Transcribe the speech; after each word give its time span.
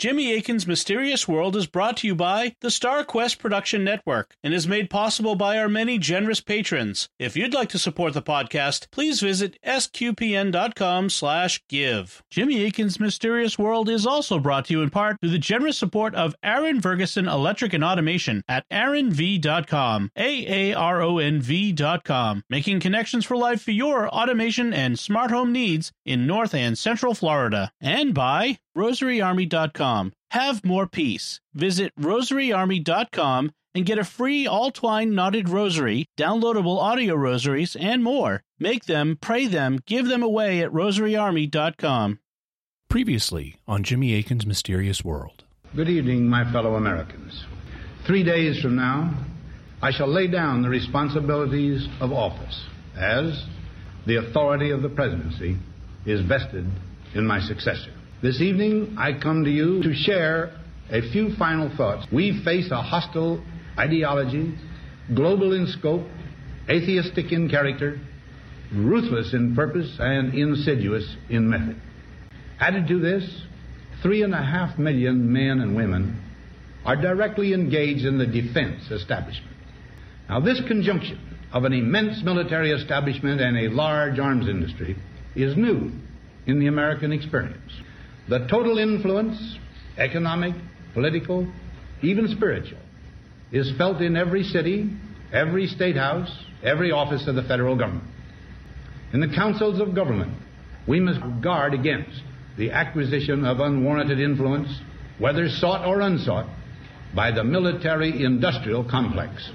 Jimmy 0.00 0.32
Akin's 0.32 0.66
Mysterious 0.66 1.28
World 1.28 1.54
is 1.54 1.66
brought 1.66 1.98
to 1.98 2.06
you 2.06 2.14
by 2.14 2.56
the 2.62 2.68
StarQuest 2.68 3.38
Production 3.38 3.84
Network 3.84 4.34
and 4.42 4.54
is 4.54 4.66
made 4.66 4.88
possible 4.88 5.34
by 5.34 5.58
our 5.58 5.68
many 5.68 5.98
generous 5.98 6.40
patrons. 6.40 7.10
If 7.18 7.36
you'd 7.36 7.52
like 7.52 7.68
to 7.68 7.78
support 7.78 8.14
the 8.14 8.22
podcast, 8.22 8.90
please 8.90 9.20
visit 9.20 9.58
sqpn.com 9.62 11.10
slash 11.10 11.62
give. 11.68 12.22
Jimmy 12.30 12.64
Akin's 12.64 12.98
Mysterious 12.98 13.58
World 13.58 13.90
is 13.90 14.06
also 14.06 14.38
brought 14.38 14.64
to 14.64 14.72
you 14.72 14.80
in 14.80 14.88
part 14.88 15.20
through 15.20 15.32
the 15.32 15.38
generous 15.38 15.76
support 15.76 16.14
of 16.14 16.34
Aaron 16.42 16.80
Ferguson 16.80 17.28
Electric 17.28 17.74
and 17.74 17.84
Automation 17.84 18.42
at 18.48 18.64
aaronv.com, 18.70 20.12
A-A-R-O-N-V 20.16 21.72
dot 21.72 22.04
com, 22.04 22.42
making 22.48 22.80
connections 22.80 23.26
for 23.26 23.36
life 23.36 23.60
for 23.60 23.72
your 23.72 24.08
automation 24.08 24.72
and 24.72 24.98
smart 24.98 25.30
home 25.30 25.52
needs 25.52 25.92
in 26.06 26.26
North 26.26 26.54
and 26.54 26.78
Central 26.78 27.12
Florida. 27.12 27.70
And 27.82 28.14
by 28.14 28.60
rosaryarmy.com. 28.76 30.12
Have 30.30 30.64
more 30.64 30.86
peace. 30.86 31.40
Visit 31.54 31.92
rosaryarmy.com 31.98 33.50
and 33.74 33.86
get 33.86 33.98
a 33.98 34.04
free 34.04 34.46
all 34.46 34.70
twine 34.70 35.14
knotted 35.14 35.48
rosary, 35.48 36.06
downloadable 36.18 36.78
audio 36.78 37.14
rosaries, 37.14 37.76
and 37.76 38.02
more. 38.02 38.42
Make 38.58 38.84
them, 38.84 39.18
pray 39.20 39.46
them, 39.46 39.80
give 39.86 40.06
them 40.06 40.22
away 40.22 40.60
at 40.60 40.72
rosaryarmy.com. 40.72 42.18
Previously 42.88 43.56
on 43.68 43.84
Jimmy 43.84 44.14
Akin's 44.14 44.46
Mysterious 44.46 45.04
World. 45.04 45.44
Good 45.76 45.88
evening, 45.88 46.28
my 46.28 46.50
fellow 46.50 46.74
Americans. 46.74 47.44
Three 48.06 48.24
days 48.24 48.60
from 48.60 48.74
now, 48.74 49.14
I 49.80 49.92
shall 49.92 50.08
lay 50.08 50.26
down 50.26 50.62
the 50.62 50.68
responsibilities 50.68 51.86
of 52.00 52.12
office 52.12 52.64
as 52.96 53.44
the 54.06 54.16
authority 54.16 54.72
of 54.72 54.82
the 54.82 54.88
presidency 54.88 55.56
is 56.04 56.20
vested 56.22 56.66
in 57.14 57.26
my 57.26 57.40
successor. 57.40 57.92
This 58.22 58.42
evening, 58.42 58.96
I 58.98 59.18
come 59.18 59.44
to 59.44 59.50
you 59.50 59.82
to 59.82 59.94
share 59.94 60.52
a 60.90 61.00
few 61.10 61.34
final 61.36 61.74
thoughts. 61.74 62.06
We 62.12 62.42
face 62.44 62.70
a 62.70 62.82
hostile 62.82 63.42
ideology, 63.78 64.54
global 65.14 65.54
in 65.54 65.66
scope, 65.66 66.06
atheistic 66.68 67.32
in 67.32 67.48
character, 67.48 67.98
ruthless 68.74 69.32
in 69.32 69.54
purpose, 69.54 69.96
and 69.98 70.34
insidious 70.34 71.16
in 71.30 71.48
method. 71.48 71.80
Added 72.60 72.88
to 72.88 72.98
this, 73.00 73.42
three 74.02 74.22
and 74.22 74.34
a 74.34 74.44
half 74.44 74.78
million 74.78 75.32
men 75.32 75.60
and 75.60 75.74
women 75.74 76.22
are 76.84 76.96
directly 76.96 77.54
engaged 77.54 78.04
in 78.04 78.18
the 78.18 78.26
defense 78.26 78.90
establishment. 78.90 79.56
Now, 80.28 80.40
this 80.40 80.60
conjunction 80.68 81.18
of 81.54 81.64
an 81.64 81.72
immense 81.72 82.22
military 82.22 82.70
establishment 82.72 83.40
and 83.40 83.56
a 83.56 83.70
large 83.70 84.18
arms 84.18 84.46
industry 84.46 84.94
is 85.34 85.56
new 85.56 85.90
in 86.46 86.60
the 86.60 86.66
American 86.66 87.12
experience. 87.12 87.72
The 88.30 88.46
total 88.48 88.78
influence, 88.78 89.58
economic, 89.98 90.54
political, 90.94 91.52
even 92.00 92.28
spiritual, 92.28 92.78
is 93.50 93.72
felt 93.76 94.00
in 94.00 94.16
every 94.16 94.44
city, 94.44 94.88
every 95.32 95.66
state 95.66 95.96
house, 95.96 96.30
every 96.62 96.92
office 96.92 97.26
of 97.26 97.34
the 97.34 97.42
federal 97.42 97.76
government. 97.76 98.06
In 99.12 99.18
the 99.18 99.34
councils 99.34 99.80
of 99.80 99.96
government, 99.96 100.32
we 100.86 101.00
must 101.00 101.18
guard 101.42 101.74
against 101.74 102.22
the 102.56 102.70
acquisition 102.70 103.44
of 103.44 103.58
unwarranted 103.58 104.20
influence, 104.20 104.68
whether 105.18 105.48
sought 105.48 105.84
or 105.84 106.00
unsought, 106.00 106.46
by 107.12 107.32
the 107.32 107.42
military 107.42 108.22
industrial 108.24 108.88
complex. 108.88 109.50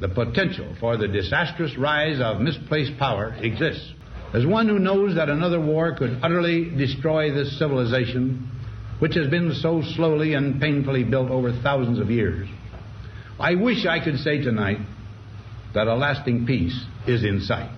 The 0.00 0.08
potential 0.10 0.76
for 0.78 0.98
the 0.98 1.08
disastrous 1.08 1.78
rise 1.78 2.20
of 2.20 2.42
misplaced 2.42 2.98
power 2.98 3.34
exists. 3.40 3.90
As 4.34 4.44
one 4.44 4.68
who 4.68 4.80
knows 4.80 5.14
that 5.14 5.30
another 5.30 5.60
war 5.60 5.94
could 5.94 6.18
utterly 6.20 6.64
destroy 6.64 7.32
this 7.32 7.56
civilization, 7.56 8.50
which 8.98 9.14
has 9.14 9.28
been 9.28 9.54
so 9.54 9.80
slowly 9.94 10.34
and 10.34 10.60
painfully 10.60 11.04
built 11.04 11.30
over 11.30 11.52
thousands 11.62 12.00
of 12.00 12.10
years, 12.10 12.48
I 13.38 13.54
wish 13.54 13.86
I 13.86 14.02
could 14.02 14.18
say 14.18 14.42
tonight 14.42 14.78
that 15.72 15.86
a 15.86 15.94
lasting 15.94 16.46
peace 16.46 16.84
is 17.06 17.22
in 17.22 17.40
sight. 17.42 17.70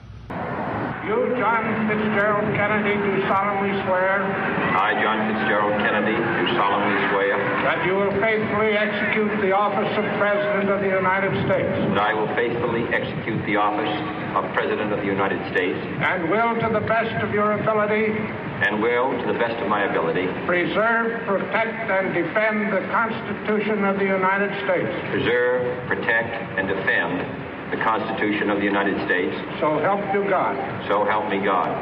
You, 1.06 1.38
John 1.38 1.62
Fitzgerald 1.86 2.50
Kennedy, 2.58 2.98
do 2.98 3.22
solemnly 3.30 3.70
swear 3.86 4.26
I, 4.74 4.98
John 4.98 5.22
Fitzgerald 5.30 5.78
Kennedy, 5.78 6.18
do 6.18 6.44
solemnly 6.58 6.98
swear 7.14 7.38
that 7.62 7.86
you 7.86 7.94
will 7.94 8.10
faithfully 8.18 8.74
execute 8.74 9.30
the 9.38 9.54
office 9.54 9.86
of 9.94 10.02
President 10.18 10.66
of 10.66 10.82
the 10.82 10.90
United 10.90 11.30
States 11.46 11.70
that 11.94 12.02
I 12.02 12.10
will 12.10 12.26
faithfully 12.34 12.90
execute 12.90 13.38
the 13.46 13.54
office 13.54 13.94
of 14.34 14.50
President 14.58 14.90
of 14.90 14.98
the 14.98 15.06
United 15.06 15.38
States 15.54 15.78
and 15.78 16.26
will, 16.26 16.58
to 16.58 16.74
the 16.74 16.82
best 16.82 17.14
of 17.22 17.30
your 17.30 17.54
ability, 17.54 18.10
and 18.66 18.82
will, 18.82 19.14
to 19.14 19.30
the 19.30 19.38
best 19.38 19.62
of 19.62 19.70
my 19.70 19.86
ability, 19.86 20.26
preserve, 20.42 21.22
protect, 21.22 21.86
and 21.86 22.18
defend 22.18 22.74
the 22.74 22.82
Constitution 22.90 23.86
of 23.86 24.02
the 24.02 24.10
United 24.10 24.50
States. 24.66 24.90
preserve, 25.14 25.70
protect, 25.86 26.34
and 26.58 26.66
defend 26.66 27.45
the 27.70 27.76
Constitution 27.78 28.48
of 28.50 28.58
the 28.58 28.64
United 28.64 29.04
States. 29.06 29.34
So 29.60 29.78
help 29.78 30.00
you 30.14 30.28
God. 30.28 30.54
So 30.86 31.04
help 31.04 31.28
me 31.28 31.44
God. 31.44 31.72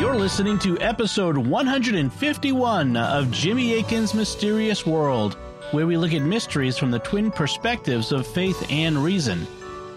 You're 0.00 0.16
listening 0.16 0.58
to 0.60 0.78
episode 0.80 1.36
151 1.36 2.96
of 2.96 3.30
Jimmy 3.30 3.74
Akin's 3.74 4.14
Mysterious 4.14 4.84
World, 4.84 5.34
where 5.70 5.86
we 5.86 5.96
look 5.96 6.12
at 6.12 6.22
mysteries 6.22 6.76
from 6.76 6.90
the 6.90 6.98
twin 6.98 7.30
perspectives 7.30 8.10
of 8.10 8.26
faith 8.26 8.66
and 8.68 8.98
reason. 8.98 9.46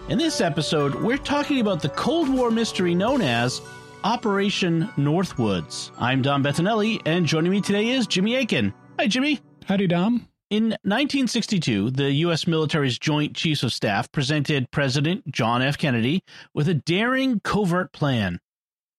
In 0.06 0.18
this 0.18 0.42
episode, 0.42 0.94
we're 0.96 1.16
talking 1.16 1.60
about 1.60 1.80
the 1.80 1.88
Cold 1.88 2.28
War 2.28 2.50
mystery 2.50 2.94
known 2.94 3.22
as 3.22 3.62
Operation 4.04 4.90
Northwoods. 4.98 5.92
I'm 5.98 6.20
Dom 6.20 6.44
Bettinelli, 6.44 7.00
and 7.06 7.24
joining 7.24 7.50
me 7.50 7.62
today 7.62 7.88
is 7.88 8.06
Jimmy 8.06 8.36
Akin. 8.36 8.74
Hi, 8.98 9.06
Jimmy. 9.06 9.40
Howdy, 9.64 9.86
Dom. 9.86 10.28
In 10.50 10.64
1962, 10.82 11.90
the 11.90 12.12
U.S. 12.12 12.46
military's 12.46 12.98
Joint 12.98 13.34
Chiefs 13.34 13.62
of 13.62 13.72
Staff 13.72 14.12
presented 14.12 14.70
President 14.70 15.26
John 15.32 15.62
F. 15.62 15.78
Kennedy 15.78 16.22
with 16.52 16.68
a 16.68 16.74
daring 16.74 17.40
covert 17.40 17.90
plan. 17.94 18.40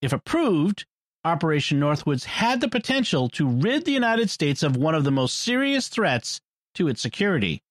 If 0.01 0.11
approved, 0.11 0.87
Operation 1.23 1.79
Northwoods 1.79 2.23
had 2.23 2.61
the 2.61 2.67
potential 2.67 3.29
to 3.29 3.47
rid 3.47 3.85
the 3.85 3.91
United 3.91 4.31
States 4.31 4.63
of 4.63 4.75
one 4.75 4.95
of 4.95 5.03
the 5.03 5.11
most 5.11 5.39
serious 5.39 5.87
threats 5.87 6.41
to 6.73 6.87
its 6.87 6.99
security. 6.99 7.61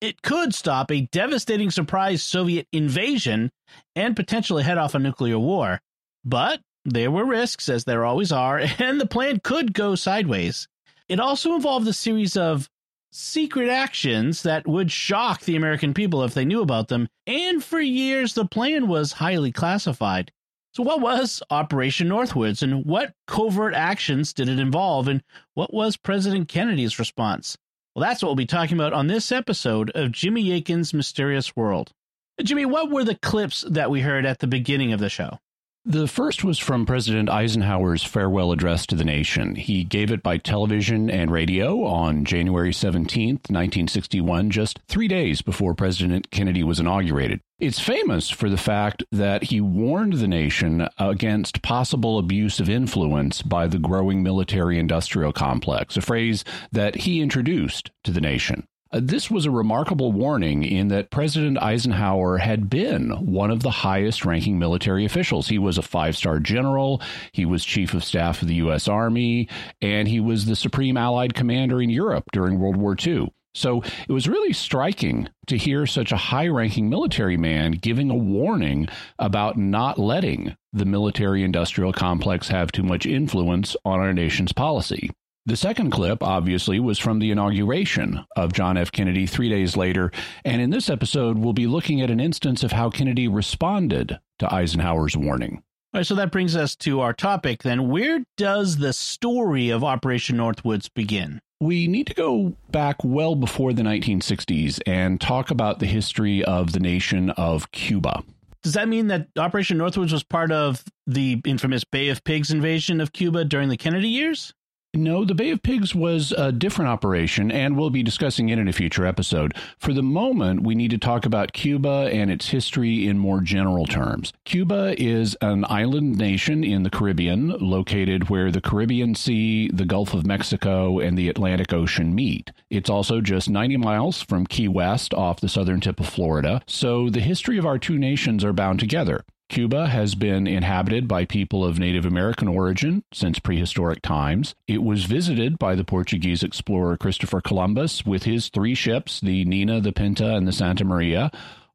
It 0.00 0.22
could 0.22 0.54
stop 0.54 0.92
a 0.92 1.02
devastating 1.12 1.70
surprise 1.72 2.22
Soviet 2.22 2.68
invasion 2.72 3.50
and 3.96 4.14
potentially 4.14 4.62
head 4.62 4.78
off 4.78 4.94
a 4.94 4.98
nuclear 5.00 5.38
war. 5.40 5.80
But 6.24 6.60
there 6.84 7.10
were 7.10 7.24
risks, 7.24 7.68
as 7.68 7.84
there 7.84 8.04
always 8.04 8.30
are, 8.30 8.58
and 8.78 9.00
the 9.00 9.06
plan 9.06 9.40
could 9.40 9.74
go 9.74 9.96
sideways. 9.96 10.68
It 11.08 11.18
also 11.18 11.54
involved 11.54 11.88
a 11.88 11.92
series 11.92 12.36
of 12.36 12.68
secret 13.10 13.68
actions 13.68 14.42
that 14.42 14.68
would 14.68 14.92
shock 14.92 15.42
the 15.42 15.56
American 15.56 15.94
people 15.94 16.22
if 16.22 16.34
they 16.34 16.44
knew 16.44 16.60
about 16.60 16.88
them, 16.88 17.08
and 17.26 17.64
for 17.64 17.80
years 17.80 18.34
the 18.34 18.44
plan 18.44 18.86
was 18.86 19.12
highly 19.12 19.50
classified. 19.50 20.30
So, 20.74 20.82
what 20.82 21.00
was 21.00 21.42
Operation 21.50 22.08
Northwoods, 22.08 22.62
and 22.62 22.84
what 22.84 23.14
covert 23.26 23.74
actions 23.74 24.32
did 24.32 24.48
it 24.48 24.60
involve, 24.60 25.08
and 25.08 25.24
what 25.54 25.72
was 25.72 25.96
President 25.96 26.48
Kennedy's 26.48 26.98
response? 26.98 27.56
Well, 27.98 28.08
that's 28.08 28.22
what 28.22 28.28
we'll 28.28 28.36
be 28.36 28.46
talking 28.46 28.76
about 28.76 28.92
on 28.92 29.08
this 29.08 29.32
episode 29.32 29.90
of 29.96 30.12
Jimmy 30.12 30.52
Akin's 30.52 30.94
Mysterious 30.94 31.56
World. 31.56 31.92
Jimmy, 32.40 32.64
what 32.64 32.92
were 32.92 33.02
the 33.02 33.16
clips 33.16 33.64
that 33.68 33.90
we 33.90 34.02
heard 34.02 34.24
at 34.24 34.38
the 34.38 34.46
beginning 34.46 34.92
of 34.92 35.00
the 35.00 35.08
show? 35.08 35.40
The 35.88 36.06
first 36.06 36.44
was 36.44 36.58
from 36.58 36.84
President 36.84 37.30
Eisenhower's 37.30 38.04
farewell 38.04 38.52
address 38.52 38.84
to 38.88 38.94
the 38.94 39.06
nation. 39.06 39.54
He 39.54 39.84
gave 39.84 40.10
it 40.10 40.22
by 40.22 40.36
television 40.36 41.08
and 41.08 41.30
radio 41.30 41.82
on 41.86 42.26
January 42.26 42.72
17th, 42.72 43.48
1961, 43.48 44.50
just 44.50 44.80
three 44.86 45.08
days 45.08 45.40
before 45.40 45.72
President 45.72 46.30
Kennedy 46.30 46.62
was 46.62 46.78
inaugurated. 46.78 47.40
It's 47.58 47.80
famous 47.80 48.28
for 48.28 48.50
the 48.50 48.58
fact 48.58 49.02
that 49.12 49.44
he 49.44 49.62
warned 49.62 50.12
the 50.12 50.28
nation 50.28 50.90
against 50.98 51.62
possible 51.62 52.18
abuse 52.18 52.60
of 52.60 52.68
influence 52.68 53.40
by 53.40 53.66
the 53.66 53.78
growing 53.78 54.22
military 54.22 54.78
industrial 54.78 55.32
complex, 55.32 55.96
a 55.96 56.02
phrase 56.02 56.44
that 56.70 56.96
he 56.96 57.22
introduced 57.22 57.92
to 58.04 58.10
the 58.10 58.20
nation. 58.20 58.66
Uh, 58.90 59.00
This 59.02 59.30
was 59.30 59.46
a 59.46 59.50
remarkable 59.50 60.12
warning 60.12 60.62
in 60.62 60.88
that 60.88 61.10
President 61.10 61.58
Eisenhower 61.58 62.38
had 62.38 62.70
been 62.70 63.10
one 63.10 63.50
of 63.50 63.62
the 63.62 63.70
highest 63.70 64.24
ranking 64.24 64.58
military 64.58 65.04
officials. 65.04 65.48
He 65.48 65.58
was 65.58 65.78
a 65.78 65.82
five 65.82 66.16
star 66.16 66.38
general, 66.38 67.02
he 67.32 67.44
was 67.44 67.64
chief 67.64 67.94
of 67.94 68.04
staff 68.04 68.42
of 68.42 68.48
the 68.48 68.56
U.S. 68.56 68.88
Army, 68.88 69.48
and 69.82 70.08
he 70.08 70.20
was 70.20 70.46
the 70.46 70.56
supreme 70.56 70.96
Allied 70.96 71.34
commander 71.34 71.82
in 71.82 71.90
Europe 71.90 72.24
during 72.32 72.58
World 72.58 72.76
War 72.76 72.96
II. 72.98 73.32
So 73.54 73.82
it 74.08 74.12
was 74.12 74.28
really 74.28 74.52
striking 74.52 75.28
to 75.48 75.56
hear 75.56 75.86
such 75.86 76.12
a 76.12 76.16
high 76.16 76.46
ranking 76.48 76.88
military 76.88 77.36
man 77.36 77.72
giving 77.72 78.10
a 78.10 78.14
warning 78.14 78.88
about 79.18 79.56
not 79.56 79.98
letting 79.98 80.56
the 80.72 80.84
military 80.84 81.42
industrial 81.42 81.92
complex 81.92 82.48
have 82.48 82.70
too 82.70 82.84
much 82.84 83.04
influence 83.04 83.74
on 83.84 83.98
our 83.98 84.12
nation's 84.12 84.52
policy. 84.52 85.10
The 85.48 85.56
second 85.56 85.92
clip, 85.92 86.22
obviously, 86.22 86.78
was 86.78 86.98
from 86.98 87.20
the 87.20 87.30
inauguration 87.30 88.26
of 88.36 88.52
John 88.52 88.76
F. 88.76 88.92
Kennedy 88.92 89.24
three 89.24 89.48
days 89.48 89.78
later. 89.78 90.12
And 90.44 90.60
in 90.60 90.68
this 90.68 90.90
episode, 90.90 91.38
we'll 91.38 91.54
be 91.54 91.66
looking 91.66 92.02
at 92.02 92.10
an 92.10 92.20
instance 92.20 92.62
of 92.62 92.72
how 92.72 92.90
Kennedy 92.90 93.28
responded 93.28 94.18
to 94.40 94.54
Eisenhower's 94.54 95.16
warning. 95.16 95.62
All 95.94 96.00
right, 96.00 96.06
so 96.06 96.14
that 96.16 96.32
brings 96.32 96.54
us 96.54 96.76
to 96.76 97.00
our 97.00 97.14
topic 97.14 97.62
then. 97.62 97.88
Where 97.88 98.24
does 98.36 98.76
the 98.76 98.92
story 98.92 99.70
of 99.70 99.82
Operation 99.82 100.36
Northwoods 100.36 100.90
begin? 100.92 101.40
We 101.60 101.86
need 101.86 102.08
to 102.08 102.14
go 102.14 102.52
back 102.70 103.02
well 103.02 103.34
before 103.34 103.72
the 103.72 103.80
1960s 103.80 104.80
and 104.86 105.18
talk 105.18 105.50
about 105.50 105.78
the 105.78 105.86
history 105.86 106.44
of 106.44 106.72
the 106.72 106.80
nation 106.80 107.30
of 107.30 107.72
Cuba. 107.72 108.22
Does 108.62 108.74
that 108.74 108.88
mean 108.88 109.06
that 109.06 109.28
Operation 109.38 109.78
Northwoods 109.78 110.12
was 110.12 110.24
part 110.24 110.52
of 110.52 110.84
the 111.06 111.40
infamous 111.46 111.84
Bay 111.84 112.10
of 112.10 112.22
Pigs 112.22 112.50
invasion 112.50 113.00
of 113.00 113.14
Cuba 113.14 113.46
during 113.46 113.70
the 113.70 113.78
Kennedy 113.78 114.08
years? 114.08 114.52
No, 114.94 115.22
the 115.22 115.34
Bay 115.34 115.50
of 115.50 115.62
Pigs 115.62 115.94
was 115.94 116.32
a 116.32 116.50
different 116.50 116.88
operation, 116.88 117.52
and 117.52 117.76
we'll 117.76 117.90
be 117.90 118.02
discussing 118.02 118.48
it 118.48 118.58
in 118.58 118.68
a 118.68 118.72
future 118.72 119.04
episode. 119.04 119.54
For 119.76 119.92
the 119.92 120.02
moment, 120.02 120.62
we 120.62 120.74
need 120.74 120.90
to 120.92 120.98
talk 120.98 121.26
about 121.26 121.52
Cuba 121.52 122.08
and 122.10 122.30
its 122.30 122.48
history 122.48 123.06
in 123.06 123.18
more 123.18 123.42
general 123.42 123.84
terms. 123.84 124.32
Cuba 124.46 124.94
is 124.98 125.36
an 125.42 125.66
island 125.68 126.16
nation 126.16 126.64
in 126.64 126.84
the 126.84 126.90
Caribbean, 126.90 127.50
located 127.60 128.30
where 128.30 128.50
the 128.50 128.62
Caribbean 128.62 129.14
Sea, 129.14 129.68
the 129.68 129.84
Gulf 129.84 130.14
of 130.14 130.24
Mexico, 130.26 131.00
and 131.00 131.18
the 131.18 131.28
Atlantic 131.28 131.70
Ocean 131.70 132.14
meet. 132.14 132.50
It's 132.70 132.88
also 132.88 133.20
just 133.20 133.50
90 133.50 133.76
miles 133.76 134.22
from 134.22 134.46
Key 134.46 134.68
West 134.68 135.12
off 135.12 135.42
the 135.42 135.50
southern 135.50 135.80
tip 135.80 136.00
of 136.00 136.08
Florida, 136.08 136.62
so 136.66 137.10
the 137.10 137.20
history 137.20 137.58
of 137.58 137.66
our 137.66 137.78
two 137.78 137.98
nations 137.98 138.42
are 138.42 138.54
bound 138.54 138.80
together. 138.80 139.22
Cuba 139.48 139.86
has 139.86 140.14
been 140.14 140.46
inhabited 140.46 141.08
by 141.08 141.24
people 141.24 141.64
of 141.64 141.78
Native 141.78 142.04
American 142.04 142.48
origin 142.48 143.02
since 143.12 143.38
prehistoric 143.38 144.02
times. 144.02 144.54
It 144.66 144.82
was 144.82 145.06
visited 145.06 145.58
by 145.58 145.74
the 145.74 145.84
Portuguese 145.84 146.42
explorer 146.42 146.98
Christopher 146.98 147.40
Columbus 147.40 148.04
with 148.04 148.24
his 148.24 148.50
three 148.50 148.74
ships, 148.74 149.20
the 149.20 149.46
Nina, 149.46 149.80
the 149.80 149.92
Pinta, 149.92 150.34
and 150.34 150.46
the 150.46 150.52
Santa 150.52 150.84
Maria, 150.84 151.30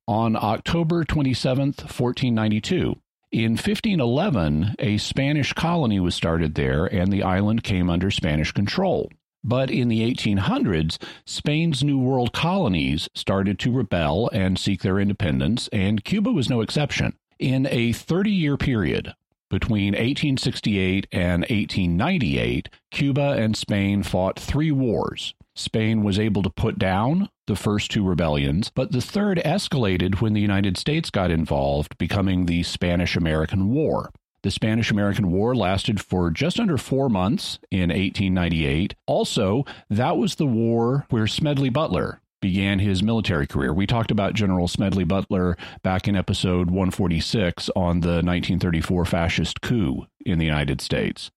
on 0.07 0.35
October 0.35 1.03
27, 1.03 1.67
1492. 1.69 2.95
In 3.31 3.53
1511, 3.53 4.75
a 4.77 4.97
Spanish 4.99 5.53
colony 5.53 5.99
was 5.99 6.13
started 6.13 6.53
there, 6.53 6.85
and 6.85 7.11
the 7.11 7.23
island 7.23 7.63
came 7.63 7.89
under 7.89 8.11
Spanish 8.11 8.51
control. 8.51 9.09
But 9.43 9.71
in 9.71 9.87
the 9.87 10.01
1800s, 10.01 10.99
Spain's 11.25 11.83
New 11.83 11.97
World 11.97 12.33
colonies 12.33 13.09
started 13.15 13.57
to 13.59 13.71
rebel 13.71 14.29
and 14.31 14.59
seek 14.59 14.83
their 14.83 14.99
independence, 14.99 15.67
and 15.69 16.03
Cuba 16.03 16.31
was 16.31 16.49
no 16.49 16.61
exception. 16.61 17.15
In 17.39 17.67
a 17.69 17.91
30 17.91 18.31
year 18.31 18.57
period 18.57 19.13
between 19.49 19.93
1868 19.93 21.07
and 21.11 21.41
1898, 21.41 22.69
Cuba 22.91 23.35
and 23.37 23.55
Spain 23.55 24.01
fought 24.03 24.39
three 24.39 24.71
wars. 24.71 25.35
Spain 25.55 26.03
was 26.03 26.17
able 26.17 26.41
to 26.41 26.49
put 26.49 26.79
down 26.79 27.29
the 27.45 27.55
first 27.55 27.91
two 27.91 28.03
rebellions, 28.03 28.71
but 28.73 28.91
the 28.91 29.01
third 29.01 29.37
escalated 29.45 30.21
when 30.21 30.33
the 30.33 30.41
United 30.41 30.77
States 30.77 31.09
got 31.11 31.29
involved, 31.29 31.97
becoming 31.97 32.45
the 32.45 32.63
Spanish 32.63 33.15
American 33.15 33.69
War. 33.69 34.11
The 34.41 34.51
Spanish 34.51 34.91
American 34.91 35.31
War 35.31 35.55
lasted 35.55 36.01
for 36.01 36.29
just 36.31 36.59
under 36.59 36.77
four 36.77 37.07
months 37.07 37.59
in 37.71 37.89
1898. 37.89 38.95
Also, 39.05 39.65
that 39.89 40.17
was 40.17 40.35
the 40.35 40.45
war 40.45 41.05
where 41.09 41.27
Smedley 41.27 41.69
Butler, 41.69 42.19
began 42.43 42.77
his 42.77 43.01
military 43.01 43.47
career. 43.47 43.73
We 43.73 43.87
talked 43.87 44.11
about 44.11 44.33
General 44.33 44.67
Smedley 44.67 45.05
Butler 45.05 45.55
back 45.81 46.09
in 46.09 46.17
episode 46.17 46.67
146 46.67 47.69
on 47.73 48.01
the 48.01 48.15
1934 48.15 49.05
fascist 49.05 49.61
coup 49.61 50.05
in 50.25 50.39
the 50.39 50.45
United 50.45 50.81
States. 50.81 51.31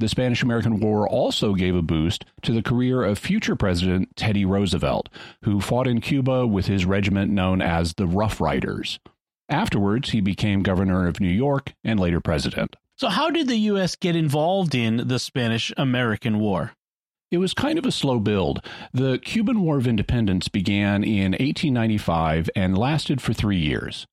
The 0.00 0.08
Spanish 0.08 0.42
American 0.42 0.78
War 0.78 1.08
also 1.08 1.54
gave 1.54 1.74
a 1.74 1.80
boost 1.80 2.26
to 2.42 2.52
the 2.52 2.62
career 2.62 3.02
of 3.02 3.18
future 3.18 3.56
President 3.56 4.14
Teddy 4.16 4.44
Roosevelt, 4.44 5.08
who 5.44 5.62
fought 5.62 5.86
in 5.86 6.02
Cuba 6.02 6.46
with 6.46 6.66
his 6.66 6.84
regiment 6.84 7.32
known 7.32 7.62
as 7.62 7.94
the 7.94 8.06
Rough 8.06 8.38
Riders. 8.38 9.00
Afterwards, 9.48 10.10
he 10.10 10.20
became 10.20 10.62
governor 10.62 11.06
of 11.06 11.20
New 11.20 11.28
York 11.28 11.72
and 11.82 11.98
later 11.98 12.20
president. 12.20 12.76
So, 12.98 13.08
how 13.08 13.30
did 13.30 13.48
the 13.48 13.56
U.S. 13.56 13.96
get 13.96 14.14
involved 14.14 14.74
in 14.74 15.08
the 15.08 15.18
Spanish 15.18 15.72
American 15.78 16.38
War? 16.38 16.72
It 17.30 17.38
was 17.38 17.54
kind 17.54 17.78
of 17.78 17.86
a 17.86 17.92
slow 17.92 18.18
build. 18.18 18.64
The 18.92 19.18
Cuban 19.18 19.60
War 19.60 19.78
of 19.78 19.86
Independence 19.86 20.48
began 20.48 21.04
in 21.04 21.32
1895 21.32 22.50
and 22.56 22.76
lasted 22.76 23.20
for 23.20 23.32
three 23.32 23.58
years. 23.58 24.08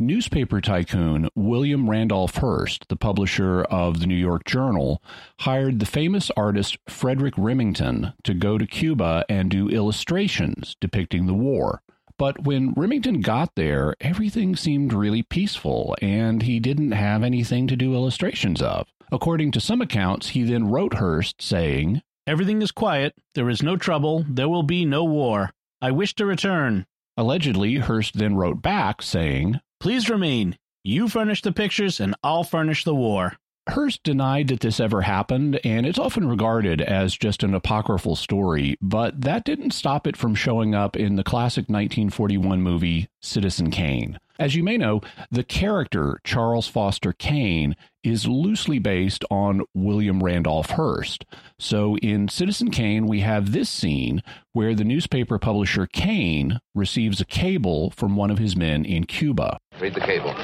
Newspaper 0.00 0.60
tycoon 0.60 1.28
William 1.36 1.88
Randolph 1.88 2.34
Hearst, 2.36 2.88
the 2.88 2.96
publisher 2.96 3.62
of 3.62 4.00
the 4.00 4.06
New 4.06 4.16
York 4.16 4.44
Journal, 4.44 5.00
hired 5.40 5.78
the 5.78 5.86
famous 5.86 6.28
artist 6.36 6.76
Frederic 6.88 7.34
Remington 7.38 8.12
to 8.24 8.34
go 8.34 8.58
to 8.58 8.66
Cuba 8.66 9.24
and 9.28 9.48
do 9.48 9.68
illustrations 9.68 10.76
depicting 10.80 11.26
the 11.26 11.34
war. 11.34 11.82
But 12.18 12.44
when 12.44 12.72
Remington 12.72 13.20
got 13.20 13.54
there, 13.54 13.94
everything 14.00 14.56
seemed 14.56 14.92
really 14.92 15.22
peaceful, 15.22 15.96
and 16.02 16.42
he 16.42 16.58
didn't 16.58 16.92
have 16.92 17.22
anything 17.22 17.68
to 17.68 17.76
do 17.76 17.94
illustrations 17.94 18.60
of. 18.60 18.88
According 19.12 19.52
to 19.52 19.60
some 19.60 19.80
accounts, 19.80 20.30
he 20.30 20.42
then 20.42 20.68
wrote 20.68 20.94
Hearst 20.94 21.40
saying, 21.40 22.02
Everything 22.26 22.60
is 22.60 22.72
quiet. 22.72 23.14
There 23.36 23.48
is 23.48 23.62
no 23.62 23.76
trouble. 23.76 24.24
There 24.28 24.48
will 24.48 24.64
be 24.64 24.84
no 24.84 25.04
war. 25.04 25.52
I 25.80 25.92
wish 25.92 26.14
to 26.16 26.26
return. 26.26 26.84
Allegedly, 27.16 27.76
Hearst 27.76 28.18
then 28.18 28.34
wrote 28.34 28.60
back 28.60 29.00
saying, 29.00 29.60
Please 29.78 30.10
remain. 30.10 30.58
You 30.82 31.08
furnish 31.08 31.42
the 31.42 31.52
pictures, 31.52 32.00
and 32.00 32.16
I'll 32.24 32.42
furnish 32.42 32.82
the 32.82 32.96
war. 32.96 33.36
Hearst 33.68 34.04
denied 34.04 34.48
that 34.48 34.60
this 34.60 34.78
ever 34.78 35.02
happened, 35.02 35.58
and 35.64 35.86
it's 35.86 35.98
often 35.98 36.28
regarded 36.28 36.80
as 36.80 37.16
just 37.16 37.42
an 37.42 37.52
apocryphal 37.52 38.14
story, 38.14 38.76
but 38.80 39.22
that 39.22 39.44
didn't 39.44 39.72
stop 39.72 40.06
it 40.06 40.16
from 40.16 40.36
showing 40.36 40.74
up 40.74 40.96
in 40.96 41.16
the 41.16 41.24
classic 41.24 41.62
1941 41.62 42.62
movie 42.62 43.08
Citizen 43.20 43.72
Kane. 43.72 44.20
As 44.38 44.54
you 44.54 44.62
may 44.62 44.76
know, 44.76 45.00
the 45.32 45.42
character 45.42 46.20
Charles 46.22 46.68
Foster 46.68 47.12
Kane 47.12 47.74
is 48.04 48.28
loosely 48.28 48.78
based 48.78 49.24
on 49.30 49.62
William 49.74 50.22
Randolph 50.22 50.70
Hearst. 50.70 51.24
So 51.58 51.96
in 51.98 52.28
Citizen 52.28 52.70
Kane, 52.70 53.06
we 53.06 53.20
have 53.20 53.50
this 53.50 53.68
scene 53.68 54.22
where 54.52 54.74
the 54.74 54.84
newspaper 54.84 55.38
publisher 55.38 55.86
Kane 55.86 56.60
receives 56.74 57.20
a 57.20 57.24
cable 57.24 57.90
from 57.90 58.14
one 58.14 58.30
of 58.30 58.38
his 58.38 58.54
men 58.54 58.84
in 58.84 59.04
Cuba. 59.04 59.58
Read 59.80 59.94
the 59.94 60.00
cable. 60.00 60.34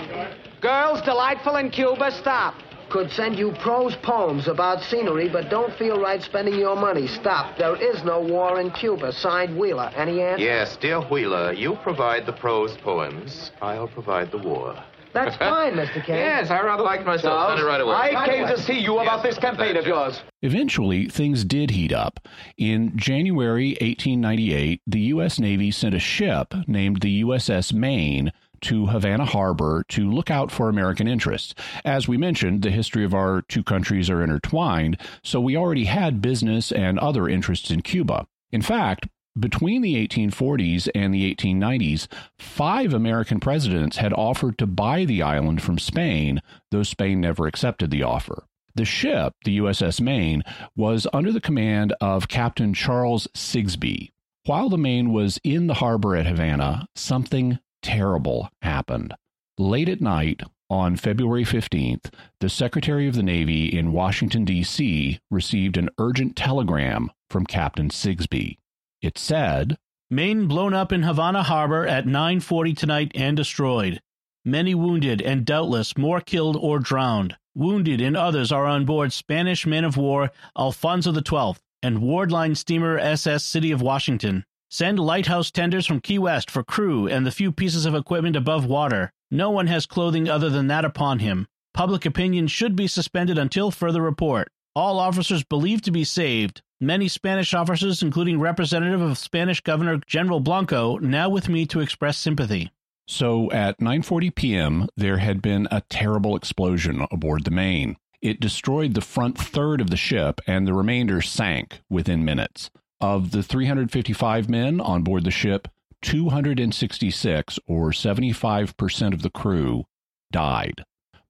Girls 0.60 1.02
delightful 1.02 1.56
in 1.56 1.70
Cuba, 1.70 2.10
stop. 2.10 2.54
Could 2.92 3.10
send 3.10 3.38
you 3.38 3.52
prose 3.52 3.96
poems 4.02 4.48
about 4.48 4.82
scenery, 4.82 5.26
but 5.26 5.48
don't 5.48 5.72
feel 5.78 5.98
right 5.98 6.22
spending 6.22 6.56
your 6.56 6.76
money. 6.76 7.06
Stop. 7.06 7.56
There 7.56 7.74
is 7.74 8.04
no 8.04 8.20
war 8.20 8.60
in 8.60 8.70
Cuba. 8.70 9.14
Signed 9.14 9.56
Wheeler. 9.56 9.90
Any 9.96 10.20
answer? 10.20 10.44
Yes, 10.44 10.76
dear 10.76 11.00
Wheeler, 11.00 11.54
you 11.54 11.76
provide 11.76 12.26
the 12.26 12.34
prose 12.34 12.76
poems. 12.76 13.50
I'll 13.62 13.88
provide 13.88 14.30
the 14.30 14.36
war. 14.36 14.76
That's 15.14 15.34
fine, 15.38 15.72
Mr. 15.72 16.04
Kane. 16.04 16.16
Yes, 16.16 16.50
I 16.50 16.60
rather 16.60 16.82
like 16.82 17.06
myself. 17.06 17.52
Send 17.52 17.60
it 17.60 17.64
right 17.64 17.80
away. 17.80 17.94
I 17.94 18.26
came 18.26 18.46
to 18.46 18.60
see 18.60 18.78
you 18.78 18.98
about 18.98 19.22
this 19.22 19.38
campaign 19.38 19.78
of 19.78 19.86
yours. 19.86 20.20
Eventually, 20.42 21.08
things 21.08 21.44
did 21.46 21.70
heat 21.70 21.92
up. 21.94 22.28
In 22.58 22.92
January 22.94 23.70
1898, 23.80 24.82
the 24.86 25.00
U.S. 25.00 25.38
Navy 25.40 25.70
sent 25.70 25.94
a 25.94 25.98
ship 25.98 26.52
named 26.66 27.00
the 27.00 27.22
USS 27.22 27.72
Maine 27.72 28.32
to 28.62 28.86
Havana 28.86 29.24
Harbor 29.24 29.84
to 29.88 30.10
look 30.10 30.30
out 30.30 30.50
for 30.50 30.68
American 30.68 31.06
interests. 31.06 31.54
As 31.84 32.08
we 32.08 32.16
mentioned, 32.16 32.62
the 32.62 32.70
history 32.70 33.04
of 33.04 33.14
our 33.14 33.42
two 33.42 33.62
countries 33.62 34.08
are 34.10 34.22
intertwined, 34.22 34.96
so 35.22 35.40
we 35.40 35.56
already 35.56 35.84
had 35.84 36.22
business 36.22 36.72
and 36.72 36.98
other 36.98 37.28
interests 37.28 37.70
in 37.70 37.82
Cuba. 37.82 38.26
In 38.50 38.62
fact, 38.62 39.08
between 39.38 39.80
the 39.80 39.94
1840s 40.06 40.88
and 40.94 41.14
the 41.14 41.34
1890s, 41.34 42.06
five 42.38 42.92
American 42.92 43.40
presidents 43.40 43.96
had 43.96 44.12
offered 44.12 44.58
to 44.58 44.66
buy 44.66 45.04
the 45.04 45.22
island 45.22 45.62
from 45.62 45.78
Spain, 45.78 46.42
though 46.70 46.82
Spain 46.82 47.20
never 47.20 47.46
accepted 47.46 47.90
the 47.90 48.02
offer. 48.02 48.44
The 48.74 48.84
ship, 48.84 49.34
the 49.44 49.58
USS 49.58 50.00
Maine, 50.00 50.42
was 50.76 51.06
under 51.12 51.32
the 51.32 51.40
command 51.40 51.94
of 52.00 52.28
Captain 52.28 52.74
Charles 52.74 53.26
Sigsbee. 53.34 54.10
While 54.44 54.68
the 54.68 54.78
Maine 54.78 55.12
was 55.12 55.38
in 55.44 55.66
the 55.66 55.74
harbor 55.74 56.16
at 56.16 56.26
Havana, 56.26 56.86
something 56.94 57.58
terrible 57.82 58.50
happened. 58.62 59.14
Late 59.58 59.88
at 59.88 60.00
night, 60.00 60.42
on 60.70 60.96
February 60.96 61.44
15th, 61.44 62.10
the 62.40 62.48
Secretary 62.48 63.06
of 63.06 63.14
the 63.14 63.22
Navy 63.22 63.66
in 63.66 63.92
Washington, 63.92 64.44
D.C., 64.46 65.20
received 65.30 65.76
an 65.76 65.90
urgent 65.98 66.34
telegram 66.34 67.10
from 67.28 67.44
Captain 67.44 67.90
Sigsbee. 67.90 68.56
It 69.02 69.18
said, 69.18 69.76
Maine 70.10 70.46
blown 70.46 70.72
up 70.72 70.92
in 70.92 71.02
Havana 71.02 71.42
Harbor 71.42 71.86
at 71.86 72.06
9:40 72.06 72.76
tonight 72.76 73.12
and 73.14 73.36
destroyed. 73.36 74.00
Many 74.44 74.74
wounded 74.74 75.20
and 75.20 75.44
doubtless 75.44 75.96
more 75.96 76.20
killed 76.20 76.56
or 76.56 76.78
drowned. 76.78 77.36
Wounded 77.54 78.00
and 78.00 78.16
others 78.16 78.50
are 78.50 78.66
on 78.66 78.84
board 78.84 79.12
Spanish 79.12 79.66
man 79.66 79.84
of 79.84 79.96
war 79.96 80.30
Alfonso 80.58 81.12
XII 81.12 81.60
and 81.82 82.00
Ward 82.00 82.32
Line 82.32 82.54
steamer 82.54 82.98
SS 82.98 83.44
City 83.44 83.72
of 83.72 83.82
Washington. 83.82 84.44
Send 84.74 84.98
lighthouse 84.98 85.50
tenders 85.50 85.84
from 85.84 86.00
Key 86.00 86.18
West 86.18 86.50
for 86.50 86.62
crew 86.64 87.06
and 87.06 87.26
the 87.26 87.30
few 87.30 87.52
pieces 87.52 87.84
of 87.84 87.94
equipment 87.94 88.36
above 88.36 88.64
water. 88.64 89.12
No 89.30 89.50
one 89.50 89.66
has 89.66 89.84
clothing 89.84 90.30
other 90.30 90.48
than 90.48 90.68
that 90.68 90.86
upon 90.86 91.18
him. 91.18 91.46
Public 91.74 92.06
opinion 92.06 92.46
should 92.46 92.74
be 92.74 92.86
suspended 92.86 93.36
until 93.36 93.70
further 93.70 94.00
report. 94.00 94.48
All 94.74 94.98
officers 94.98 95.44
believed 95.44 95.84
to 95.84 95.90
be 95.90 96.04
saved. 96.04 96.62
Many 96.80 97.08
Spanish 97.08 97.52
officers, 97.52 98.02
including 98.02 98.40
representative 98.40 99.02
of 99.02 99.18
Spanish 99.18 99.60
Governor 99.60 100.00
General 100.06 100.40
Blanco, 100.40 100.96
now 100.96 101.28
with 101.28 101.50
me 101.50 101.66
to 101.66 101.80
express 101.80 102.16
sympathy. 102.16 102.70
So 103.06 103.52
at 103.52 103.78
9:40 103.78 104.34
p.m., 104.34 104.88
there 104.96 105.18
had 105.18 105.42
been 105.42 105.68
a 105.70 105.82
terrible 105.90 106.34
explosion 106.34 107.06
aboard 107.10 107.44
the 107.44 107.50
Maine. 107.50 107.98
It 108.22 108.40
destroyed 108.40 108.94
the 108.94 109.02
front 109.02 109.36
third 109.36 109.82
of 109.82 109.90
the 109.90 109.98
ship 109.98 110.40
and 110.46 110.66
the 110.66 110.72
remainder 110.72 111.20
sank 111.20 111.82
within 111.90 112.24
minutes. 112.24 112.70
Of 113.02 113.32
the 113.32 113.42
355 113.42 114.48
men 114.48 114.80
on 114.80 115.02
board 115.02 115.24
the 115.24 115.30
ship, 115.30 115.68
266 116.02 117.58
or 117.66 117.90
75% 117.90 119.12
of 119.12 119.22
the 119.22 119.30
crew 119.30 119.84
died. 120.30 120.84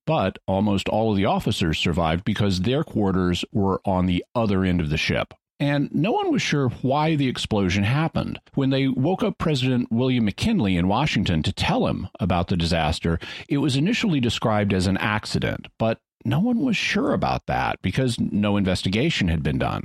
But 0.07 0.39
almost 0.47 0.89
all 0.89 1.11
of 1.11 1.17
the 1.17 1.25
officers 1.25 1.79
survived 1.79 2.25
because 2.25 2.61
their 2.61 2.85
quarters 2.85 3.45
were 3.53 3.81
on 3.85 4.07
the 4.07 4.25
other 4.35 4.65
end 4.65 4.81
of 4.81 4.91
the 4.91 4.97
ship 4.97 5.35
and 5.63 5.95
no 5.95 6.11
one 6.11 6.33
was 6.33 6.43
sure 6.43 6.71
why 6.83 7.15
the 7.15 7.29
explosion 7.29 7.85
happened. 7.85 8.41
When 8.55 8.71
they 8.71 8.89
woke 8.89 9.23
up 9.23 9.39
President 9.39 9.93
William 9.93 10.25
McKinley 10.25 10.77
in 10.77 10.89
Washington 10.89 11.41
to 11.45 11.53
tell 11.53 11.87
him 11.87 12.09
about 12.19 12.49
the 12.49 12.57
disaster, 12.57 13.21
it 13.49 13.59
was 13.59 13.77
initially 13.77 14.19
described 14.19 14.75
as 14.75 14.89
an 14.89 14.97
accident, 14.97 15.69
but 15.79 16.01
no 16.25 16.41
one 16.41 16.65
was 16.65 16.77
sure 16.77 17.13
about 17.13 17.47
that 17.47 17.81
because 17.81 18.19
no 18.19 18.57
investigation 18.57 19.29
had 19.29 19.45
been 19.45 19.59
done. 19.59 19.85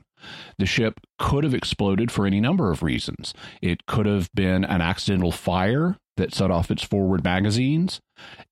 The 0.57 0.65
ship 0.65 0.99
could 1.19 1.43
have 1.43 1.53
exploded 1.53 2.11
for 2.11 2.25
any 2.25 2.39
number 2.39 2.71
of 2.71 2.83
reasons. 2.83 3.33
It 3.61 3.85
could 3.85 4.05
have 4.05 4.29
been 4.33 4.63
an 4.63 4.81
accidental 4.81 5.31
fire 5.31 5.97
that 6.17 6.33
set 6.33 6.51
off 6.51 6.71
its 6.71 6.83
forward 6.83 7.23
magazines. 7.23 8.01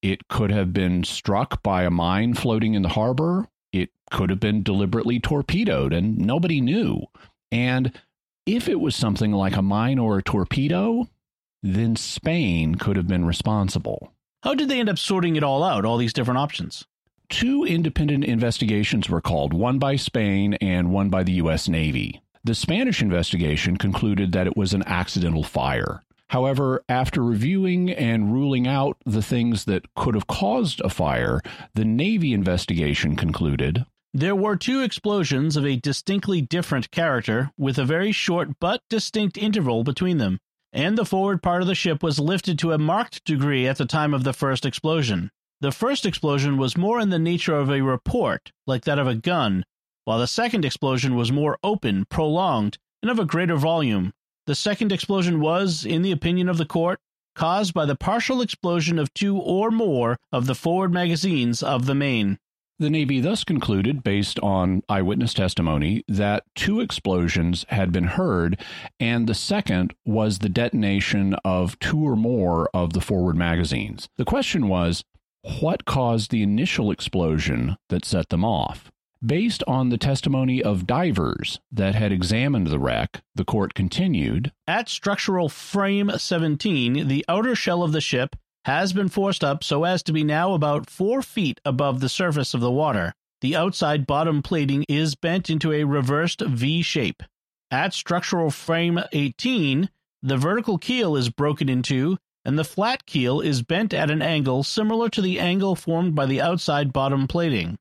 It 0.02 0.28
could 0.28 0.50
have 0.50 0.72
been 0.72 1.04
struck 1.04 1.62
by 1.62 1.82
a 1.82 1.90
mine 1.90 2.34
floating 2.34 2.74
in 2.74 2.82
the 2.82 2.90
harbor 2.90 3.48
it 3.76 3.90
could 4.10 4.30
have 4.30 4.40
been 4.40 4.62
deliberately 4.62 5.20
torpedoed 5.20 5.92
and 5.92 6.18
nobody 6.18 6.60
knew. 6.60 7.02
And 7.52 7.92
if 8.46 8.68
it 8.68 8.80
was 8.80 8.96
something 8.96 9.32
like 9.32 9.56
a 9.56 9.62
mine 9.62 9.98
or 9.98 10.18
a 10.18 10.22
torpedo, 10.22 11.08
then 11.62 11.96
Spain 11.96 12.76
could 12.76 12.96
have 12.96 13.06
been 13.06 13.24
responsible. 13.24 14.12
How 14.42 14.54
did 14.54 14.68
they 14.68 14.80
end 14.80 14.88
up 14.88 14.98
sorting 14.98 15.36
it 15.36 15.42
all 15.42 15.62
out, 15.62 15.84
all 15.84 15.98
these 15.98 16.12
different 16.12 16.38
options? 16.38 16.86
Two 17.28 17.64
independent 17.64 18.24
investigations 18.24 19.08
were 19.08 19.20
called, 19.20 19.52
one 19.52 19.78
by 19.78 19.96
Spain 19.96 20.54
and 20.54 20.92
one 20.92 21.08
by 21.08 21.22
the 21.22 21.32
U.S. 21.32 21.68
Navy. 21.68 22.20
The 22.44 22.54
Spanish 22.54 23.02
investigation 23.02 23.76
concluded 23.76 24.32
that 24.32 24.46
it 24.46 24.56
was 24.56 24.72
an 24.72 24.84
accidental 24.86 25.42
fire. 25.42 26.02
However, 26.30 26.84
after 26.88 27.22
reviewing 27.22 27.90
and 27.90 28.32
ruling 28.32 28.66
out 28.66 28.96
the 29.04 29.22
things 29.22 29.64
that 29.64 29.94
could 29.94 30.14
have 30.14 30.26
caused 30.26 30.80
a 30.80 30.88
fire, 30.88 31.40
the 31.74 31.84
Navy 31.84 32.32
investigation 32.32 33.16
concluded 33.16 33.84
there 34.14 34.34
were 34.34 34.56
two 34.56 34.80
explosions 34.80 35.58
of 35.58 35.66
a 35.66 35.76
distinctly 35.76 36.40
different 36.40 36.90
character, 36.90 37.50
with 37.58 37.76
a 37.76 37.84
very 37.84 38.12
short 38.12 38.58
but 38.58 38.80
distinct 38.88 39.36
interval 39.36 39.84
between 39.84 40.16
them, 40.16 40.38
and 40.72 40.96
the 40.96 41.04
forward 41.04 41.42
part 41.42 41.60
of 41.60 41.68
the 41.68 41.74
ship 41.74 42.02
was 42.02 42.18
lifted 42.18 42.58
to 42.60 42.72
a 42.72 42.78
marked 42.78 43.24
degree 43.26 43.66
at 43.66 43.76
the 43.76 43.84
time 43.84 44.14
of 44.14 44.24
the 44.24 44.32
first 44.32 44.64
explosion. 44.64 45.30
The 45.60 45.72
first 45.72 46.04
explosion 46.04 46.58
was 46.58 46.76
more 46.76 47.00
in 47.00 47.10
the 47.10 47.18
nature 47.18 47.56
of 47.56 47.70
a 47.70 47.80
report, 47.80 48.52
like 48.66 48.84
that 48.84 48.98
of 48.98 49.06
a 49.06 49.14
gun, 49.14 49.64
while 50.04 50.18
the 50.18 50.26
second 50.26 50.64
explosion 50.64 51.16
was 51.16 51.32
more 51.32 51.58
open, 51.64 52.04
prolonged, 52.04 52.78
and 53.02 53.10
of 53.10 53.18
a 53.18 53.24
greater 53.24 53.56
volume, 53.56 54.12
the 54.46 54.54
second 54.54 54.92
explosion 54.92 55.40
was, 55.40 55.84
in 55.84 56.02
the 56.02 56.12
opinion 56.12 56.48
of 56.48 56.58
the 56.58 56.66
court, 56.66 57.00
caused 57.34 57.74
by 57.74 57.84
the 57.84 57.96
partial 57.96 58.40
explosion 58.40 58.98
of 58.98 59.12
two 59.14 59.36
or 59.36 59.70
more 59.70 60.18
of 60.30 60.46
the 60.46 60.54
forward 60.54 60.92
magazines 60.92 61.62
of 61.62 61.86
the 61.86 61.94
Maine. 61.94 62.38
The 62.78 62.90
Navy 62.90 63.20
thus 63.20 63.42
concluded, 63.42 64.04
based 64.04 64.38
on 64.40 64.82
eyewitness 64.88 65.32
testimony, 65.32 66.04
that 66.06 66.44
two 66.54 66.80
explosions 66.80 67.64
had 67.70 67.90
been 67.90 68.04
heard, 68.04 68.60
and 69.00 69.26
the 69.26 69.34
second 69.34 69.94
was 70.04 70.38
the 70.38 70.50
detonation 70.50 71.34
of 71.44 71.78
two 71.78 71.98
or 71.98 72.16
more 72.16 72.68
of 72.74 72.92
the 72.92 73.00
forward 73.00 73.36
magazines. 73.36 74.08
The 74.18 74.26
question 74.26 74.68
was 74.68 75.02
what 75.60 75.84
caused 75.84 76.30
the 76.30 76.42
initial 76.42 76.90
explosion 76.90 77.76
that 77.88 78.04
set 78.04 78.30
them 78.30 78.44
off? 78.44 78.90
Based 79.24 79.62
on 79.66 79.88
the 79.88 79.98
testimony 79.98 80.62
of 80.62 80.86
divers 80.86 81.60
that 81.72 81.94
had 81.94 82.12
examined 82.12 82.66
the 82.66 82.78
wreck, 82.78 83.22
the 83.34 83.44
court 83.44 83.72
continued 83.72 84.52
At 84.66 84.88
structural 84.88 85.48
frame 85.48 86.10
17, 86.16 87.08
the 87.08 87.24
outer 87.28 87.54
shell 87.54 87.82
of 87.82 87.92
the 87.92 88.00
ship 88.00 88.36
has 88.66 88.92
been 88.92 89.08
forced 89.08 89.44
up 89.44 89.62
so 89.62 89.84
as 89.84 90.02
to 90.02 90.12
be 90.12 90.24
now 90.24 90.52
about 90.52 90.90
four 90.90 91.22
feet 91.22 91.60
above 91.64 92.00
the 92.00 92.08
surface 92.08 92.52
of 92.52 92.60
the 92.60 92.70
water. 92.70 93.14
The 93.40 93.56
outside 93.56 94.06
bottom 94.06 94.42
plating 94.42 94.84
is 94.88 95.14
bent 95.14 95.48
into 95.48 95.72
a 95.72 95.84
reversed 95.84 96.40
V 96.40 96.82
shape. 96.82 97.22
At 97.70 97.94
structural 97.94 98.50
frame 98.50 99.00
18, 99.12 99.88
the 100.22 100.36
vertical 100.36 100.78
keel 100.78 101.16
is 101.16 101.30
broken 101.30 101.68
in 101.68 101.82
two, 101.82 102.18
and 102.46 102.56
the 102.56 102.64
flat 102.64 103.04
keel 103.06 103.40
is 103.40 103.62
bent 103.62 103.92
at 103.92 104.08
an 104.08 104.22
angle 104.22 104.62
similar 104.62 105.08
to 105.08 105.20
the 105.20 105.40
angle 105.40 105.74
formed 105.74 106.14
by 106.14 106.24
the 106.24 106.40
outside 106.40 106.92
bottom 106.92 107.26
plating. 107.26 107.76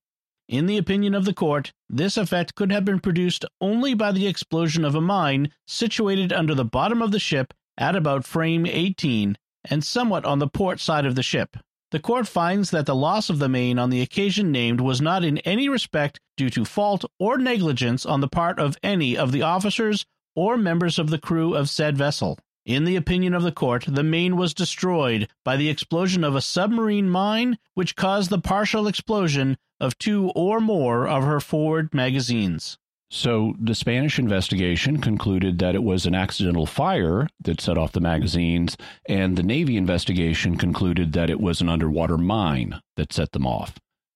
In 0.49 0.65
the 0.65 0.77
opinion 0.77 1.13
of 1.13 1.23
the 1.23 1.35
court, 1.35 1.71
this 1.87 2.17
effect 2.17 2.55
could 2.55 2.71
have 2.71 2.83
been 2.83 2.99
produced 2.99 3.45
only 3.61 3.93
by 3.93 4.11
the 4.11 4.25
explosion 4.25 4.83
of 4.83 4.95
a 4.95 5.01
mine 5.01 5.51
situated 5.67 6.33
under 6.33 6.55
the 6.55 6.65
bottom 6.65 7.03
of 7.03 7.11
the 7.11 7.19
ship 7.19 7.53
at 7.77 7.95
about 7.95 8.25
frame 8.25 8.65
18 8.65 9.37
and 9.65 9.83
somewhat 9.83 10.25
on 10.25 10.39
the 10.39 10.47
port 10.47 10.79
side 10.79 11.05
of 11.05 11.13
the 11.13 11.23
ship. 11.23 11.57
The 11.91 11.99
court 11.99 12.27
finds 12.27 12.71
that 12.71 12.87
the 12.87 12.95
loss 12.95 13.29
of 13.29 13.37
the 13.37 13.47
Maine 13.47 13.77
on 13.77 13.91
the 13.91 14.01
occasion 14.01 14.51
named 14.51 14.81
was 14.81 14.99
not 14.99 15.23
in 15.23 15.37
any 15.39 15.69
respect 15.69 16.19
due 16.37 16.49
to 16.49 16.65
fault 16.65 17.05
or 17.19 17.37
negligence 17.37 18.03
on 18.03 18.19
the 18.19 18.27
part 18.27 18.59
of 18.59 18.79
any 18.81 19.15
of 19.15 19.31
the 19.31 19.43
officers 19.43 20.07
or 20.35 20.57
members 20.57 20.97
of 20.97 21.11
the 21.11 21.19
crew 21.19 21.53
of 21.53 21.69
said 21.69 21.95
vessel. 21.95 22.39
In 22.65 22.85
the 22.85 22.95
opinion 22.95 23.35
of 23.35 23.43
the 23.43 23.51
court, 23.51 23.85
the 23.87 24.03
Maine 24.03 24.37
was 24.37 24.55
destroyed 24.55 25.29
by 25.43 25.55
the 25.55 25.69
explosion 25.69 26.23
of 26.23 26.35
a 26.35 26.41
submarine 26.41 27.07
mine, 27.07 27.59
which 27.75 27.95
caused 27.95 28.31
the 28.31 28.39
partial 28.39 28.87
explosion 28.87 29.57
of 29.79 29.99
two 29.99 30.31
or 30.35 30.59
more 30.59 31.07
of 31.07 31.23
her 31.23 31.39
forward 31.39 31.93
magazines. 31.93 32.79
So 33.11 33.53
the 33.61 33.75
Spanish 33.75 34.17
investigation 34.17 34.99
concluded 34.99 35.59
that 35.59 35.75
it 35.75 35.83
was 35.83 36.07
an 36.07 36.15
accidental 36.15 36.65
fire 36.65 37.29
that 37.39 37.61
set 37.61 37.77
off 37.77 37.91
the 37.91 37.99
magazines, 37.99 38.75
and 39.07 39.37
the 39.37 39.43
Navy 39.43 39.77
investigation 39.77 40.57
concluded 40.57 41.13
that 41.13 41.29
it 41.29 41.39
was 41.39 41.61
an 41.61 41.69
underwater 41.69 42.17
mine 42.17 42.81
that 42.97 43.13
set 43.13 43.31
them 43.31 43.45
off. 43.45 43.75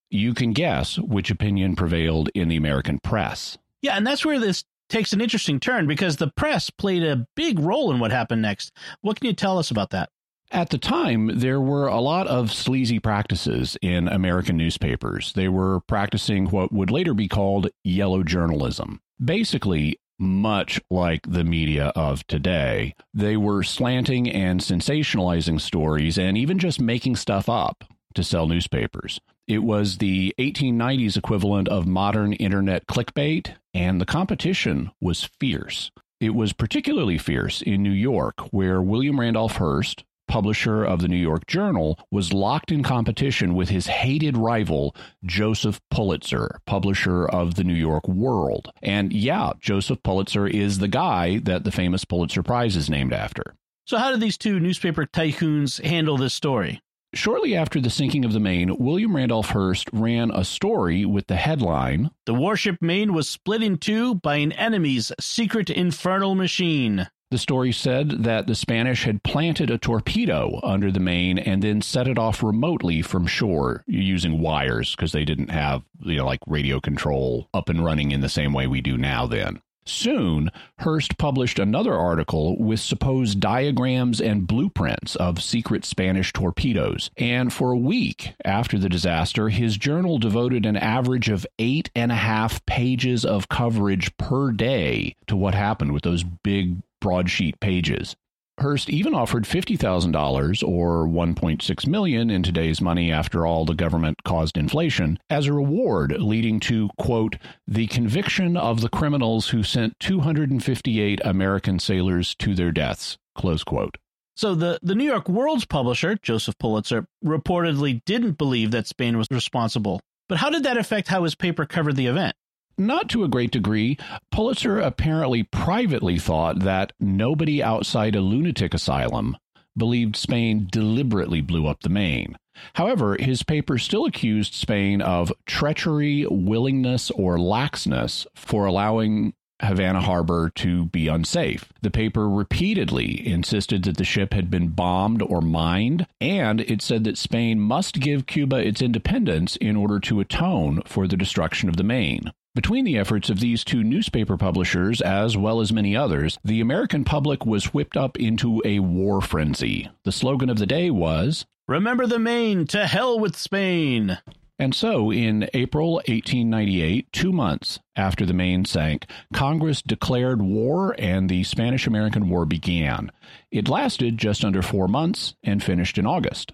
You 0.09 0.33
can 0.33 0.53
guess 0.53 0.97
which 0.97 1.29
opinion 1.29 1.75
prevailed 1.75 2.29
in 2.33 2.47
the 2.47 2.57
American 2.57 2.97
press. 2.97 3.59
Yeah, 3.83 3.95
and 3.95 4.07
that's 4.07 4.25
where 4.25 4.39
this 4.39 4.63
takes 4.89 5.13
an 5.13 5.21
interesting 5.21 5.59
turn 5.59 5.87
because 5.87 6.17
the 6.17 6.31
press 6.35 6.69
played 6.69 7.03
a 7.03 7.27
big 7.35 7.59
role 7.59 7.91
in 7.91 7.99
what 7.99 8.11
happened 8.11 8.41
next. 8.41 8.71
What 9.01 9.19
can 9.19 9.27
you 9.27 9.33
tell 9.33 9.57
us 9.57 9.71
about 9.71 9.91
that? 9.91 10.09
At 10.51 10.71
the 10.71 10.79
time, 10.79 11.39
there 11.39 11.61
were 11.61 11.87
a 11.87 12.01
lot 12.01 12.25
of 12.25 12.51
sleazy 12.51 12.99
practices 12.99 13.77
in 13.83 14.07
American 14.07 14.57
newspapers. 14.57 15.31
They 15.33 15.47
were 15.47 15.81
practicing 15.81 16.47
what 16.47 16.71
would 16.71 16.89
later 16.89 17.13
be 17.13 17.27
called 17.27 17.69
yellow 17.83 18.23
journalism. 18.23 18.99
Basically, 19.23 19.99
much 20.17 20.81
like 20.89 21.21
the 21.31 21.43
media 21.43 21.91
of 21.95 22.25
today, 22.25 22.95
they 23.13 23.37
were 23.37 23.61
slanting 23.61 24.29
and 24.29 24.59
sensationalizing 24.59 25.61
stories 25.61 26.17
and 26.17 26.35
even 26.35 26.57
just 26.57 26.81
making 26.81 27.15
stuff 27.15 27.47
up 27.47 27.83
to 28.15 28.23
sell 28.23 28.47
newspapers. 28.47 29.19
It 29.49 29.63
was 29.63 29.97
the 29.97 30.35
1890s 30.37 31.17
equivalent 31.17 31.67
of 31.69 31.87
modern 31.87 32.33
internet 32.33 32.85
clickbait, 32.85 33.55
and 33.73 33.99
the 33.99 34.05
competition 34.05 34.91
was 35.01 35.27
fierce. 35.39 35.89
It 36.19 36.35
was 36.35 36.53
particularly 36.53 37.17
fierce 37.17 37.63
in 37.63 37.81
New 37.81 37.89
York, 37.89 38.41
where 38.51 38.79
William 38.79 39.19
Randolph 39.19 39.55
Hearst, 39.55 40.03
publisher 40.27 40.83
of 40.83 41.01
the 41.01 41.07
New 41.07 41.17
York 41.17 41.47
Journal, 41.47 41.97
was 42.11 42.31
locked 42.31 42.71
in 42.71 42.83
competition 42.83 43.55
with 43.55 43.69
his 43.69 43.87
hated 43.87 44.37
rival, 44.37 44.95
Joseph 45.25 45.81
Pulitzer, 45.89 46.59
publisher 46.67 47.25
of 47.25 47.55
the 47.55 47.63
New 47.63 47.73
York 47.73 48.07
World. 48.07 48.71
And 48.83 49.11
yeah, 49.11 49.53
Joseph 49.59 50.03
Pulitzer 50.03 50.45
is 50.45 50.77
the 50.77 50.87
guy 50.87 51.39
that 51.39 51.63
the 51.63 51.71
famous 51.71 52.05
Pulitzer 52.05 52.43
Prize 52.43 52.75
is 52.75 52.87
named 52.87 53.13
after. 53.13 53.55
So, 53.87 53.97
how 53.97 54.11
did 54.11 54.19
these 54.19 54.37
two 54.37 54.59
newspaper 54.59 55.07
tycoons 55.07 55.83
handle 55.83 56.17
this 56.17 56.35
story? 56.35 56.81
Shortly 57.13 57.55
after 57.55 57.81
the 57.81 57.89
sinking 57.89 58.23
of 58.23 58.33
the 58.33 58.39
Maine, 58.39 58.77
William 58.77 59.15
Randolph 59.15 59.49
Hearst 59.49 59.89
ran 59.91 60.29
a 60.29 60.45
story 60.45 61.05
with 61.05 61.25
the 61.25 61.37
headline 61.37 62.11
The 62.27 62.35
warship 62.35 62.77
Maine 62.81 63.13
was 63.13 63.27
split 63.27 63.63
in 63.63 63.77
two 63.79 64.15
by 64.15 64.35
an 64.35 64.51
enemy's 64.51 65.11
secret 65.19 65.71
infernal 65.71 66.35
machine. 66.35 67.09
The 67.31 67.39
story 67.39 67.71
said 67.71 68.23
that 68.23 68.45
the 68.45 68.55
Spanish 68.55 69.03
had 69.05 69.23
planted 69.23 69.71
a 69.71 69.77
torpedo 69.77 70.59
under 70.63 70.91
the 70.91 70.99
Maine 70.99 71.39
and 71.39 71.63
then 71.63 71.81
set 71.81 72.07
it 72.07 72.17
off 72.17 72.43
remotely 72.43 73.01
from 73.01 73.25
shore 73.25 73.83
using 73.87 74.39
wires 74.39 74.95
because 74.95 75.11
they 75.11 75.25
didn't 75.25 75.49
have, 75.49 75.83
you 76.01 76.17
know, 76.17 76.25
like 76.25 76.39
radio 76.47 76.79
control 76.79 77.47
up 77.53 77.69
and 77.69 77.83
running 77.83 78.11
in 78.11 78.21
the 78.21 78.29
same 78.29 78.53
way 78.53 78.67
we 78.67 78.81
do 78.81 78.97
now 78.97 79.25
then. 79.25 79.61
Soon, 79.89 80.51
Hearst 80.79 81.17
published 81.17 81.59
another 81.59 81.93
article 81.93 82.57
with 82.57 82.79
supposed 82.79 83.39
diagrams 83.39 84.21
and 84.21 84.47
blueprints 84.47 85.15
of 85.15 85.41
secret 85.41 85.83
Spanish 85.83 86.31
torpedoes. 86.31 87.09
And 87.17 87.51
for 87.51 87.71
a 87.71 87.77
week 87.77 88.33
after 88.45 88.77
the 88.77 88.89
disaster, 88.89 89.49
his 89.49 89.77
journal 89.77 90.19
devoted 90.19 90.65
an 90.65 90.77
average 90.77 91.29
of 91.29 91.47
eight 91.57 91.89
and 91.95 92.11
a 92.11 92.15
half 92.15 92.65
pages 92.65 93.25
of 93.25 93.49
coverage 93.49 94.15
per 94.17 94.51
day 94.51 95.15
to 95.27 95.35
what 95.35 95.55
happened 95.55 95.91
with 95.91 96.03
those 96.03 96.23
big 96.23 96.77
broadsheet 97.01 97.59
pages. 97.59 98.15
Hearst 98.59 98.89
even 98.89 99.13
offered 99.13 99.43
$50,000 99.43 100.67
or 100.67 101.07
1.6 101.07 101.87
million 101.87 102.29
in 102.29 102.43
today's 102.43 102.81
money 102.81 103.11
after 103.11 103.45
all 103.45 103.65
the 103.65 103.73
government 103.73 104.23
caused 104.23 104.57
inflation 104.57 105.19
as 105.29 105.47
a 105.47 105.53
reward 105.53 106.11
leading 106.19 106.59
to 106.61 106.89
quote 106.97 107.37
the 107.67 107.87
conviction 107.87 108.57
of 108.57 108.81
the 108.81 108.89
criminals 108.89 109.49
who 109.49 109.63
sent 109.63 109.99
258 109.99 111.21
American 111.23 111.79
sailors 111.79 112.35
to 112.35 112.53
their 112.53 112.71
deaths 112.71 113.17
close 113.39 113.63
quote. 113.63 113.97
So 114.35 114.55
the, 114.55 114.79
the 114.81 114.95
New 114.95 115.05
York 115.05 115.27
World's 115.27 115.65
publisher, 115.65 116.17
Joseph 116.21 116.57
Pulitzer, 116.59 117.07
reportedly 117.25 118.01
didn't 118.05 118.37
believe 118.37 118.71
that 118.71 118.87
Spain 118.87 119.17
was 119.17 119.27
responsible. 119.31 119.99
But 120.27 120.37
how 120.37 120.49
did 120.49 120.63
that 120.63 120.77
affect 120.77 121.07
how 121.07 121.23
his 121.23 121.35
paper 121.35 121.65
covered 121.65 121.95
the 121.95 122.07
event? 122.07 122.35
Not 122.79 123.09
to 123.09 123.23
a 123.23 123.27
great 123.27 123.51
degree, 123.51 123.97
Pulitzer 124.31 124.79
apparently 124.79 125.43
privately 125.43 126.17
thought 126.17 126.59
that 126.59 126.93
nobody 126.99 127.61
outside 127.61 128.15
a 128.15 128.21
lunatic 128.21 128.73
asylum 128.73 129.37
believed 129.77 130.15
Spain 130.15 130.67
deliberately 130.71 131.41
blew 131.41 131.67
up 131.67 131.81
the 131.81 131.89
Maine. 131.89 132.35
However, 132.73 133.15
his 133.19 133.43
paper 133.43 133.77
still 133.77 134.05
accused 134.05 134.53
Spain 134.53 135.01
of 135.01 135.31
treachery, 135.45 136.25
willingness, 136.29 137.11
or 137.11 137.37
laxness 137.37 138.25
for 138.35 138.65
allowing 138.65 139.33
Havana 139.61 140.01
Harbor 140.01 140.51
to 140.55 140.85
be 140.85 141.07
unsafe. 141.07 141.71
The 141.81 141.91
paper 141.91 142.29
repeatedly 142.29 143.25
insisted 143.27 143.83
that 143.83 143.97
the 143.97 144.03
ship 144.05 144.33
had 144.33 144.49
been 144.49 144.69
bombed 144.69 145.21
or 145.21 145.41
mined, 145.41 146.07
and 146.21 146.61
it 146.61 146.81
said 146.81 147.03
that 147.03 147.17
Spain 147.17 147.59
must 147.59 147.99
give 147.99 148.25
Cuba 148.25 148.55
its 148.55 148.81
independence 148.81 149.55
in 149.57 149.75
order 149.75 149.99
to 150.01 150.19
atone 150.19 150.81
for 150.85 151.07
the 151.07 151.17
destruction 151.17 151.67
of 151.67 151.77
the 151.77 151.83
Maine. 151.83 152.31
Between 152.55 152.83
the 152.83 152.97
efforts 152.97 153.29
of 153.29 153.39
these 153.39 153.63
two 153.63 153.83
newspaper 153.83 154.35
publishers, 154.35 155.01
as 155.01 155.37
well 155.37 155.61
as 155.61 155.71
many 155.71 155.95
others, 155.95 156.39
the 156.43 156.61
American 156.61 157.03
public 157.03 157.45
was 157.45 157.75
whipped 157.75 157.95
up 157.95 158.17
into 158.17 158.59
a 158.65 158.79
war 158.79 159.21
frenzy. 159.21 159.89
The 160.03 160.11
slogan 160.11 160.49
of 160.49 160.57
the 160.57 160.65
day 160.65 160.89
was 160.89 161.45
Remember 161.67 162.07
the 162.07 162.17
Maine, 162.17 162.65
to 162.67 162.87
hell 162.87 163.19
with 163.19 163.37
Spain! 163.37 164.17
And 164.57 164.73
so, 164.73 165.11
in 165.11 165.47
April 165.53 165.93
1898, 166.07 167.13
two 167.13 167.31
months 167.31 167.79
after 167.95 168.25
the 168.25 168.33
Maine 168.33 168.65
sank, 168.65 169.05
Congress 169.31 169.83
declared 169.83 170.41
war 170.41 170.95
and 170.97 171.29
the 171.29 171.43
Spanish 171.43 171.85
American 171.85 172.29
War 172.29 172.45
began. 172.45 173.11
It 173.51 173.69
lasted 173.69 174.17
just 174.17 174.43
under 174.43 174.63
four 174.63 174.87
months 174.87 175.35
and 175.43 175.63
finished 175.63 175.99
in 175.99 176.07
August. 176.07 176.51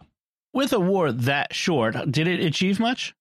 With 0.53 0.73
a 0.73 0.79
war 0.79 1.13
that 1.13 1.55
short, 1.55 2.11
did 2.11 2.27
it 2.27 2.41
achieve 2.41 2.81
much? 2.81 3.15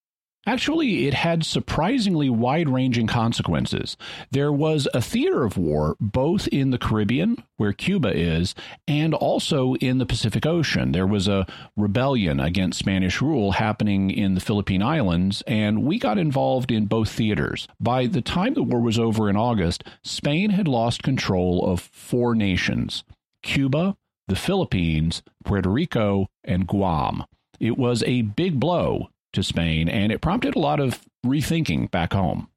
Actually, 0.46 1.06
it 1.06 1.14
had 1.14 1.44
surprisingly 1.44 2.28
wide 2.28 2.68
ranging 2.68 3.06
consequences. 3.06 3.96
There 4.30 4.52
was 4.52 4.86
a 4.92 5.00
theater 5.00 5.44
of 5.44 5.56
war 5.56 5.96
both 6.00 6.48
in 6.48 6.70
the 6.70 6.78
Caribbean, 6.78 7.42
where 7.56 7.72
Cuba 7.72 8.14
is, 8.14 8.54
and 8.86 9.14
also 9.14 9.74
in 9.76 9.98
the 9.98 10.06
Pacific 10.06 10.44
Ocean. 10.44 10.92
There 10.92 11.06
was 11.06 11.28
a 11.28 11.46
rebellion 11.76 12.40
against 12.40 12.78
Spanish 12.78 13.22
rule 13.22 13.52
happening 13.52 14.10
in 14.10 14.34
the 14.34 14.40
Philippine 14.40 14.82
Islands, 14.82 15.42
and 15.46 15.82
we 15.82 15.98
got 15.98 16.18
involved 16.18 16.70
in 16.70 16.86
both 16.86 17.08
theaters. 17.10 17.66
By 17.80 18.06
the 18.06 18.20
time 18.20 18.52
the 18.52 18.62
war 18.62 18.80
was 18.80 18.98
over 18.98 19.30
in 19.30 19.36
August, 19.36 19.82
Spain 20.02 20.50
had 20.50 20.68
lost 20.68 21.02
control 21.02 21.64
of 21.64 21.80
four 21.80 22.34
nations 22.34 23.02
Cuba, 23.42 23.96
the 24.28 24.36
Philippines, 24.36 25.22
Puerto 25.44 25.70
Rico, 25.70 26.26
and 26.42 26.66
Guam. 26.66 27.24
It 27.60 27.78
was 27.78 28.02
a 28.02 28.22
big 28.22 28.60
blow 28.60 29.08
to 29.34 29.42
Spain, 29.42 29.88
and 29.88 30.10
it 30.10 30.20
prompted 30.20 30.56
a 30.56 30.60
lot 30.60 30.80
of 30.80 31.00
rethinking 31.24 31.90
back 31.90 32.12
home. 32.12 32.48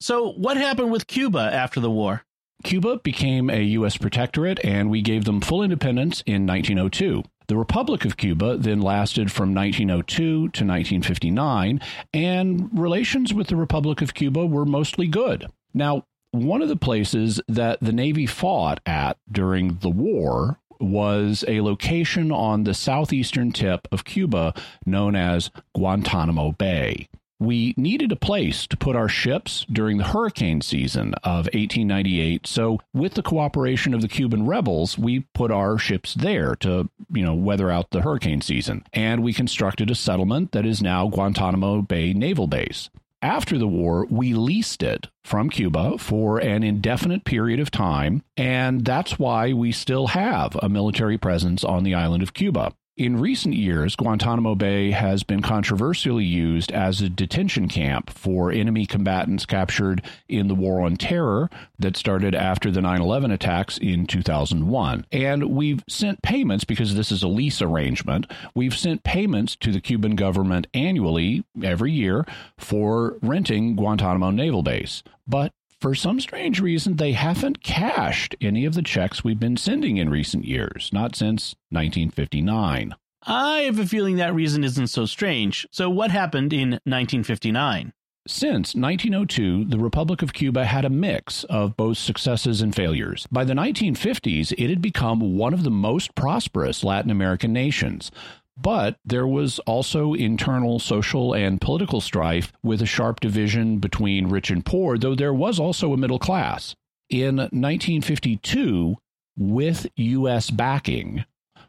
So, 0.00 0.32
what 0.32 0.56
happened 0.56 0.92
with 0.92 1.06
Cuba 1.06 1.38
after 1.40 1.80
the 1.80 1.90
war? 1.90 2.24
Cuba 2.62 2.98
became 2.98 3.50
a 3.50 3.62
U.S. 3.62 3.96
protectorate, 3.96 4.58
and 4.64 4.90
we 4.90 5.02
gave 5.02 5.24
them 5.24 5.40
full 5.40 5.62
independence 5.62 6.22
in 6.26 6.46
1902. 6.46 7.22
The 7.46 7.56
Republic 7.56 8.04
of 8.04 8.16
Cuba 8.16 8.56
then 8.56 8.80
lasted 8.80 9.30
from 9.30 9.54
1902 9.54 10.14
to 10.24 10.40
1959, 10.42 11.80
and 12.14 12.70
relations 12.72 13.34
with 13.34 13.48
the 13.48 13.56
Republic 13.56 14.00
of 14.00 14.14
Cuba 14.14 14.46
were 14.46 14.64
mostly 14.64 15.06
good. 15.06 15.50
Now, 15.74 16.04
one 16.30 16.62
of 16.62 16.68
the 16.68 16.76
places 16.76 17.40
that 17.46 17.78
the 17.80 17.92
Navy 17.92 18.26
fought 18.26 18.80
at 18.86 19.18
during 19.30 19.78
the 19.82 19.90
war 19.90 20.58
was 20.80 21.44
a 21.48 21.60
location 21.60 22.30
on 22.30 22.64
the 22.64 22.74
southeastern 22.74 23.52
tip 23.52 23.88
of 23.92 24.04
Cuba 24.04 24.54
known 24.86 25.16
as 25.16 25.50
Guantanamo 25.74 26.52
Bay. 26.52 27.08
We 27.40 27.74
needed 27.76 28.12
a 28.12 28.16
place 28.16 28.66
to 28.68 28.76
put 28.76 28.94
our 28.94 29.08
ships 29.08 29.66
during 29.70 29.98
the 29.98 30.04
hurricane 30.04 30.60
season 30.60 31.14
of 31.24 31.46
1898. 31.46 32.46
So, 32.46 32.78
with 32.94 33.14
the 33.14 33.22
cooperation 33.22 33.92
of 33.92 34.02
the 34.02 34.08
Cuban 34.08 34.46
rebels, 34.46 34.96
we 34.96 35.26
put 35.34 35.50
our 35.50 35.76
ships 35.76 36.14
there 36.14 36.54
to, 36.56 36.88
you 37.12 37.24
know, 37.24 37.34
weather 37.34 37.70
out 37.70 37.90
the 37.90 38.02
hurricane 38.02 38.40
season. 38.40 38.84
And 38.92 39.22
we 39.22 39.32
constructed 39.32 39.90
a 39.90 39.96
settlement 39.96 40.52
that 40.52 40.64
is 40.64 40.80
now 40.80 41.08
Guantanamo 41.08 41.82
Bay 41.82 42.12
Naval 42.12 42.46
Base. 42.46 42.88
After 43.24 43.56
the 43.56 43.66
war, 43.66 44.06
we 44.10 44.34
leased 44.34 44.82
it 44.82 45.08
from 45.24 45.48
Cuba 45.48 45.96
for 45.96 46.36
an 46.36 46.62
indefinite 46.62 47.24
period 47.24 47.58
of 47.58 47.70
time, 47.70 48.22
and 48.36 48.84
that's 48.84 49.18
why 49.18 49.54
we 49.54 49.72
still 49.72 50.08
have 50.08 50.54
a 50.62 50.68
military 50.68 51.16
presence 51.16 51.64
on 51.64 51.84
the 51.84 51.94
island 51.94 52.22
of 52.22 52.34
Cuba. 52.34 52.74
In 52.96 53.18
recent 53.18 53.56
years, 53.56 53.96
Guantanamo 53.96 54.54
Bay 54.54 54.92
has 54.92 55.24
been 55.24 55.42
controversially 55.42 56.22
used 56.22 56.70
as 56.70 57.00
a 57.00 57.08
detention 57.08 57.66
camp 57.66 58.08
for 58.08 58.52
enemy 58.52 58.86
combatants 58.86 59.46
captured 59.46 60.00
in 60.28 60.46
the 60.46 60.54
War 60.54 60.80
on 60.80 60.94
Terror 60.94 61.50
that 61.76 61.96
started 61.96 62.36
after 62.36 62.70
the 62.70 62.80
9 62.80 63.00
11 63.00 63.32
attacks 63.32 63.78
in 63.78 64.06
2001. 64.06 65.06
And 65.10 65.50
we've 65.50 65.82
sent 65.88 66.22
payments, 66.22 66.62
because 66.62 66.94
this 66.94 67.10
is 67.10 67.24
a 67.24 67.28
lease 67.28 67.60
arrangement, 67.60 68.30
we've 68.54 68.78
sent 68.78 69.02
payments 69.02 69.56
to 69.56 69.72
the 69.72 69.80
Cuban 69.80 70.14
government 70.14 70.68
annually, 70.72 71.42
every 71.64 71.90
year, 71.90 72.24
for 72.56 73.18
renting 73.22 73.74
Guantanamo 73.74 74.30
Naval 74.30 74.62
Base. 74.62 75.02
But 75.26 75.52
for 75.84 75.94
some 75.94 76.18
strange 76.18 76.60
reason, 76.60 76.96
they 76.96 77.12
haven't 77.12 77.62
cashed 77.62 78.34
any 78.40 78.64
of 78.64 78.72
the 78.72 78.80
checks 78.80 79.22
we've 79.22 79.38
been 79.38 79.58
sending 79.58 79.98
in 79.98 80.08
recent 80.08 80.46
years, 80.46 80.88
not 80.94 81.14
since 81.14 81.54
1959. 81.68 82.94
I 83.24 83.58
have 83.58 83.78
a 83.78 83.84
feeling 83.84 84.16
that 84.16 84.34
reason 84.34 84.64
isn't 84.64 84.86
so 84.86 85.04
strange. 85.04 85.66
So, 85.70 85.90
what 85.90 86.10
happened 86.10 86.54
in 86.54 86.70
1959? 86.84 87.92
Since 88.26 88.74
1902, 88.74 89.66
the 89.66 89.78
Republic 89.78 90.22
of 90.22 90.32
Cuba 90.32 90.64
had 90.64 90.86
a 90.86 90.88
mix 90.88 91.44
of 91.44 91.76
both 91.76 91.98
successes 91.98 92.62
and 92.62 92.74
failures. 92.74 93.26
By 93.30 93.44
the 93.44 93.52
1950s, 93.52 94.54
it 94.56 94.70
had 94.70 94.80
become 94.80 95.36
one 95.36 95.52
of 95.52 95.64
the 95.64 95.70
most 95.70 96.14
prosperous 96.14 96.82
Latin 96.82 97.10
American 97.10 97.52
nations. 97.52 98.10
But 98.56 98.98
there 99.04 99.26
was 99.26 99.58
also 99.60 100.14
internal 100.14 100.78
social 100.78 101.34
and 101.34 101.60
political 101.60 102.00
strife 102.00 102.52
with 102.62 102.80
a 102.80 102.86
sharp 102.86 103.20
division 103.20 103.78
between 103.78 104.28
rich 104.28 104.50
and 104.50 104.64
poor, 104.64 104.96
though 104.96 105.14
there 105.14 105.34
was 105.34 105.58
also 105.58 105.92
a 105.92 105.96
middle 105.96 106.20
class. 106.20 106.74
In 107.10 107.36
1952, 107.36 108.96
with 109.36 109.86
U.S. 109.96 110.50
backing, 110.50 111.24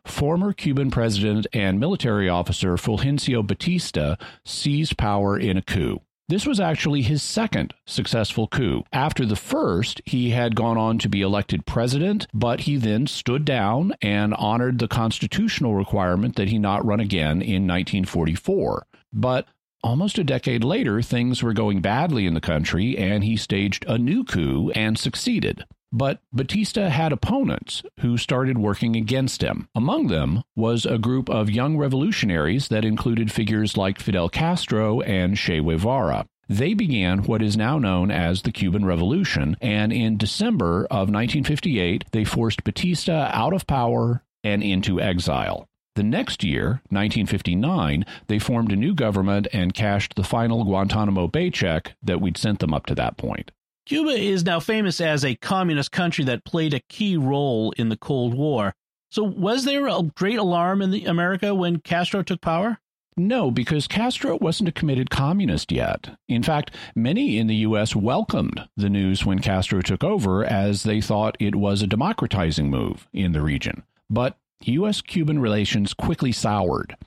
former 0.06 0.54
Cuban 0.54 0.91
president 0.91 1.48
and 1.52 1.80
military 1.80 2.30
officer 2.30 2.76
Fulgencio 2.78 3.45
Batista 3.45 4.15
seized 4.45 4.98
power 4.98 5.38
in 5.38 5.58
a 5.58 5.62
coup. 5.62 6.02
This 6.28 6.48
was 6.48 6.60
actually 6.60 7.04
his 7.04 7.22
second 7.22 7.76
successful 7.86 8.48
coup. 8.48 8.84
After 8.92 9.28
the 9.28 9.36
first, 9.36 10.02
he 10.06 10.32
had 10.32 10.56
gone 10.56 10.76
on 10.76 10.98
to 11.00 11.10
be 11.10 11.22
elected 11.22 11.68
president, 11.68 12.26
but 12.34 12.62
he 12.62 12.78
then 12.78 13.06
stood 13.06 13.46
down 13.46 13.94
and 14.02 14.34
honored 14.34 14.80
the 14.80 14.88
constitutional 14.88 15.76
requirement 15.76 16.36
that 16.36 16.48
he 16.48 16.58
not 16.58 16.84
run 16.84 17.00
again 17.00 17.44
in 17.44 17.68
1944. 17.68 18.88
But 19.14 19.48
almost 19.84 20.18
a 20.18 20.24
decade 20.24 20.64
later, 20.64 21.04
things 21.04 21.44
were 21.44 21.54
going 21.54 21.82
badly 21.82 22.26
in 22.26 22.34
the 22.34 22.42
country, 22.42 22.98
and 22.98 23.24
he 23.24 23.38
staged 23.38 23.86
a 23.88 24.00
new 24.00 24.24
coup 24.24 24.72
and 24.72 24.98
succeeded. 24.98 25.64
But 25.96 26.20
Batista 26.34 26.90
had 26.90 27.14
opponents 27.14 27.82
who 28.02 28.18
started 28.18 28.58
working 28.58 28.98
against 28.98 29.42
him. 29.42 29.70
Among 29.74 30.08
them 30.08 30.44
was 30.54 30.86
a 30.86 30.98
group 30.98 31.30
of 31.30 31.50
young 31.50 31.78
revolutionaries 31.78 32.68
that 32.68 32.84
included 32.84 33.32
figures 33.32 33.78
like 33.78 34.02
Fidel 34.02 34.28
Castro 34.28 35.00
and 35.00 35.38
Che 35.38 35.62
Guevara. 35.62 36.26
They 36.50 36.74
began 36.74 37.20
what 37.20 37.42
is 37.42 37.56
now 37.56 37.80
known 37.80 38.12
as 38.12 38.42
the 38.42 38.52
Cuban 38.52 38.84
Revolution, 38.84 39.56
and 39.62 39.94
in 39.94 40.18
December 40.18 40.84
of 40.92 41.10
1958, 41.10 42.04
they 42.12 42.26
forced 42.26 42.66
Batista 42.66 43.30
out 43.32 43.54
of 43.54 43.66
power 43.66 44.22
and 44.44 44.62
into 44.62 45.00
exile. 45.00 45.66
The 45.96 46.04
next 46.04 46.44
year, 46.44 46.82
1959, 46.90 48.06
they 48.28 48.38
formed 48.38 48.74
a 48.74 48.76
new 48.76 48.94
government 48.94 49.48
and 49.54 49.74
cashed 49.74 50.16
the 50.16 50.26
final 50.26 50.66
Guantanamo 50.66 51.30
Bay 51.30 51.50
check 51.50 51.96
that 52.04 52.20
we'd 52.20 52.36
sent 52.38 52.60
them 52.60 52.74
up 52.74 52.86
to 52.88 52.96
that 52.96 53.16
point. 53.16 53.52
Cuba 53.86 54.10
is 54.10 54.43
now 54.43 54.60
famous 54.60 55.00
as 55.00 55.24
a 55.24 55.36
communist 55.36 55.91
country 55.91 56.26
that 56.26 56.43
played 56.43 56.74
a 56.74 56.80
key 56.89 57.17
role 57.17 57.71
in 57.78 57.89
the 57.89 57.98
Cold 57.98 58.34
War. 58.34 58.74
So, 59.12 59.24
was 59.24 59.63
there 59.63 59.88
a 59.88 60.02
great 60.15 60.39
alarm 60.39 60.82
in 60.82 60.89
the 60.89 61.06
America 61.06 61.54
when 61.54 61.82
Castro 61.82 62.24
took 62.24 62.41
power? 62.41 62.80
No, 63.15 63.52
because 63.52 63.88
Castro 63.88 64.38
wasn't 64.41 64.69
a 64.69 64.74
committed 64.74 65.12
communist 65.12 65.71
yet. 65.71 66.17
In 66.28 66.41
fact, 66.41 66.71
many 66.95 67.38
in 67.38 67.45
the 67.45 67.58
U.S. 67.58 67.95
welcomed 67.95 68.67
the 68.76 68.89
news 68.89 69.24
when 69.24 69.38
Castro 69.38 69.82
took 69.82 70.04
over 70.04 70.43
as 70.43 70.82
they 70.82 71.00
thought 71.00 71.38
it 71.39 71.56
was 71.56 71.84
a 71.84 71.88
democratizing 71.88 72.71
move 72.71 73.08
in 73.13 73.34
the 73.34 73.41
region. 73.41 73.84
But 74.10 74.36
U.S. 74.63 75.00
Cuban 75.02 75.38
relations 75.38 75.93
quickly 75.93 76.32
soured. 76.32 76.98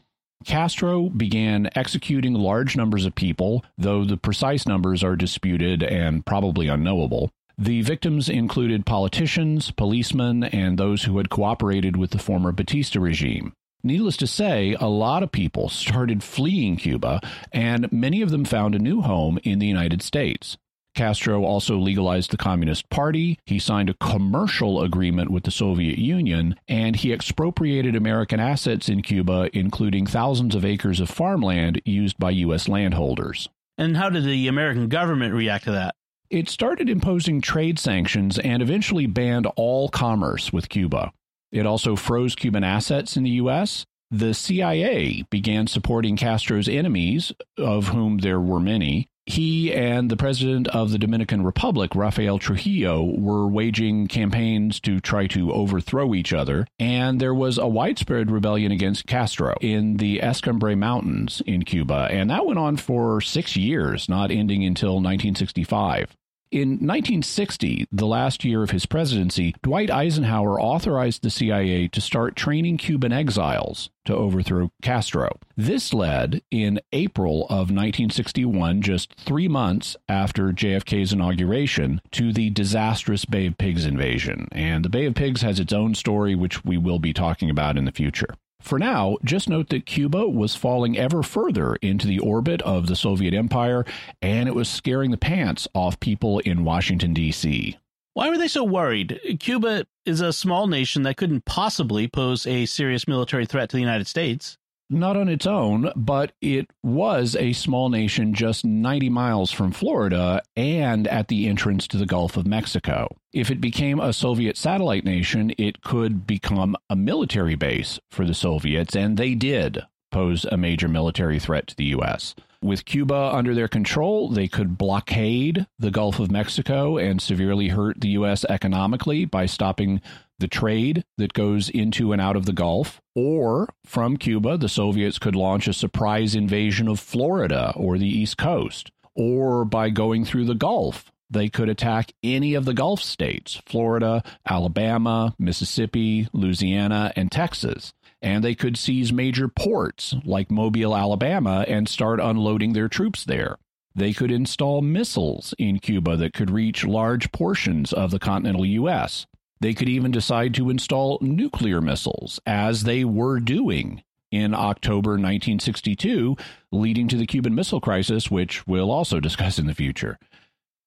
Castro 0.44 1.08
began 1.08 1.68
executing 1.74 2.34
large 2.34 2.76
numbers 2.76 3.04
of 3.04 3.14
people, 3.14 3.64
though 3.76 4.04
the 4.04 4.16
precise 4.16 4.66
numbers 4.66 5.02
are 5.02 5.16
disputed 5.16 5.82
and 5.82 6.24
probably 6.24 6.68
unknowable. 6.68 7.30
The 7.58 7.82
victims 7.82 8.28
included 8.28 8.86
politicians, 8.86 9.72
policemen, 9.72 10.44
and 10.44 10.78
those 10.78 11.04
who 11.04 11.18
had 11.18 11.28
cooperated 11.28 11.96
with 11.96 12.12
the 12.12 12.18
former 12.18 12.52
Batista 12.52 13.00
regime. 13.00 13.52
Needless 13.82 14.16
to 14.18 14.26
say, 14.26 14.76
a 14.78 14.86
lot 14.86 15.22
of 15.22 15.32
people 15.32 15.68
started 15.68 16.22
fleeing 16.22 16.76
Cuba, 16.76 17.20
and 17.52 17.90
many 17.92 18.22
of 18.22 18.30
them 18.30 18.44
found 18.44 18.74
a 18.74 18.80
new 18.80 19.00
home 19.00 19.38
in 19.42 19.58
the 19.58 19.66
United 19.66 20.02
States. 20.02 20.56
Castro 20.98 21.44
also 21.44 21.76
legalized 21.76 22.32
the 22.32 22.36
Communist 22.36 22.90
Party. 22.90 23.38
He 23.46 23.60
signed 23.60 23.88
a 23.88 23.94
commercial 23.94 24.82
agreement 24.82 25.30
with 25.30 25.44
the 25.44 25.52
Soviet 25.52 25.96
Union, 25.96 26.56
and 26.66 26.96
he 26.96 27.12
expropriated 27.12 27.94
American 27.94 28.40
assets 28.40 28.88
in 28.88 29.02
Cuba, 29.02 29.48
including 29.52 30.06
thousands 30.06 30.56
of 30.56 30.64
acres 30.64 30.98
of 30.98 31.08
farmland 31.08 31.80
used 31.84 32.18
by 32.18 32.30
U.S. 32.30 32.66
landholders. 32.66 33.48
And 33.78 33.96
how 33.96 34.10
did 34.10 34.24
the 34.24 34.48
American 34.48 34.88
government 34.88 35.34
react 35.34 35.66
to 35.66 35.70
that? 35.70 35.94
It 36.30 36.48
started 36.48 36.90
imposing 36.90 37.42
trade 37.42 37.78
sanctions 37.78 38.36
and 38.36 38.60
eventually 38.60 39.06
banned 39.06 39.46
all 39.54 39.88
commerce 39.90 40.52
with 40.52 40.68
Cuba. 40.68 41.12
It 41.52 41.64
also 41.64 41.94
froze 41.94 42.34
Cuban 42.34 42.64
assets 42.64 43.16
in 43.16 43.22
the 43.22 43.38
U.S. 43.42 43.86
The 44.10 44.34
CIA 44.34 45.22
began 45.30 45.68
supporting 45.68 46.16
Castro's 46.16 46.68
enemies, 46.68 47.32
of 47.56 47.88
whom 47.88 48.18
there 48.18 48.40
were 48.40 48.58
many, 48.58 49.06
he 49.28 49.72
and 49.72 50.10
the 50.10 50.16
president 50.16 50.68
of 50.68 50.90
the 50.90 50.98
Dominican 50.98 51.44
Republic, 51.44 51.94
Rafael 51.94 52.38
Trujillo, 52.38 53.04
were 53.04 53.46
waging 53.46 54.08
campaigns 54.08 54.80
to 54.80 55.00
try 55.00 55.26
to 55.28 55.52
overthrow 55.52 56.14
each 56.14 56.32
other, 56.32 56.66
and 56.78 57.20
there 57.20 57.34
was 57.34 57.58
a 57.58 57.66
widespread 57.66 58.30
rebellion 58.30 58.72
against 58.72 59.06
Castro 59.06 59.54
in 59.60 59.98
the 59.98 60.22
Escambray 60.22 60.74
Mountains 60.74 61.42
in 61.46 61.64
Cuba, 61.64 62.08
and 62.10 62.30
that 62.30 62.46
went 62.46 62.58
on 62.58 62.76
for 62.76 63.20
six 63.20 63.54
years, 63.54 64.08
not 64.08 64.30
ending 64.30 64.64
until 64.64 64.94
1965. 64.94 66.16
In 66.50 66.70
1960, 66.70 67.88
the 67.92 68.06
last 68.06 68.42
year 68.42 68.62
of 68.62 68.70
his 68.70 68.86
presidency, 68.86 69.54
Dwight 69.62 69.90
Eisenhower 69.90 70.58
authorized 70.58 71.22
the 71.22 71.28
CIA 71.28 71.88
to 71.88 72.00
start 72.00 72.36
training 72.36 72.78
Cuban 72.78 73.12
exiles 73.12 73.90
to 74.06 74.16
overthrow 74.16 74.72
Castro. 74.80 75.38
This 75.58 75.92
led, 75.92 76.40
in 76.50 76.80
April 76.90 77.42
of 77.44 77.70
1961, 77.70 78.80
just 78.80 79.14
three 79.16 79.46
months 79.46 79.94
after 80.08 80.52
JFK's 80.52 81.12
inauguration, 81.12 82.00
to 82.12 82.32
the 82.32 82.48
disastrous 82.48 83.26
Bay 83.26 83.44
of 83.46 83.58
Pigs 83.58 83.84
invasion. 83.84 84.48
And 84.50 84.86
the 84.86 84.88
Bay 84.88 85.04
of 85.04 85.14
Pigs 85.14 85.42
has 85.42 85.60
its 85.60 85.74
own 85.74 85.94
story, 85.94 86.34
which 86.34 86.64
we 86.64 86.78
will 86.78 86.98
be 86.98 87.12
talking 87.12 87.50
about 87.50 87.76
in 87.76 87.84
the 87.84 87.92
future. 87.92 88.34
For 88.60 88.78
now, 88.78 89.16
just 89.24 89.48
note 89.48 89.68
that 89.70 89.86
Cuba 89.86 90.28
was 90.28 90.56
falling 90.56 90.98
ever 90.98 91.22
further 91.22 91.76
into 91.76 92.06
the 92.06 92.18
orbit 92.18 92.60
of 92.62 92.86
the 92.86 92.96
Soviet 92.96 93.32
Empire, 93.32 93.84
and 94.20 94.48
it 94.48 94.54
was 94.54 94.68
scaring 94.68 95.10
the 95.10 95.16
pants 95.16 95.68
off 95.74 96.00
people 96.00 96.40
in 96.40 96.64
Washington, 96.64 97.14
D.C. 97.14 97.78
Why 98.14 98.28
were 98.28 98.38
they 98.38 98.48
so 98.48 98.64
worried? 98.64 99.20
Cuba 99.38 99.86
is 100.04 100.20
a 100.20 100.32
small 100.32 100.66
nation 100.66 101.04
that 101.04 101.16
couldn't 101.16 101.44
possibly 101.44 102.08
pose 102.08 102.46
a 102.46 102.66
serious 102.66 103.06
military 103.06 103.46
threat 103.46 103.68
to 103.70 103.76
the 103.76 103.80
United 103.80 104.08
States 104.08 104.58
not 104.90 105.16
on 105.16 105.28
its 105.28 105.46
own, 105.46 105.92
but 105.96 106.32
it 106.40 106.70
was 106.82 107.36
a 107.36 107.52
small 107.52 107.88
nation 107.88 108.34
just 108.34 108.64
90 108.64 109.10
miles 109.10 109.50
from 109.50 109.72
Florida 109.72 110.42
and 110.56 111.06
at 111.08 111.28
the 111.28 111.48
entrance 111.48 111.86
to 111.88 111.96
the 111.96 112.06
Gulf 112.06 112.36
of 112.36 112.46
Mexico. 112.46 113.08
If 113.32 113.50
it 113.50 113.60
became 113.60 114.00
a 114.00 114.12
Soviet 114.12 114.56
satellite 114.56 115.04
nation, 115.04 115.52
it 115.58 115.82
could 115.82 116.26
become 116.26 116.76
a 116.88 116.96
military 116.96 117.54
base 117.54 118.00
for 118.10 118.24
the 118.24 118.34
Soviets, 118.34 118.96
and 118.96 119.16
they 119.16 119.34
did 119.34 119.82
pose 120.10 120.46
a 120.46 120.56
major 120.56 120.88
military 120.88 121.38
threat 121.38 121.66
to 121.68 121.76
the 121.76 121.84
U.S. 121.86 122.34
With 122.62 122.86
Cuba 122.86 123.30
under 123.32 123.54
their 123.54 123.68
control, 123.68 124.30
they 124.30 124.48
could 124.48 124.78
blockade 124.78 125.66
the 125.78 125.90
Gulf 125.90 126.18
of 126.18 126.30
Mexico 126.30 126.96
and 126.96 127.20
severely 127.20 127.68
hurt 127.68 128.00
the 128.00 128.08
U.S. 128.10 128.44
economically 128.48 129.24
by 129.26 129.46
stopping 129.46 130.00
the 130.38 130.48
trade 130.48 131.04
that 131.16 131.32
goes 131.32 131.68
into 131.68 132.12
and 132.12 132.20
out 132.20 132.36
of 132.36 132.46
the 132.46 132.52
Gulf. 132.52 133.00
Or 133.14 133.68
from 133.84 134.16
Cuba, 134.16 134.56
the 134.56 134.68
Soviets 134.68 135.18
could 135.18 135.34
launch 135.34 135.68
a 135.68 135.72
surprise 135.72 136.34
invasion 136.34 136.88
of 136.88 137.00
Florida 137.00 137.72
or 137.76 137.98
the 137.98 138.08
East 138.08 138.38
Coast. 138.38 138.90
Or 139.14 139.64
by 139.64 139.90
going 139.90 140.24
through 140.24 140.44
the 140.44 140.54
Gulf, 140.54 141.10
they 141.30 141.48
could 141.48 141.68
attack 141.68 142.12
any 142.22 142.54
of 142.54 142.64
the 142.64 142.74
Gulf 142.74 143.02
states 143.02 143.60
Florida, 143.66 144.22
Alabama, 144.48 145.34
Mississippi, 145.38 146.28
Louisiana, 146.32 147.12
and 147.16 147.30
Texas. 147.30 147.92
And 148.22 148.42
they 148.42 148.54
could 148.54 148.76
seize 148.76 149.12
major 149.12 149.48
ports 149.48 150.14
like 150.24 150.50
Mobile, 150.50 150.96
Alabama, 150.96 151.64
and 151.68 151.88
start 151.88 152.20
unloading 152.20 152.72
their 152.72 152.88
troops 152.88 153.24
there. 153.24 153.56
They 153.94 154.12
could 154.12 154.30
install 154.30 154.80
missiles 154.80 155.54
in 155.58 155.80
Cuba 155.80 156.16
that 156.16 156.32
could 156.32 156.50
reach 156.50 156.84
large 156.84 157.32
portions 157.32 157.92
of 157.92 158.10
the 158.10 158.18
continental 158.18 158.64
U.S. 158.64 159.26
They 159.60 159.74
could 159.74 159.88
even 159.88 160.10
decide 160.10 160.54
to 160.54 160.70
install 160.70 161.18
nuclear 161.20 161.80
missiles, 161.80 162.40
as 162.46 162.84
they 162.84 163.04
were 163.04 163.40
doing 163.40 164.02
in 164.30 164.54
October 164.54 165.12
1962, 165.12 166.36
leading 166.70 167.08
to 167.08 167.16
the 167.16 167.26
Cuban 167.26 167.54
Missile 167.54 167.80
Crisis, 167.80 168.30
which 168.30 168.66
we'll 168.66 168.90
also 168.90 169.20
discuss 169.28 169.58
in 169.58 169.66
the 169.66 169.74
future. 169.74 170.18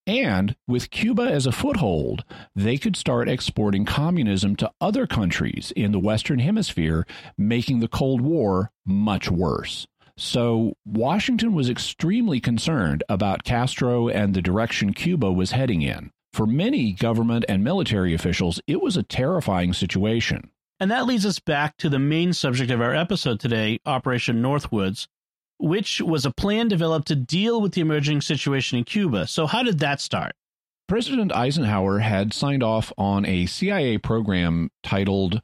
And 0.07 0.55
with 0.67 0.89
Cuba 0.89 1.23
as 1.23 1.45
a 1.45 1.51
foothold, 1.51 2.23
they 2.55 2.77
could 2.77 2.95
start 2.95 3.29
exporting 3.29 3.85
communism 3.85 4.55
to 4.57 4.71
other 4.81 5.05
countries 5.05 5.71
in 5.75 5.91
the 5.91 5.99
Western 5.99 6.39
Hemisphere, 6.39 7.05
making 7.37 7.79
the 7.79 7.87
Cold 7.87 8.21
War 8.21 8.71
much 8.85 9.29
worse. 9.29 9.87
So, 10.17 10.73
Washington 10.85 11.53
was 11.53 11.69
extremely 11.69 12.39
concerned 12.39 13.03
about 13.09 13.43
Castro 13.43 14.07
and 14.07 14.33
the 14.33 14.41
direction 14.41 14.93
Cuba 14.93 15.31
was 15.31 15.51
heading 15.51 15.81
in. 15.81 16.11
For 16.33 16.47
many 16.47 16.93
government 16.93 17.43
and 17.49 17.63
military 17.63 18.13
officials, 18.13 18.61
it 18.65 18.81
was 18.81 18.95
a 18.95 19.03
terrifying 19.03 19.73
situation. 19.73 20.49
And 20.79 20.89
that 20.89 21.05
leads 21.05 21.25
us 21.25 21.39
back 21.39 21.77
to 21.77 21.89
the 21.89 21.99
main 21.99 22.33
subject 22.33 22.71
of 22.71 22.81
our 22.81 22.95
episode 22.95 23.39
today 23.39 23.79
Operation 23.85 24.41
Northwoods, 24.41 25.07
which 25.59 25.99
was 26.01 26.25
a 26.25 26.31
plan 26.31 26.69
developed 26.69 27.07
to 27.09 27.15
deal 27.15 27.61
with 27.61 27.73
the 27.73 27.81
emerging 27.81 28.21
situation 28.21 28.77
in 28.77 28.85
Cuba. 28.85 29.27
So, 29.27 29.45
how 29.45 29.61
did 29.61 29.79
that 29.79 29.99
start? 29.99 30.33
President 30.87 31.33
Eisenhower 31.33 31.99
had 31.99 32.33
signed 32.33 32.63
off 32.63 32.91
on 32.97 33.25
a 33.25 33.45
CIA 33.45 33.97
program 33.97 34.71
titled 34.83 35.41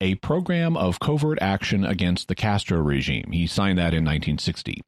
A 0.00 0.16
Program 0.16 0.76
of 0.76 1.00
Covert 1.00 1.38
Action 1.40 1.84
Against 1.84 2.28
the 2.28 2.34
Castro 2.34 2.80
Regime. 2.80 3.30
He 3.32 3.46
signed 3.46 3.78
that 3.78 3.94
in 3.94 4.04
1960. 4.04 4.82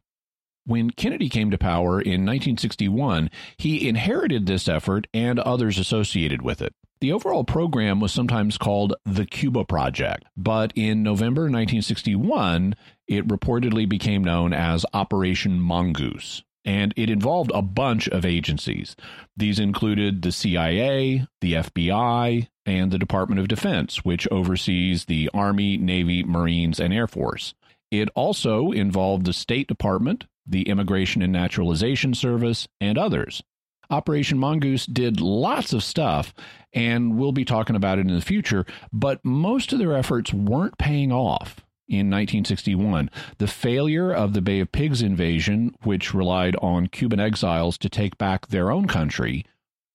When 0.64 0.90
Kennedy 0.90 1.29
came 1.29 1.51
to 1.51 1.59
power 1.59 2.01
in 2.01 2.25
1961, 2.25 3.31
he 3.57 3.88
inherited 3.88 4.46
this 4.46 4.68
effort 4.68 5.09
and 5.12 5.40
others 5.40 5.79
associated 5.79 6.42
with 6.42 6.62
it. 6.62 6.75
The 7.01 7.11
overall 7.11 7.42
program 7.42 7.98
was 7.98 8.12
sometimes 8.12 8.57
called 8.57 8.94
the 9.05 9.27
Cuba 9.27 9.64
Project, 9.64 10.25
but 10.37 10.72
in 10.77 11.03
November 11.03 11.42
1961, 11.42 12.77
it 13.09 13.27
reportedly 13.27 13.88
became 13.88 14.22
known 14.22 14.53
as 14.53 14.87
Operation 14.94 15.59
Mongoose. 15.59 16.44
And 16.64 16.94
it 16.96 17.11
involved 17.11 17.51
a 17.53 17.61
bunch 17.61 18.09
of 18.09 18.25
agencies. 18.25 18.94
These 19.37 19.59
included 19.59 20.22
the 20.22 20.31
CIA, 20.31 21.27
the 21.40 21.55
FBI, 21.55 22.46
and 22.64 22.92
the 22.92 23.01
Department 23.01 23.40
of 23.40 23.48
Defense, 23.48 24.05
which 24.05 24.29
oversees 24.31 25.07
the 25.07 25.29
Army, 25.35 25.77
Navy, 25.77 26.22
Marines, 26.22 26.79
and 26.79 26.94
Air 26.94 27.09
Force. 27.09 27.55
It 27.90 28.11
also 28.14 28.70
involved 28.70 29.27
the 29.27 29.33
State 29.33 29.66
Department, 29.66 30.27
the 30.46 30.62
Immigration 30.68 31.22
and 31.22 31.33
Naturalization 31.33 32.14
Service, 32.14 32.68
and 32.81 32.98
others. 32.98 33.42
Operation 33.90 34.38
Mongoose 34.38 34.87
did 34.87 35.20
lots 35.20 35.72
of 35.72 35.85
stuff, 35.85 36.33
and 36.72 37.16
we'll 37.16 37.33
be 37.33 37.44
talking 37.44 37.76
about 37.76 37.98
it 37.98 38.07
in 38.07 38.14
the 38.14 38.20
future, 38.20 38.64
but 38.92 39.22
most 39.24 39.72
of 39.72 39.78
their 39.78 39.94
efforts 39.94 40.33
weren't 40.33 40.78
paying 40.78 41.12
off. 41.12 41.61
In 41.88 42.09
1961, 42.09 43.11
the 43.37 43.46
failure 43.46 44.11
of 44.11 44.33
the 44.33 44.40
Bay 44.40 44.61
of 44.61 44.72
Pigs 44.72 45.02
invasion, 45.02 45.74
which 45.83 46.14
relied 46.14 46.57
on 46.62 46.87
Cuban 46.87 47.20
exiles 47.20 47.76
to 47.78 47.90
take 47.90 48.16
back 48.16 48.46
their 48.46 48.70
own 48.70 48.87
country, 48.87 49.44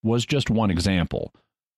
was 0.03 0.25
just 0.25 0.51
one 0.51 0.69
example. 0.69 1.33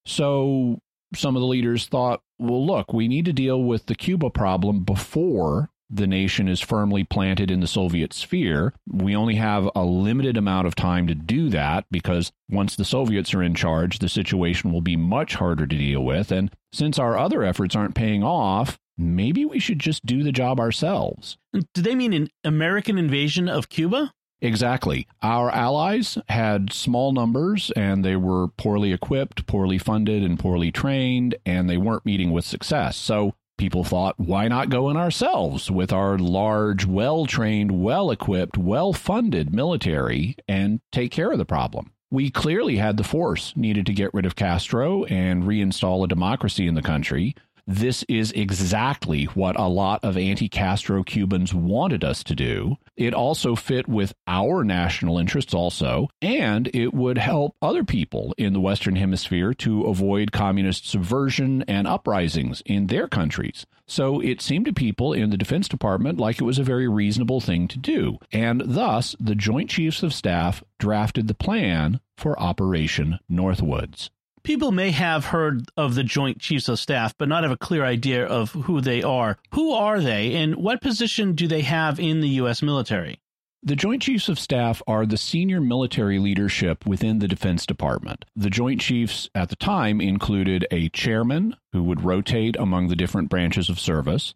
So 0.06 0.82
some 1.16 1.38
of 1.38 1.42
the 1.42 1.48
leaders 1.48 1.86
thought, 1.86 2.22
well, 2.38 2.66
look, 2.66 2.92
we 2.92 3.08
need 3.08 3.26
to 3.26 3.34
deal 3.34 3.64
with 3.64 3.86
the 3.86 3.96
Cuba 3.96 4.30
problem 4.30 4.84
before 4.84 5.70
the 5.90 6.08
nation 6.08 6.48
is 6.48 6.60
firmly 6.60 7.04
planted 7.04 7.50
in 7.50 7.60
the 7.60 7.68
Soviet 7.68 8.14
sphere. 8.14 8.74
We 8.88 9.16
only 9.16 9.36
have 9.36 9.70
a 9.76 9.84
limited 9.84 10.38
amount 10.38 10.68
of 10.68 10.76
time 10.76 11.08
to 11.08 11.16
do 11.16 11.50
that 11.50 11.86
because 11.90 12.32
once 12.50 12.76
the 12.76 12.86
Soviets 12.86 13.34
are 13.34 13.44
in 13.44 13.56
charge, 13.56 14.00
the 14.00 14.10
situation 14.10 14.72
will 14.72 14.82
be 14.82 14.96
much 14.96 15.36
harder 15.36 15.66
to 15.66 15.78
deal 15.78 16.04
with. 16.04 16.32
And 16.32 16.52
since 16.72 17.00
our 17.00 17.18
other 17.18 17.44
efforts 17.44 17.76
aren't 17.76 17.96
paying 17.96 18.24
off, 18.24 18.78
maybe 18.98 19.46
we 19.46 19.60
should 19.60 19.80
just 19.80 20.06
do 20.06 20.24
the 20.24 20.32
job 20.32 20.60
ourselves. 20.60 21.38
Do 21.74 21.82
they 21.82 21.96
mean 21.96 22.14
an 22.14 22.30
American 22.44 22.98
invasion 22.98 23.50
of 23.50 23.70
Cuba? 23.70 24.14
Exactly. 24.42 25.08
Our 25.22 25.50
allies 25.52 26.18
had 26.30 26.72
small 26.72 27.12
numbers 27.12 27.72
and 27.76 28.06
they 28.06 28.16
were 28.16 28.48
poorly 28.48 28.94
equipped, 28.94 29.46
poorly 29.48 29.78
funded, 29.78 30.24
and 30.24 30.40
poorly 30.40 30.72
trained, 30.72 31.36
and 31.46 31.70
they 31.70 31.78
weren't 31.78 32.06
meeting 32.06 32.32
with 32.32 32.46
success. 32.46 32.96
So 32.96 33.34
people 33.60 33.84
thought, 33.84 34.20
why 34.20 34.48
not 34.48 34.70
go 34.70 34.90
in 34.90 34.98
ourselves 34.98 35.70
with 35.70 35.94
our 35.94 36.18
large, 36.18 36.86
well 36.86 37.28
trained, 37.28 37.84
well 37.84 38.10
equipped, 38.10 38.58
well 38.58 38.94
funded 38.94 39.54
military 39.54 40.36
and 40.48 40.82
take 40.92 41.12
care 41.12 41.32
of 41.32 41.38
the 41.38 41.46
problem? 41.46 41.92
We 42.10 42.32
clearly 42.32 42.78
had 42.78 42.98
the 42.98 43.04
force 43.04 43.54
needed 43.56 43.86
to 43.86 43.94
get 43.94 44.12
rid 44.16 44.26
of 44.26 44.36
Castro 44.36 45.04
and 45.04 45.44
reinstall 45.44 46.04
a 46.04 46.08
democracy 46.08 46.66
in 46.66 46.74
the 46.74 46.82
country. 46.82 47.36
This 47.72 48.02
is 48.10 48.32
exactly 48.32 49.26
what 49.26 49.56
a 49.56 49.68
lot 49.68 50.04
of 50.04 50.18
anti 50.18 50.50
Castro 50.50 51.04
Cubans 51.04 51.54
wanted 51.54 52.04
us 52.04 52.24
to 52.24 52.34
do. 52.34 52.78
It 52.98 53.14
also 53.14 53.56
fit 53.56 53.88
with 53.88 54.12
our 54.26 54.64
national 54.64 55.20
interests, 55.20 55.54
also, 55.54 56.10
and 56.20 56.68
it 56.74 56.96
would 56.96 57.20
help 57.20 57.56
other 57.62 57.84
people 57.84 58.34
in 58.40 58.54
the 58.54 58.60
Western 58.60 58.96
Hemisphere 58.96 59.54
to 59.54 59.84
avoid 59.84 60.32
communist 60.32 60.90
subversion 60.90 61.62
and 61.68 61.86
uprisings 61.86 62.64
in 62.66 62.88
their 62.88 63.08
countries. 63.08 63.68
So 63.86 64.20
it 64.20 64.42
seemed 64.42 64.66
to 64.66 64.74
people 64.74 65.14
in 65.14 65.30
the 65.30 65.38
Defense 65.38 65.68
Department 65.68 66.20
like 66.20 66.42
it 66.42 66.46
was 66.46 66.58
a 66.58 66.64
very 66.64 66.88
reasonable 66.88 67.40
thing 67.40 67.68
to 67.68 67.78
do. 67.78 68.18
And 68.32 68.64
thus, 68.66 69.16
the 69.20 69.36
Joint 69.36 69.70
Chiefs 69.70 70.02
of 70.02 70.12
Staff 70.12 70.64
drafted 70.80 71.28
the 71.28 71.36
plan 71.36 72.00
for 72.18 72.40
Operation 72.40 73.20
Northwoods. 73.30 74.10
People 74.50 74.72
may 74.72 74.90
have 74.90 75.26
heard 75.26 75.70
of 75.78 75.94
the 75.94 76.04
Joint 76.04 76.40
Chiefs 76.40 76.68
of 76.70 76.80
Staff, 76.80 77.14
but 77.20 77.30
not 77.30 77.44
have 77.44 77.52
a 77.52 77.56
clear 77.56 77.86
idea 77.86 78.26
of 78.26 78.50
who 78.50 78.82
they 78.82 79.04
are. 79.04 79.38
Who 79.54 79.74
are 79.74 80.02
they, 80.02 80.34
and 80.34 80.56
what 80.56 80.82
position 80.82 81.36
do 81.36 81.48
they 81.48 81.62
have 81.62 82.00
in 82.00 82.22
the 82.22 82.30
U.S. 82.30 82.64
military? 82.64 83.20
The 83.62 83.76
Joint 83.76 84.02
Chiefs 84.02 84.28
of 84.28 84.40
Staff 84.40 84.82
are 84.88 85.06
the 85.06 85.18
senior 85.18 85.62
military 85.62 86.18
leadership 86.18 86.84
within 86.88 87.20
the 87.20 87.28
Defense 87.28 87.68
Department. 87.68 88.26
The 88.36 88.50
Joint 88.50 88.82
Chiefs 88.82 89.30
at 89.36 89.50
the 89.50 89.56
time 89.56 90.02
included 90.02 90.66
a 90.72 90.90
chairman 90.90 91.56
who 91.72 91.84
would 91.84 92.04
rotate 92.04 92.56
among 92.56 92.88
the 92.88 92.96
different 92.96 93.30
branches 93.30 93.70
of 93.70 93.80
service, 93.80 94.34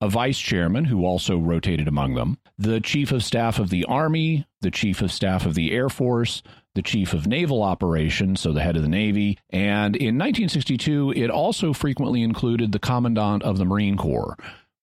a 0.00 0.08
vice 0.08 0.38
chairman 0.38 0.86
who 0.86 1.04
also 1.04 1.38
rotated 1.38 1.86
among 1.86 2.14
them, 2.14 2.38
the 2.58 2.80
chief 2.80 3.12
of 3.12 3.22
staff 3.22 3.58
of 3.58 3.70
the 3.70 3.84
Army, 3.84 4.46
the 4.60 4.70
chief 4.70 5.02
of 5.02 5.12
staff 5.12 5.44
of 5.44 5.54
the 5.54 5.72
Air 5.72 5.88
Force, 5.88 6.42
the 6.74 6.82
chief 6.82 7.12
of 7.12 7.26
naval 7.26 7.62
operations, 7.62 8.40
so 8.40 8.52
the 8.52 8.62
head 8.62 8.76
of 8.76 8.82
the 8.82 8.88
Navy. 8.88 9.38
And 9.50 9.96
in 9.96 10.16
1962, 10.16 11.12
it 11.16 11.30
also 11.30 11.72
frequently 11.72 12.22
included 12.22 12.72
the 12.72 12.78
commandant 12.78 13.42
of 13.42 13.58
the 13.58 13.64
Marine 13.64 13.96
Corps. 13.96 14.36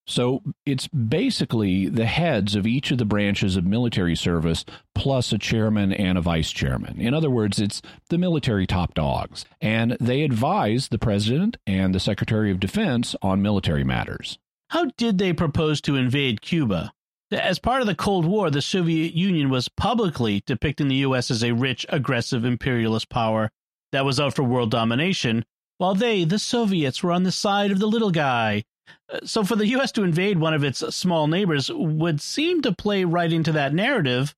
So 0.09 0.41
it's 0.65 0.87
basically 0.87 1.89
the 1.89 2.05
heads 2.05 2.55
of 2.55 2.65
each 2.65 2.91
of 2.91 2.97
the 2.97 3.05
branches 3.05 3.57
of 3.57 3.65
military 3.65 4.15
service 4.15 4.63
plus 4.95 5.33
a 5.33 5.37
chairman 5.37 5.91
and 5.91 6.17
a 6.17 6.21
vice 6.21 6.51
chairman. 6.51 7.01
In 7.01 7.13
other 7.13 7.29
words, 7.29 7.59
it's 7.59 7.81
the 8.09 8.17
military 8.17 8.65
top 8.65 8.93
dogs. 8.93 9.43
And 9.59 9.97
they 9.99 10.23
advise 10.23 10.87
the 10.87 10.97
president 10.97 11.57
and 11.67 11.93
the 11.93 11.99
secretary 11.99 12.51
of 12.51 12.61
defense 12.61 13.15
on 13.21 13.41
military 13.41 13.83
matters. 13.83 14.39
How 14.69 14.85
did 14.97 15.17
they 15.17 15.31
propose 15.31 15.79
to 15.81 15.95
invade 15.95 16.41
Cuba? 16.41 16.91
As 17.31 17.59
part 17.59 17.81
of 17.81 17.87
the 17.87 17.95
Cold 17.95 18.25
War, 18.25 18.49
the 18.49 18.61
Soviet 18.61 19.13
Union 19.13 19.49
was 19.49 19.69
publicly 19.69 20.43
depicting 20.45 20.87
the 20.87 20.95
U.S. 20.97 21.31
as 21.31 21.43
a 21.43 21.53
rich, 21.53 21.85
aggressive 21.89 22.43
imperialist 22.43 23.09
power 23.09 23.49
that 23.91 24.05
was 24.05 24.19
out 24.19 24.35
for 24.35 24.43
world 24.43 24.71
domination, 24.71 25.45
while 25.77 25.95
they, 25.95 26.23
the 26.23 26.39
Soviets, 26.39 27.01
were 27.01 27.11
on 27.11 27.23
the 27.23 27.31
side 27.31 27.71
of 27.71 27.79
the 27.79 27.87
little 27.87 28.11
guy. 28.11 28.63
Uh, 29.09 29.19
so, 29.23 29.43
for 29.43 29.55
the 29.55 29.67
U.S. 29.67 29.91
to 29.93 30.03
invade 30.03 30.39
one 30.39 30.53
of 30.53 30.63
its 30.63 30.79
small 30.95 31.27
neighbors 31.27 31.69
would 31.73 32.21
seem 32.21 32.61
to 32.61 32.73
play 32.73 33.03
right 33.03 33.31
into 33.31 33.51
that 33.53 33.73
narrative 33.73 34.35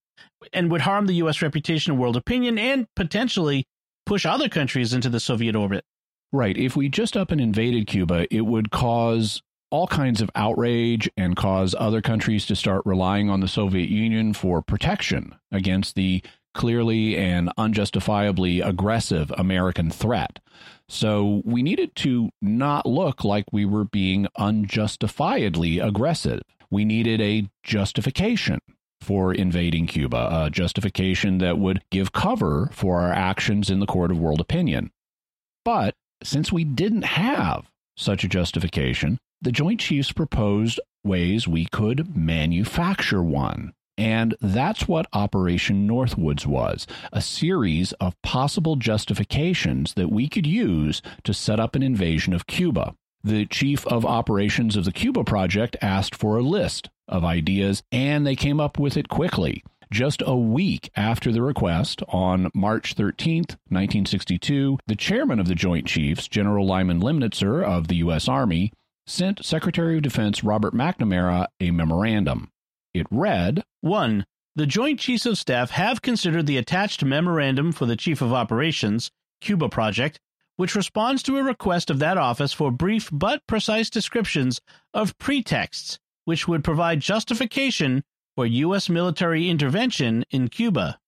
and 0.53 0.71
would 0.71 0.81
harm 0.81 1.05
the 1.05 1.15
U.S. 1.15 1.41
reputation 1.41 1.91
and 1.91 2.01
world 2.01 2.17
opinion 2.17 2.57
and 2.57 2.87
potentially 2.95 3.65
push 4.05 4.25
other 4.25 4.49
countries 4.49 4.93
into 4.93 5.09
the 5.09 5.19
Soviet 5.19 5.55
orbit. 5.55 5.83
Right. 6.31 6.57
If 6.57 6.75
we 6.75 6.89
just 6.89 7.17
up 7.17 7.31
and 7.31 7.41
invaded 7.41 7.87
Cuba, 7.87 8.27
it 8.33 8.41
would 8.41 8.71
cause 8.71 9.41
all 9.71 9.87
kinds 9.87 10.21
of 10.21 10.31
outrage 10.35 11.09
and 11.15 11.35
cause 11.35 11.75
other 11.77 12.01
countries 12.01 12.45
to 12.47 12.55
start 12.55 12.81
relying 12.85 13.29
on 13.29 13.39
the 13.39 13.47
Soviet 13.47 13.89
Union 13.89 14.33
for 14.33 14.61
protection 14.61 15.35
against 15.51 15.95
the 15.95 16.23
clearly 16.53 17.15
and 17.15 17.51
unjustifiably 17.57 18.61
aggressive 18.61 19.31
American 19.37 19.89
threat. 19.89 20.39
So 20.87 21.41
we 21.45 21.61
needed 21.61 21.95
to 21.97 22.29
not 22.41 22.85
look 22.85 23.23
like 23.23 23.45
we 23.51 23.65
were 23.65 23.85
being 23.85 24.27
unjustifiably 24.37 25.79
aggressive. 25.79 26.41
We 26.71 26.85
needed 26.85 27.21
a 27.21 27.47
justification 27.63 28.59
for 28.99 29.33
invading 29.33 29.87
Cuba, 29.87 30.45
a 30.45 30.49
justification 30.49 31.37
that 31.37 31.57
would 31.57 31.81
give 31.91 32.11
cover 32.11 32.69
for 32.73 32.99
our 32.99 33.13
actions 33.13 33.69
in 33.69 33.79
the 33.79 33.85
court 33.85 34.11
of 34.11 34.19
world 34.19 34.41
opinion. 34.41 34.91
But 35.63 35.93
since 36.23 36.51
we 36.51 36.63
didn't 36.63 37.03
have 37.03 37.69
such 37.95 38.23
a 38.23 38.27
justification, 38.27 39.19
the 39.41 39.51
Joint 39.51 39.79
Chiefs 39.79 40.11
proposed 40.11 40.79
ways 41.03 41.47
we 41.47 41.65
could 41.65 42.15
manufacture 42.15 43.23
one. 43.23 43.73
And 43.97 44.35
that's 44.39 44.87
what 44.87 45.07
Operation 45.11 45.87
Northwoods 45.87 46.45
was 46.45 46.87
a 47.11 47.21
series 47.21 47.91
of 47.93 48.21
possible 48.21 48.77
justifications 48.77 49.93
that 49.95 50.11
we 50.11 50.29
could 50.29 50.47
use 50.47 51.01
to 51.23 51.33
set 51.33 51.59
up 51.59 51.75
an 51.75 51.83
invasion 51.83 52.33
of 52.33 52.47
Cuba. 52.47 52.95
The 53.23 53.45
chief 53.45 53.85
of 53.87 54.05
operations 54.05 54.77
of 54.77 54.85
the 54.85 54.93
Cuba 54.93 55.25
project 55.25 55.75
asked 55.81 56.15
for 56.15 56.37
a 56.37 56.41
list 56.41 56.89
of 57.09 57.25
ideas, 57.25 57.83
and 57.91 58.25
they 58.25 58.35
came 58.35 58.61
up 58.61 58.79
with 58.79 58.95
it 58.95 59.09
quickly. 59.09 59.63
Just 59.91 60.21
a 60.25 60.35
week 60.37 60.91
after 60.95 61.31
the 61.31 61.41
request, 61.41 62.01
on 62.09 62.51
March 62.53 62.95
13th, 62.95 63.57
1962, 63.67 64.77
the 64.87 64.95
chairman 64.95 65.39
of 65.39 65.47
the 65.47 65.55
Joint 65.55 65.87
Chiefs, 65.87 66.27
General 66.27 66.65
Lyman 66.65 67.01
Lemnitzer 67.01 67.63
of 67.63 67.87
the 67.87 67.95
U.S. 67.95 68.29
Army, 68.29 68.71
sent 69.09 69.43
Secretary 69.43 69.97
of 69.97 70.03
Defense 70.03 70.43
Robert 70.43 70.73
McNamara 70.73 71.47
a 71.59 71.71
memorandum. 71.71 72.51
It 72.93 73.07
read 73.09 73.63
1. 73.81 74.25
The 74.55 74.65
Joint 74.65 74.99
Chiefs 74.99 75.25
of 75.25 75.37
Staff 75.37 75.71
have 75.71 76.01
considered 76.01 76.45
the 76.45 76.57
attached 76.57 77.03
memorandum 77.03 77.71
for 77.71 77.85
the 77.85 77.95
Chief 77.95 78.21
of 78.21 78.33
Operations, 78.33 79.11
Cuba 79.41 79.69
Project, 79.69 80.19
which 80.57 80.75
responds 80.75 81.23
to 81.23 81.37
a 81.37 81.43
request 81.43 81.89
of 81.89 81.99
that 81.99 82.17
office 82.17 82.53
for 82.53 82.71
brief 82.71 83.09
but 83.11 83.41
precise 83.47 83.89
descriptions 83.89 84.59
of 84.93 85.17
pretexts 85.17 85.99
which 86.25 86.47
would 86.47 86.63
provide 86.63 86.99
justification 86.99 88.03
for 88.35 88.45
U.S. 88.45 88.89
military 88.89 89.49
intervention 89.49 90.23
in 90.29 90.47
Cuba. 90.47 90.99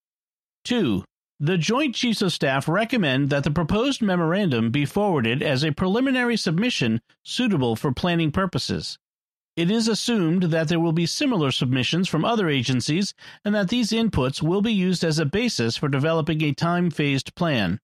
2. 0.65 1.03
The 1.43 1.57
Joint 1.57 1.95
Chiefs 1.95 2.21
of 2.21 2.31
Staff 2.31 2.67
recommend 2.67 3.31
that 3.31 3.43
the 3.43 3.49
proposed 3.49 3.99
memorandum 3.99 4.69
be 4.69 4.85
forwarded 4.85 5.41
as 5.41 5.63
a 5.63 5.71
preliminary 5.71 6.37
submission 6.37 7.01
suitable 7.23 7.75
for 7.75 7.91
planning 7.91 8.31
purposes. 8.31 8.99
It 9.55 9.71
is 9.71 9.87
assumed 9.87 10.43
that 10.43 10.67
there 10.67 10.79
will 10.79 10.91
be 10.91 11.07
similar 11.07 11.49
submissions 11.49 12.07
from 12.07 12.23
other 12.23 12.47
agencies 12.47 13.15
and 13.43 13.55
that 13.55 13.69
these 13.69 13.89
inputs 13.89 14.43
will 14.43 14.61
be 14.61 14.71
used 14.71 15.03
as 15.03 15.17
a 15.17 15.25
basis 15.25 15.75
for 15.75 15.89
developing 15.89 16.43
a 16.43 16.53
time 16.53 16.91
phased 16.91 17.33
plan. 17.33 17.79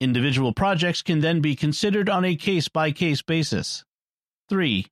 Individual 0.00 0.54
projects 0.54 1.02
can 1.02 1.20
then 1.20 1.42
be 1.42 1.54
considered 1.54 2.08
on 2.08 2.24
a 2.24 2.34
case 2.34 2.68
by 2.68 2.92
case 2.92 3.20
basis. 3.20 3.84
3. 4.48 4.86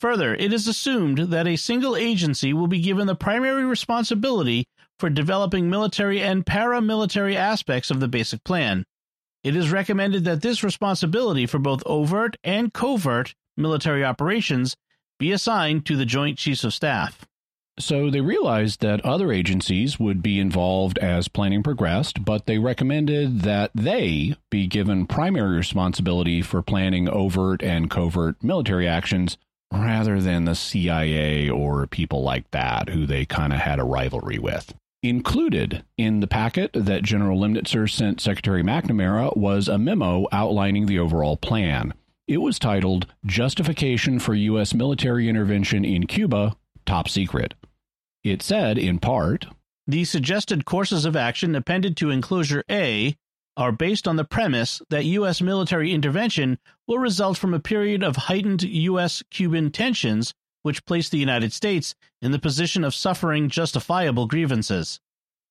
Further, 0.00 0.34
it 0.34 0.54
is 0.54 0.66
assumed 0.66 1.18
that 1.18 1.46
a 1.46 1.56
single 1.56 1.96
agency 1.96 2.54
will 2.54 2.66
be 2.66 2.80
given 2.80 3.06
the 3.06 3.14
primary 3.14 3.66
responsibility 3.66 4.64
for 5.02 5.10
developing 5.10 5.68
military 5.68 6.22
and 6.22 6.46
paramilitary 6.46 7.34
aspects 7.34 7.90
of 7.90 7.98
the 7.98 8.06
basic 8.06 8.44
plan. 8.44 8.84
It 9.42 9.56
is 9.56 9.72
recommended 9.72 10.24
that 10.26 10.42
this 10.42 10.62
responsibility 10.62 11.44
for 11.44 11.58
both 11.58 11.82
overt 11.86 12.36
and 12.44 12.72
covert 12.72 13.34
military 13.56 14.04
operations 14.04 14.76
be 15.18 15.32
assigned 15.32 15.86
to 15.86 15.96
the 15.96 16.06
Joint 16.06 16.38
Chiefs 16.38 16.62
of 16.62 16.72
Staff. 16.72 17.26
So 17.80 18.10
they 18.10 18.20
realized 18.20 18.80
that 18.82 19.04
other 19.04 19.32
agencies 19.32 19.98
would 19.98 20.22
be 20.22 20.38
involved 20.38 20.98
as 20.98 21.26
planning 21.26 21.64
progressed, 21.64 22.24
but 22.24 22.46
they 22.46 22.58
recommended 22.58 23.40
that 23.40 23.72
they 23.74 24.36
be 24.52 24.68
given 24.68 25.08
primary 25.08 25.56
responsibility 25.56 26.42
for 26.42 26.62
planning 26.62 27.08
overt 27.08 27.60
and 27.60 27.90
covert 27.90 28.36
military 28.40 28.86
actions 28.86 29.36
rather 29.72 30.20
than 30.20 30.44
the 30.44 30.54
CIA 30.54 31.50
or 31.50 31.88
people 31.88 32.22
like 32.22 32.48
that 32.52 32.90
who 32.90 33.04
they 33.04 33.24
kind 33.24 33.52
of 33.52 33.58
had 33.58 33.80
a 33.80 33.84
rivalry 33.84 34.38
with. 34.38 34.72
Included 35.02 35.84
in 35.98 36.20
the 36.20 36.28
packet 36.28 36.70
that 36.74 37.02
General 37.02 37.36
Lemnitzer 37.36 37.90
sent 37.90 38.20
Secretary 38.20 38.62
McNamara 38.62 39.36
was 39.36 39.66
a 39.66 39.76
memo 39.76 40.28
outlining 40.30 40.86
the 40.86 41.00
overall 41.00 41.36
plan. 41.36 41.92
It 42.28 42.36
was 42.38 42.60
titled 42.60 43.08
Justification 43.26 44.20
for 44.20 44.32
U.S. 44.34 44.74
Military 44.74 45.28
Intervention 45.28 45.84
in 45.84 46.06
Cuba, 46.06 46.56
top 46.86 47.08
secret. 47.08 47.54
It 48.22 48.42
said, 48.42 48.78
in 48.78 49.00
part, 49.00 49.46
The 49.88 50.04
suggested 50.04 50.64
courses 50.64 51.04
of 51.04 51.16
action 51.16 51.56
appended 51.56 51.96
to 51.96 52.10
Enclosure 52.10 52.62
A 52.70 53.16
are 53.56 53.72
based 53.72 54.06
on 54.06 54.14
the 54.14 54.24
premise 54.24 54.80
that 54.88 55.04
U.S. 55.04 55.42
military 55.42 55.92
intervention 55.92 56.60
will 56.86 57.00
result 57.00 57.36
from 57.36 57.52
a 57.54 57.58
period 57.58 58.04
of 58.04 58.14
heightened 58.14 58.62
U.S. 58.62 59.24
Cuban 59.32 59.72
tensions, 59.72 60.32
which 60.62 60.84
place 60.84 61.08
the 61.08 61.18
United 61.18 61.52
States 61.52 61.94
in 62.20 62.32
the 62.32 62.38
position 62.38 62.84
of 62.84 62.94
suffering 62.94 63.48
justifiable 63.48 64.26
grievances. 64.26 65.00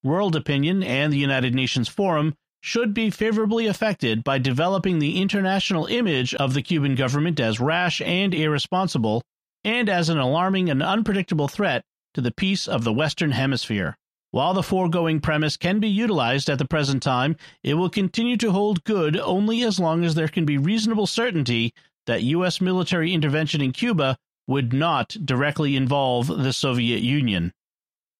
World 0.04 0.36
opinion 0.36 0.82
and 0.84 1.14
the 1.14 1.18
United 1.18 1.54
Nations 1.54 1.88
Forum 1.88 2.36
should 2.62 2.94
be 2.94 3.10
favorably 3.10 3.66
affected 3.66 4.24
by 4.24 4.38
developing 4.38 5.00
the 5.00 5.22
international 5.22 5.88
image 5.88 6.34
of 6.36 6.54
the 6.54 6.62
Cuban 6.62 6.96
government 6.96 7.40
as 7.40 7.60
rash 7.60 8.02
and 8.02 8.34
irresponsible, 8.34 9.24
and 9.64 9.90
as 9.90 10.10
an 10.10 10.18
alarming 10.18 10.70
and 10.70 10.82
unpredictable 10.82 11.48
threat 11.48 11.84
to 12.14 12.22
the 12.22 12.32
peace 12.32 12.68
of 12.68 12.84
the 12.84 12.94
Western 12.94 13.32
Hemisphere. 13.32 13.98
While 14.32 14.54
the 14.54 14.64
foregoing 14.64 15.20
premise 15.20 15.58
can 15.58 15.80
be 15.80 15.90
utilized 15.90 16.50
at 16.50 16.58
the 16.58 16.66
present 16.66 17.04
time, 17.04 17.36
it 17.64 17.74
will 17.74 17.90
continue 17.90 18.38
to 18.38 18.52
hold 18.52 18.84
good 18.84 19.18
only 19.18 19.64
as 19.64 19.80
long 19.80 20.06
as 20.06 20.16
there 20.16 20.28
can 20.28 20.46
be 20.46 20.58
reasonable 20.58 21.08
certainty 21.08 21.74
that 22.06 22.24
U.S. 22.24 22.62
military 22.62 23.14
intervention 23.14 23.62
in 23.62 23.72
Cuba 23.72 24.18
would 24.48 24.74
not 24.74 25.16
directly 25.24 25.76
involve 25.76 26.28
the 26.28 26.54
Soviet 26.54 27.02
Union. 27.02 27.54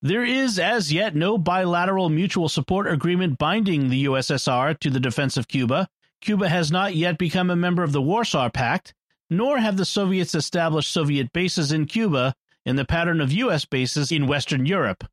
There 0.02 0.24
is 0.24 0.58
as 0.58 0.92
yet 0.92 1.16
no 1.16 1.38
bilateral 1.38 2.10
mutual 2.10 2.50
support 2.50 2.88
agreement 2.88 3.38
binding 3.38 3.90
the 3.90 4.06
USSR 4.06 4.80
to 4.80 4.90
the 4.90 5.00
defense 5.00 5.38
of 5.38 5.48
Cuba. 5.48 5.88
Cuba 6.22 6.50
has 6.50 6.72
not 6.72 6.96
yet 6.96 7.18
become 7.18 7.50
a 7.50 7.56
member 7.56 7.84
of 7.84 7.92
the 7.92 8.02
Warsaw 8.02 8.50
Pact, 8.50 8.94
nor 9.30 9.60
have 9.60 9.78
the 9.78 9.86
Soviets 9.86 10.34
established 10.34 10.92
Soviet 10.92 11.32
bases 11.32 11.72
in 11.72 11.86
Cuba 11.86 12.34
in 12.66 12.76
the 12.76 12.86
pattern 12.86 13.22
of 13.22 13.32
U.S. 13.32 13.66
bases 13.66 14.12
in 14.12 14.28
Western 14.28 14.66
Europe. 14.66 15.04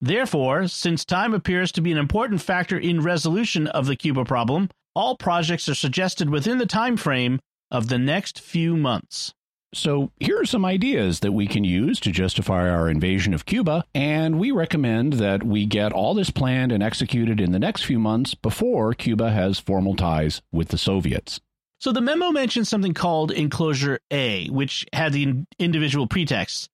Therefore, 0.00 0.66
since 0.66 1.04
time 1.04 1.34
appears 1.34 1.72
to 1.72 1.82
be 1.82 1.92
an 1.92 1.98
important 1.98 2.40
factor 2.40 2.78
in 2.78 3.02
resolution 3.02 3.66
of 3.66 3.86
the 3.86 3.96
Cuba 3.96 4.24
problem, 4.24 4.70
all 4.94 5.16
projects 5.16 5.68
are 5.68 5.74
suggested 5.74 6.30
within 6.30 6.58
the 6.58 6.66
time 6.66 6.96
frame 6.96 7.40
of 7.70 7.88
the 7.88 7.98
next 7.98 8.40
few 8.40 8.76
months. 8.76 9.34
So, 9.72 10.10
here 10.18 10.40
are 10.40 10.44
some 10.44 10.64
ideas 10.64 11.20
that 11.20 11.30
we 11.30 11.46
can 11.46 11.62
use 11.62 12.00
to 12.00 12.10
justify 12.10 12.68
our 12.68 12.90
invasion 12.90 13.32
of 13.32 13.46
Cuba, 13.46 13.84
and 13.94 14.40
we 14.40 14.50
recommend 14.50 15.12
that 15.14 15.44
we 15.44 15.64
get 15.64 15.92
all 15.92 16.12
this 16.12 16.30
planned 16.30 16.72
and 16.72 16.82
executed 16.82 17.40
in 17.40 17.52
the 17.52 17.60
next 17.60 17.84
few 17.84 18.00
months 18.00 18.34
before 18.34 18.94
Cuba 18.94 19.30
has 19.30 19.60
formal 19.60 19.94
ties 19.94 20.42
with 20.50 20.68
the 20.68 20.78
Soviets. 20.78 21.40
So, 21.78 21.92
the 21.92 22.00
memo 22.00 22.32
mentions 22.32 22.68
something 22.68 22.94
called 22.94 23.30
Enclosure 23.30 24.00
A, 24.10 24.48
which 24.48 24.86
had 24.92 25.12
the 25.12 25.44
individual 25.60 26.08
pretexts. 26.08 26.68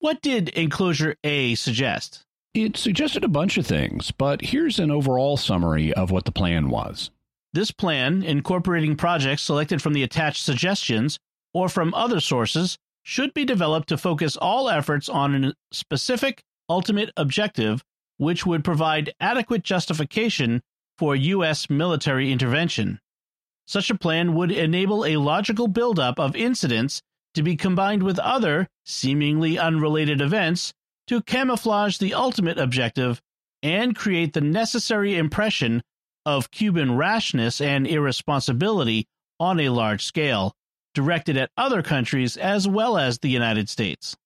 What 0.00 0.20
did 0.20 0.48
Enclosure 0.48 1.14
A 1.22 1.54
suggest? 1.54 2.24
It 2.52 2.76
suggested 2.76 3.22
a 3.22 3.28
bunch 3.28 3.58
of 3.58 3.66
things, 3.66 4.10
but 4.10 4.40
here's 4.40 4.80
an 4.80 4.90
overall 4.90 5.36
summary 5.36 5.92
of 5.94 6.10
what 6.10 6.24
the 6.24 6.32
plan 6.32 6.68
was. 6.68 7.12
This 7.52 7.70
plan, 7.70 8.24
incorporating 8.24 8.96
projects 8.96 9.42
selected 9.42 9.80
from 9.80 9.92
the 9.92 10.02
attached 10.02 10.44
suggestions 10.44 11.16
or 11.52 11.68
from 11.68 11.94
other 11.94 12.20
sources, 12.20 12.78
should 13.02 13.32
be 13.34 13.44
developed 13.44 13.88
to 13.88 13.98
focus 13.98 14.36
all 14.36 14.68
efforts 14.68 15.08
on 15.08 15.44
a 15.44 15.54
specific 15.72 16.42
ultimate 16.68 17.10
objective 17.16 17.82
which 18.18 18.44
would 18.44 18.62
provide 18.62 19.14
adequate 19.18 19.64
justification 19.64 20.60
for 20.98 21.16
U.S. 21.16 21.70
military 21.70 22.30
intervention. 22.30 23.00
Such 23.66 23.88
a 23.88 23.96
plan 23.96 24.34
would 24.34 24.52
enable 24.52 25.06
a 25.06 25.16
logical 25.16 25.68
buildup 25.68 26.18
of 26.20 26.36
incidents 26.36 27.00
to 27.34 27.42
be 27.42 27.56
combined 27.56 28.02
with 28.02 28.18
other, 28.18 28.68
seemingly 28.84 29.58
unrelated 29.58 30.20
events 30.20 30.74
to 31.06 31.22
camouflage 31.22 31.98
the 31.98 32.12
ultimate 32.12 32.58
objective 32.58 33.20
and 33.62 33.96
create 33.96 34.32
the 34.32 34.40
necessary 34.40 35.16
impression 35.16 35.82
of 36.26 36.50
Cuban 36.50 36.96
rashness 36.96 37.60
and 37.60 37.86
irresponsibility 37.86 39.06
on 39.38 39.58
a 39.58 39.70
large 39.70 40.04
scale, 40.04 40.52
directed 40.94 41.36
at 41.36 41.50
other 41.56 41.82
countries 41.82 42.36
as 42.36 42.66
well 42.66 42.98
as 42.98 43.18
the 43.18 43.28
United 43.28 43.68
States. 43.68 44.16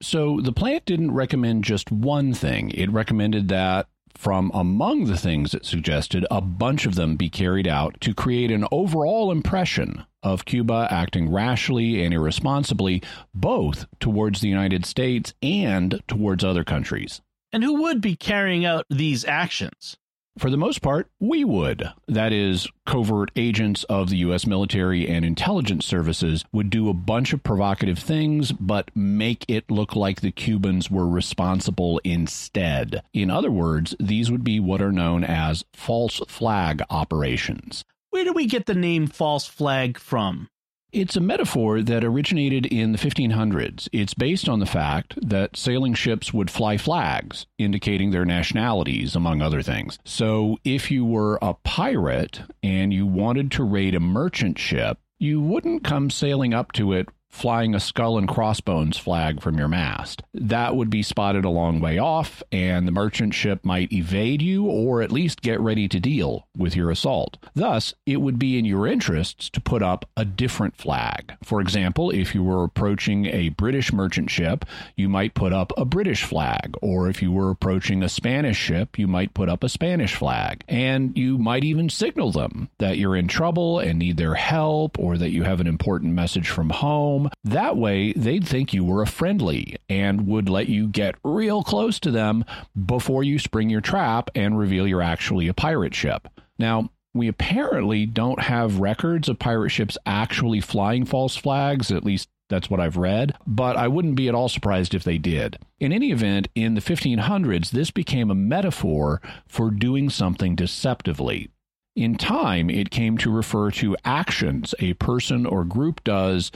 So 0.00 0.40
the 0.40 0.52
plant 0.52 0.84
didn't 0.84 1.12
recommend 1.12 1.64
just 1.64 1.92
one 1.92 2.34
thing. 2.34 2.70
It 2.70 2.90
recommended 2.90 3.48
that 3.48 3.86
from 4.14 4.50
among 4.52 5.04
the 5.04 5.16
things 5.16 5.54
it 5.54 5.64
suggested, 5.64 6.26
a 6.30 6.40
bunch 6.40 6.86
of 6.86 6.96
them 6.96 7.16
be 7.16 7.30
carried 7.30 7.66
out 7.66 8.00
to 8.02 8.14
create 8.14 8.50
an 8.50 8.66
overall 8.70 9.30
impression 9.30 10.04
of 10.22 10.44
Cuba 10.44 10.86
acting 10.90 11.30
rashly 11.30 12.04
and 12.04 12.12
irresponsibly, 12.12 13.02
both 13.34 13.86
towards 14.00 14.40
the 14.40 14.48
United 14.48 14.84
States 14.84 15.34
and 15.42 16.02
towards 16.06 16.44
other 16.44 16.64
countries. 16.64 17.20
And 17.52 17.62
who 17.64 17.82
would 17.82 18.00
be 18.00 18.16
carrying 18.16 18.64
out 18.64 18.86
these 18.88 19.24
actions? 19.24 19.96
For 20.38 20.48
the 20.48 20.56
most 20.56 20.80
part, 20.80 21.10
we 21.20 21.44
would. 21.44 21.84
That 22.08 22.32
is, 22.32 22.66
covert 22.86 23.30
agents 23.36 23.84
of 23.84 24.08
the 24.08 24.16
U.S. 24.18 24.46
military 24.46 25.06
and 25.06 25.26
intelligence 25.26 25.84
services 25.84 26.42
would 26.52 26.70
do 26.70 26.88
a 26.88 26.94
bunch 26.94 27.34
of 27.34 27.42
provocative 27.42 27.98
things, 27.98 28.50
but 28.50 28.90
make 28.96 29.44
it 29.46 29.70
look 29.70 29.94
like 29.94 30.20
the 30.20 30.32
Cubans 30.32 30.90
were 30.90 31.06
responsible 31.06 32.00
instead. 32.02 33.02
In 33.12 33.30
other 33.30 33.50
words, 33.50 33.94
these 34.00 34.30
would 34.30 34.42
be 34.42 34.58
what 34.58 34.80
are 34.80 34.90
known 34.90 35.22
as 35.22 35.64
false 35.74 36.20
flag 36.28 36.82
operations. 36.88 37.84
Where 38.08 38.24
do 38.24 38.32
we 38.32 38.46
get 38.46 38.64
the 38.64 38.74
name 38.74 39.08
false 39.08 39.46
flag 39.46 39.98
from? 39.98 40.48
It's 40.92 41.16
a 41.16 41.20
metaphor 41.20 41.80
that 41.80 42.04
originated 42.04 42.66
in 42.66 42.92
the 42.92 42.98
1500s. 42.98 43.88
It's 43.94 44.12
based 44.12 44.46
on 44.46 44.60
the 44.60 44.66
fact 44.66 45.14
that 45.26 45.56
sailing 45.56 45.94
ships 45.94 46.34
would 46.34 46.50
fly 46.50 46.76
flags, 46.76 47.46
indicating 47.58 48.10
their 48.10 48.26
nationalities, 48.26 49.16
among 49.16 49.40
other 49.40 49.62
things. 49.62 49.98
So 50.04 50.58
if 50.64 50.90
you 50.90 51.06
were 51.06 51.38
a 51.40 51.54
pirate 51.54 52.42
and 52.62 52.92
you 52.92 53.06
wanted 53.06 53.50
to 53.52 53.64
raid 53.64 53.94
a 53.94 54.00
merchant 54.00 54.58
ship, 54.58 54.98
you 55.18 55.40
wouldn't 55.40 55.82
come 55.82 56.10
sailing 56.10 56.52
up 56.52 56.72
to 56.72 56.92
it 56.92 57.08
flying 57.32 57.74
a 57.74 57.80
skull 57.80 58.18
and 58.18 58.28
crossbones 58.28 58.98
flag 58.98 59.40
from 59.40 59.58
your 59.58 59.66
mast. 59.66 60.22
That 60.34 60.76
would 60.76 60.90
be 60.90 61.02
spotted 61.02 61.44
a 61.44 61.50
long 61.50 61.80
way 61.80 61.98
off, 61.98 62.42
and 62.52 62.86
the 62.86 62.92
merchant 62.92 63.34
ship 63.34 63.64
might 63.64 63.92
evade 63.92 64.42
you 64.42 64.66
or 64.66 65.02
at 65.02 65.10
least 65.10 65.40
get 65.40 65.58
ready 65.58 65.88
to 65.88 65.98
deal 65.98 66.46
with 66.56 66.76
your 66.76 66.90
assault. 66.90 67.38
Thus, 67.54 67.94
it 68.06 68.18
would 68.18 68.38
be 68.38 68.58
in 68.58 68.64
your 68.64 68.86
interests 68.86 69.48
to 69.50 69.60
put 69.60 69.82
up 69.82 70.08
a 70.16 70.24
different 70.24 70.76
flag. 70.76 71.34
For 71.42 71.60
example, 71.60 72.10
if 72.10 72.34
you 72.34 72.44
were 72.44 72.64
approaching 72.64 73.26
a 73.26 73.48
British 73.48 73.92
merchant 73.92 74.30
ship, 74.30 74.64
you 74.94 75.08
might 75.08 75.34
put 75.34 75.52
up 75.52 75.72
a 75.76 75.86
British 75.86 76.24
flag, 76.24 76.76
or 76.82 77.08
if 77.08 77.22
you 77.22 77.32
were 77.32 77.50
approaching 77.50 78.02
a 78.02 78.08
Spanish 78.08 78.58
ship, 78.58 78.98
you 78.98 79.08
might 79.08 79.34
put 79.34 79.48
up 79.48 79.64
a 79.64 79.70
Spanish 79.70 80.14
flag. 80.14 80.64
And 80.68 81.16
you 81.16 81.38
might 81.38 81.64
even 81.64 81.88
signal 81.88 82.30
them 82.30 82.68
that 82.78 82.98
you're 82.98 83.16
in 83.16 83.26
trouble 83.26 83.78
and 83.78 83.98
need 83.98 84.18
their 84.18 84.34
help, 84.34 84.98
or 84.98 85.16
that 85.16 85.30
you 85.30 85.44
have 85.44 85.60
an 85.60 85.66
important 85.66 86.12
message 86.12 86.48
from 86.50 86.68
home 86.68 87.21
home. 87.22 87.30
That 87.44 87.76
way, 87.76 88.12
they'd 88.12 88.46
think 88.46 88.72
you 88.72 88.84
were 88.84 89.02
a 89.02 89.06
friendly 89.06 89.76
and 89.88 90.26
would 90.26 90.48
let 90.48 90.68
you 90.68 90.88
get 90.88 91.16
real 91.24 91.62
close 91.62 91.98
to 92.00 92.10
them 92.10 92.44
before 92.86 93.24
you 93.24 93.38
spring 93.38 93.70
your 93.70 93.80
trap 93.80 94.30
and 94.34 94.58
reveal 94.58 94.86
you're 94.86 95.02
actually 95.02 95.48
a 95.48 95.54
pirate 95.54 95.94
ship. 95.94 96.28
Now, 96.58 96.90
we 97.14 97.28
apparently 97.28 98.06
don't 98.06 98.40
have 98.40 98.80
records 98.80 99.28
of 99.28 99.38
pirate 99.38 99.70
ships 99.70 99.98
actually 100.06 100.60
flying 100.60 101.04
false 101.04 101.36
flags, 101.36 101.90
at 101.90 102.04
least 102.04 102.28
that's 102.48 102.68
what 102.68 102.80
I've 102.80 102.96
read, 102.98 103.34
but 103.46 103.76
I 103.76 103.88
wouldn't 103.88 104.14
be 104.14 104.28
at 104.28 104.34
all 104.34 104.48
surprised 104.48 104.94
if 104.94 105.04
they 105.04 105.16
did. 105.16 105.58
In 105.80 105.92
any 105.92 106.10
event, 106.10 106.48
in 106.54 106.74
the 106.74 106.82
1500s, 106.82 107.70
this 107.70 107.90
became 107.90 108.30
a 108.30 108.34
metaphor 108.34 109.22
for 109.48 109.70
doing 109.70 110.10
something 110.10 110.54
deceptively. 110.54 111.48
In 111.96 112.16
time, 112.16 112.70
it 112.70 112.90
came 112.90 113.18
to 113.18 113.30
refer 113.30 113.70
to 113.72 113.96
actions 114.04 114.74
a 114.78 114.94
person 114.94 115.44
or 115.46 115.64
group 115.64 116.04
does 116.04 116.50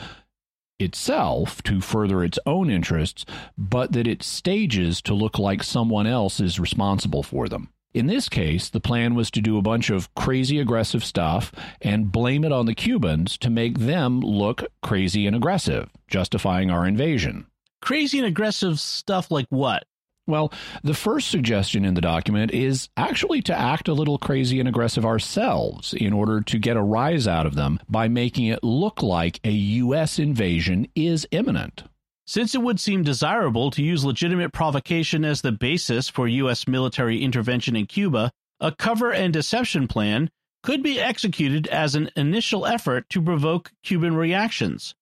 itself 0.78 1.62
to 1.64 1.80
further 1.80 2.22
its 2.24 2.38
own 2.46 2.70
interests, 2.70 3.24
but 3.56 3.92
that 3.92 4.06
it 4.06 4.22
stages 4.22 5.00
to 5.02 5.14
look 5.14 5.38
like 5.38 5.62
someone 5.62 6.06
else 6.06 6.40
is 6.40 6.60
responsible 6.60 7.22
for 7.22 7.48
them. 7.48 7.70
In 7.94 8.08
this 8.08 8.28
case, 8.28 8.68
the 8.68 8.78
plan 8.78 9.14
was 9.14 9.30
to 9.30 9.40
do 9.40 9.56
a 9.56 9.62
bunch 9.62 9.88
of 9.88 10.14
crazy 10.14 10.58
aggressive 10.58 11.02
stuff 11.02 11.50
and 11.80 12.12
blame 12.12 12.44
it 12.44 12.52
on 12.52 12.66
the 12.66 12.74
Cubans 12.74 13.38
to 13.38 13.48
make 13.48 13.78
them 13.78 14.20
look 14.20 14.64
crazy 14.82 15.26
and 15.26 15.34
aggressive, 15.34 15.88
justifying 16.06 16.70
our 16.70 16.86
invasion. 16.86 17.46
Crazy 17.80 18.18
and 18.18 18.26
aggressive 18.26 18.78
stuff 18.80 19.30
like 19.30 19.46
what? 19.48 19.84
Well, 20.28 20.52
the 20.82 20.94
first 20.94 21.30
suggestion 21.30 21.84
in 21.84 21.94
the 21.94 22.00
document 22.00 22.50
is 22.50 22.88
actually 22.96 23.42
to 23.42 23.56
act 23.56 23.86
a 23.86 23.94
little 23.94 24.18
crazy 24.18 24.58
and 24.58 24.68
aggressive 24.68 25.04
ourselves 25.06 25.94
in 25.94 26.12
order 26.12 26.40
to 26.40 26.58
get 26.58 26.76
a 26.76 26.82
rise 26.82 27.28
out 27.28 27.46
of 27.46 27.54
them 27.54 27.78
by 27.88 28.08
making 28.08 28.46
it 28.46 28.64
look 28.64 29.02
like 29.02 29.38
a 29.44 29.50
U.S. 29.50 30.18
invasion 30.18 30.88
is 30.96 31.28
imminent. 31.30 31.84
Since 32.26 32.56
it 32.56 32.62
would 32.62 32.80
seem 32.80 33.04
desirable 33.04 33.70
to 33.70 33.84
use 33.84 34.04
legitimate 34.04 34.52
provocation 34.52 35.24
as 35.24 35.42
the 35.42 35.52
basis 35.52 36.08
for 36.08 36.26
U.S. 36.26 36.66
military 36.66 37.22
intervention 37.22 37.76
in 37.76 37.86
Cuba, 37.86 38.32
a 38.58 38.72
cover 38.72 39.12
and 39.12 39.32
deception 39.32 39.86
plan 39.86 40.28
could 40.64 40.82
be 40.82 40.98
executed 41.00 41.68
as 41.68 41.94
an 41.94 42.10
initial 42.16 42.66
effort 42.66 43.08
to 43.10 43.22
provoke 43.22 43.70
Cuban 43.84 44.16
reactions. 44.16 44.92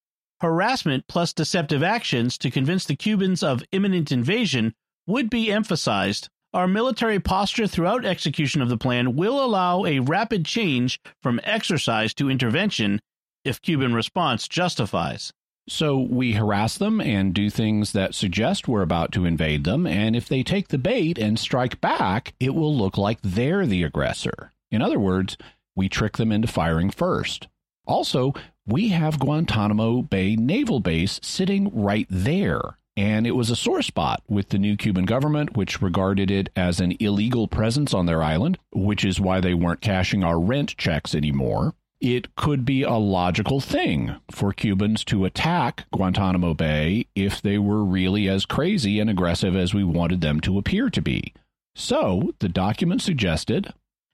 harassment 0.40 1.06
plus 1.08 1.32
deceptive 1.32 1.82
actions 1.82 2.36
to 2.36 2.50
convince 2.50 2.84
the 2.84 2.96
Cubans 2.96 3.42
of 3.42 3.62
imminent 3.72 4.12
invasion 4.12 4.74
would 5.06 5.30
be 5.30 5.50
emphasized. 5.50 6.28
Our 6.52 6.68
military 6.68 7.18
posture 7.18 7.66
throughout 7.66 8.04
execution 8.04 8.62
of 8.62 8.68
the 8.68 8.78
plan 8.78 9.16
will 9.16 9.44
allow 9.44 9.84
a 9.84 9.98
rapid 9.98 10.44
change 10.44 11.00
from 11.22 11.40
exercise 11.42 12.14
to 12.14 12.30
intervention 12.30 13.00
if 13.44 13.60
Cuban 13.60 13.92
response 13.92 14.46
justifies. 14.46 15.32
So 15.68 15.98
we 15.98 16.32
harass 16.32 16.76
them 16.76 17.00
and 17.00 17.32
do 17.32 17.48
things 17.48 17.92
that 17.92 18.14
suggest 18.14 18.68
we're 18.68 18.82
about 18.82 19.12
to 19.12 19.24
invade 19.24 19.64
them, 19.64 19.86
and 19.86 20.14
if 20.14 20.28
they 20.28 20.42
take 20.42 20.68
the 20.68 20.78
bait 20.78 21.18
and 21.18 21.38
strike 21.38 21.80
back, 21.80 22.34
it 22.38 22.54
will 22.54 22.76
look 22.76 22.98
like 22.98 23.18
they're 23.22 23.66
the 23.66 23.82
aggressor. 23.82 24.52
In 24.70 24.82
other 24.82 24.98
words, 24.98 25.38
we 25.74 25.88
trick 25.88 26.18
them 26.18 26.30
into 26.30 26.48
firing 26.48 26.90
first. 26.90 27.48
Also, 27.86 28.34
we 28.66 28.88
have 28.90 29.18
Guantanamo 29.18 30.02
Bay 30.02 30.36
Naval 30.36 30.80
Base 30.80 31.18
sitting 31.22 31.70
right 31.72 32.06
there. 32.10 32.78
And 32.96 33.26
it 33.26 33.32
was 33.32 33.50
a 33.50 33.56
sore 33.56 33.82
spot 33.82 34.22
with 34.28 34.50
the 34.50 34.58
new 34.58 34.76
Cuban 34.76 35.04
government, 35.04 35.56
which 35.56 35.82
regarded 35.82 36.30
it 36.30 36.50
as 36.54 36.78
an 36.78 36.92
illegal 37.00 37.48
presence 37.48 37.92
on 37.92 38.06
their 38.06 38.22
island, 38.22 38.58
which 38.72 39.04
is 39.04 39.20
why 39.20 39.40
they 39.40 39.54
weren't 39.54 39.80
cashing 39.80 40.22
our 40.22 40.38
rent 40.38 40.76
checks 40.76 41.14
anymore. 41.14 41.74
It 42.00 42.36
could 42.36 42.64
be 42.64 42.82
a 42.82 42.92
logical 42.92 43.60
thing 43.60 44.16
for 44.30 44.52
Cubans 44.52 45.04
to 45.04 45.24
attack 45.24 45.86
Guantanamo 45.90 46.54
Bay 46.54 47.06
if 47.14 47.40
they 47.40 47.58
were 47.58 47.82
really 47.84 48.28
as 48.28 48.46
crazy 48.46 49.00
and 49.00 49.08
aggressive 49.08 49.56
as 49.56 49.72
we 49.74 49.84
wanted 49.84 50.20
them 50.20 50.40
to 50.40 50.58
appear 50.58 50.90
to 50.90 51.00
be. 51.00 51.32
So, 51.74 52.34
the 52.38 52.48
document 52.48 53.02
suggested 53.02 53.72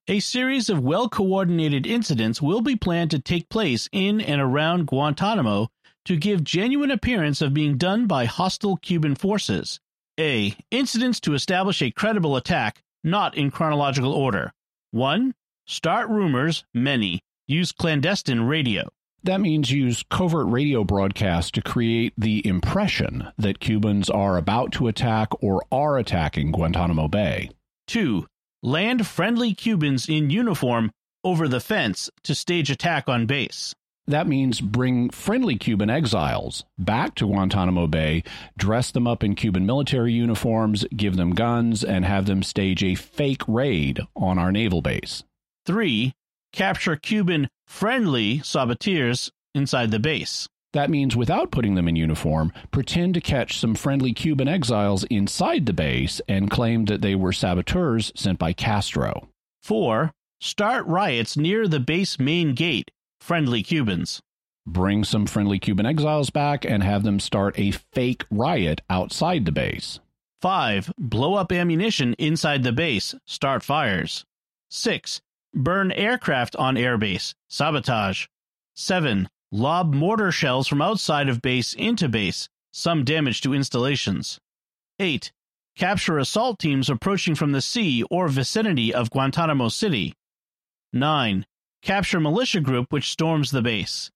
a 0.09 0.21
series 0.21 0.69
of 0.69 0.83
well 0.83 1.09
coordinated 1.09 1.87
incidents 1.87 2.41
will 2.41 2.63
be 2.63 2.75
planned 2.75 3.11
to 3.13 3.19
take 3.19 3.49
place 3.49 3.89
in 3.93 4.21
and 4.21 4.41
around 4.41 4.87
Guantanamo 4.87 5.69
to 6.05 6.17
give 6.17 6.45
genuine 6.45 6.91
appearance 6.91 7.41
of 7.41 7.55
being 7.55 7.77
done 7.77 8.07
by 8.07 8.25
hostile 8.25 8.77
Cuban 8.77 9.15
forces. 9.15 9.81
A. 10.19 10.57
Incidents 10.71 11.21
to 11.21 11.35
establish 11.35 11.83
a 11.83 11.91
credible 11.91 12.37
attack, 12.37 12.83
not 13.05 13.37
in 13.37 13.51
chronological 13.51 14.13
order. 14.13 14.53
1. 14.91 15.35
Start 15.67 16.09
rumors, 16.09 16.65
many. 16.75 17.21
Use 17.47 17.73
clandestine 17.73 18.41
radio. 18.43 18.89
That 19.23 19.41
means 19.41 19.71
use 19.71 20.03
covert 20.11 20.47
radio 20.49 20.85
broadcasts 20.85 21.51
to 21.53 21.63
create 21.63 22.15
the 22.17 22.47
impression 22.47 23.29
that 23.37 23.61
Cubans 23.61 24.09
are 24.09 24.37
about 24.37 24.73
to 24.73 24.89
attack 24.89 25.29
or 25.43 25.63
are 25.71 25.99
attacking 25.99 26.53
Guantanamo 26.53 27.09
Bay. 27.09 27.51
2 27.89 28.27
land 28.63 29.07
friendly 29.07 29.55
Cubans 29.55 30.09
in 30.09 30.31
uniform 30.31 30.91
over 31.25 31.49
the 31.49 31.61
fence 31.61 32.11
to 32.25 32.35
stage 32.35 32.71
attack 32.71 33.09
on 33.09 33.27
base. 33.27 33.75
That 34.07 34.27
means 34.27 34.61
bring 34.61 35.11
friendly 35.11 35.57
Cuban 35.57 35.89
exiles 35.89 36.65
back 36.79 37.15
to 37.17 37.27
Guantanamo 37.27 37.87
Bay, 37.87 38.25
dress 38.59 38.91
them 38.91 39.07
up 39.07 39.23
in 39.23 39.35
Cuban 39.35 39.67
military 39.67 40.13
uniforms, 40.13 40.85
give 40.97 41.17
them 41.17 41.35
guns, 41.35 41.85
and 41.85 42.05
have 42.05 42.27
them 42.27 42.43
stage 42.43 42.83
a 42.83 42.95
fake 42.95 43.43
raid 43.47 44.01
on 44.17 44.39
our 44.39 44.51
naval 44.51 44.83
base. 44.83 45.23
3. 45.67 46.13
Capture 46.53 46.97
Cuban 46.97 47.49
friendly 47.69 48.41
saboteurs 48.41 49.31
inside 49.55 49.91
the 49.93 50.01
base. 50.01 50.49
That 50.73 50.91
means 50.91 51.17
without 51.17 51.51
putting 51.51 51.75
them 51.75 51.89
in 51.89 51.97
uniform, 51.97 52.53
pretend 52.71 53.15
to 53.15 53.21
catch 53.21 53.59
some 53.59 53.75
friendly 53.75 54.13
Cuban 54.13 54.49
exiles 54.49 55.05
inside 55.05 55.67
the 55.67 55.73
base 55.73 56.21
and 56.29 56.51
claim 56.51 56.85
that 56.87 57.03
they 57.03 57.15
were 57.15 57.33
saboteurs 57.33 58.13
sent 58.15 58.39
by 58.39 58.53
Castro. 58.53 59.29
4. 59.63 60.13
Start 60.41 60.87
riots 60.87 61.37
near 61.37 61.69
the 61.69 61.81
base 61.81 62.19
main 62.19 62.55
gate, 62.55 62.91
friendly 63.21 63.63
Cubans. 63.63 64.21
Bring 64.67 65.05
some 65.05 65.27
friendly 65.27 65.59
Cuban 65.59 65.87
exiles 65.87 66.31
back 66.31 66.65
and 66.65 66.83
have 66.83 67.03
them 67.03 67.21
start 67.21 67.59
a 67.59 67.73
fake 67.73 68.25
riot 68.31 68.83
outside 68.91 69.45
the 69.45 69.53
base. 69.53 70.01
5. 70.43 70.93
Blow 70.99 71.35
up 71.35 71.53
ammunition 71.53 72.15
inside 72.15 72.63
the 72.63 72.73
base, 72.73 73.15
start 73.27 73.63
fires. 73.63 74.25
6. 74.71 75.21
Burn 75.55 75.93
aircraft 75.93 76.57
on 76.57 76.77
airbase, 76.77 77.35
sabotage. 77.49 78.27
7 78.75 79.29
lob 79.53 79.93
mortar 79.93 80.31
shells 80.31 80.69
from 80.69 80.81
outside 80.81 81.29
of 81.29 81.43
base 81.43 81.75
into 81.75 82.09
base, 82.09 82.49
some 82.73 83.05
damage 83.05 83.41
to 83.41 83.55
installations. 83.55 84.39
8. 84.99 85.33
Capture 85.77 86.19
assault 86.19 86.59
teams 86.59 86.89
approaching 86.89 87.35
from 87.35 87.53
the 87.53 87.61
sea 87.61 88.05
or 88.11 88.29
vicinity 88.29 88.93
of 88.95 89.11
Guantanamo 89.11 89.69
City. 89.69 90.15
9. 90.93 91.47
Capture 91.83 92.21
militia 92.21 92.61
group 92.61 92.93
which 92.93 93.11
storms 93.11 93.51
the 93.51 93.63
base. 93.63 94.11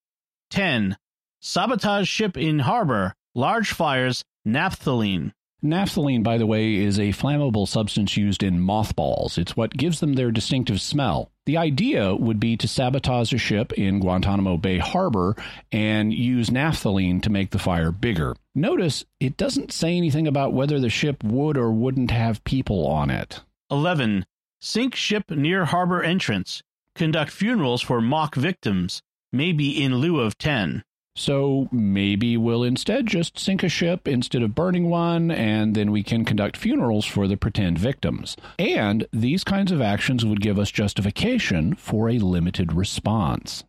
10. 0.50 0.98
Sabotage 1.40 2.06
ship 2.06 2.36
in 2.36 2.60
harbor, 2.60 3.14
large 3.34 3.72
fires, 3.72 4.22
naphthalene. 4.46 5.32
Naphthalene, 5.62 6.22
by 6.22 6.36
the 6.36 6.46
way, 6.46 6.74
is 6.74 6.98
a 6.98 7.12
flammable 7.12 7.66
substance 7.66 8.18
used 8.18 8.42
in 8.42 8.60
mothballs. 8.60 9.38
It's 9.38 9.56
what 9.56 9.78
gives 9.78 10.00
them 10.00 10.12
their 10.12 10.30
distinctive 10.30 10.78
smell. 10.78 11.30
The 11.46 11.56
idea 11.56 12.14
would 12.14 12.38
be 12.38 12.58
to 12.58 12.68
sabotage 12.68 13.32
a 13.32 13.38
ship 13.38 13.72
in 13.72 13.98
Guantanamo 13.98 14.58
Bay 14.58 14.76
Harbor 14.76 15.34
and 15.72 16.12
use 16.12 16.50
naphthalene 16.50 17.22
to 17.22 17.30
make 17.30 17.50
the 17.50 17.58
fire 17.58 17.90
bigger. 17.90 18.36
Notice 18.54 19.06
it 19.20 19.38
doesn't 19.38 19.72
say 19.72 19.96
anything 19.96 20.26
about 20.26 20.52
whether 20.52 20.78
the 20.78 20.90
ship 20.90 21.24
would 21.24 21.56
or 21.56 21.70
wouldn't 21.70 22.10
have 22.10 22.44
people 22.44 22.86
on 22.86 23.08
it. 23.08 23.40
11. 23.70 24.26
Sink 24.60 24.94
ship 24.94 25.30
near 25.30 25.64
harbor 25.64 26.02
entrance. 26.02 26.62
Conduct 26.94 27.32
funerals 27.32 27.82
for 27.82 28.00
mock 28.00 28.36
victims, 28.36 29.02
maybe 29.32 29.82
in 29.82 29.96
lieu 29.96 30.20
of 30.20 30.38
10. 30.38 30.84
So 31.16 31.68
maybe 31.72 32.36
we'll 32.36 32.62
instead 32.64 33.06
just 33.06 33.38
sink 33.38 33.62
a 33.62 33.68
ship 33.68 34.06
instead 34.06 34.42
of 34.42 34.54
burning 34.54 34.88
one, 34.88 35.30
and 35.30 35.74
then 35.74 35.90
we 35.90 36.02
can 36.02 36.24
conduct 36.24 36.56
funerals 36.56 37.04
for 37.04 37.26
the 37.26 37.36
pretend 37.36 37.78
victims. 37.78 38.36
And 38.58 39.06
these 39.12 39.42
kinds 39.44 39.72
of 39.72 39.80
actions 39.80 40.24
would 40.24 40.40
give 40.40 40.58
us 40.58 40.70
justification 40.70 41.74
for 41.74 42.08
a 42.08 42.18
limited 42.18 42.72
response. 42.72 43.64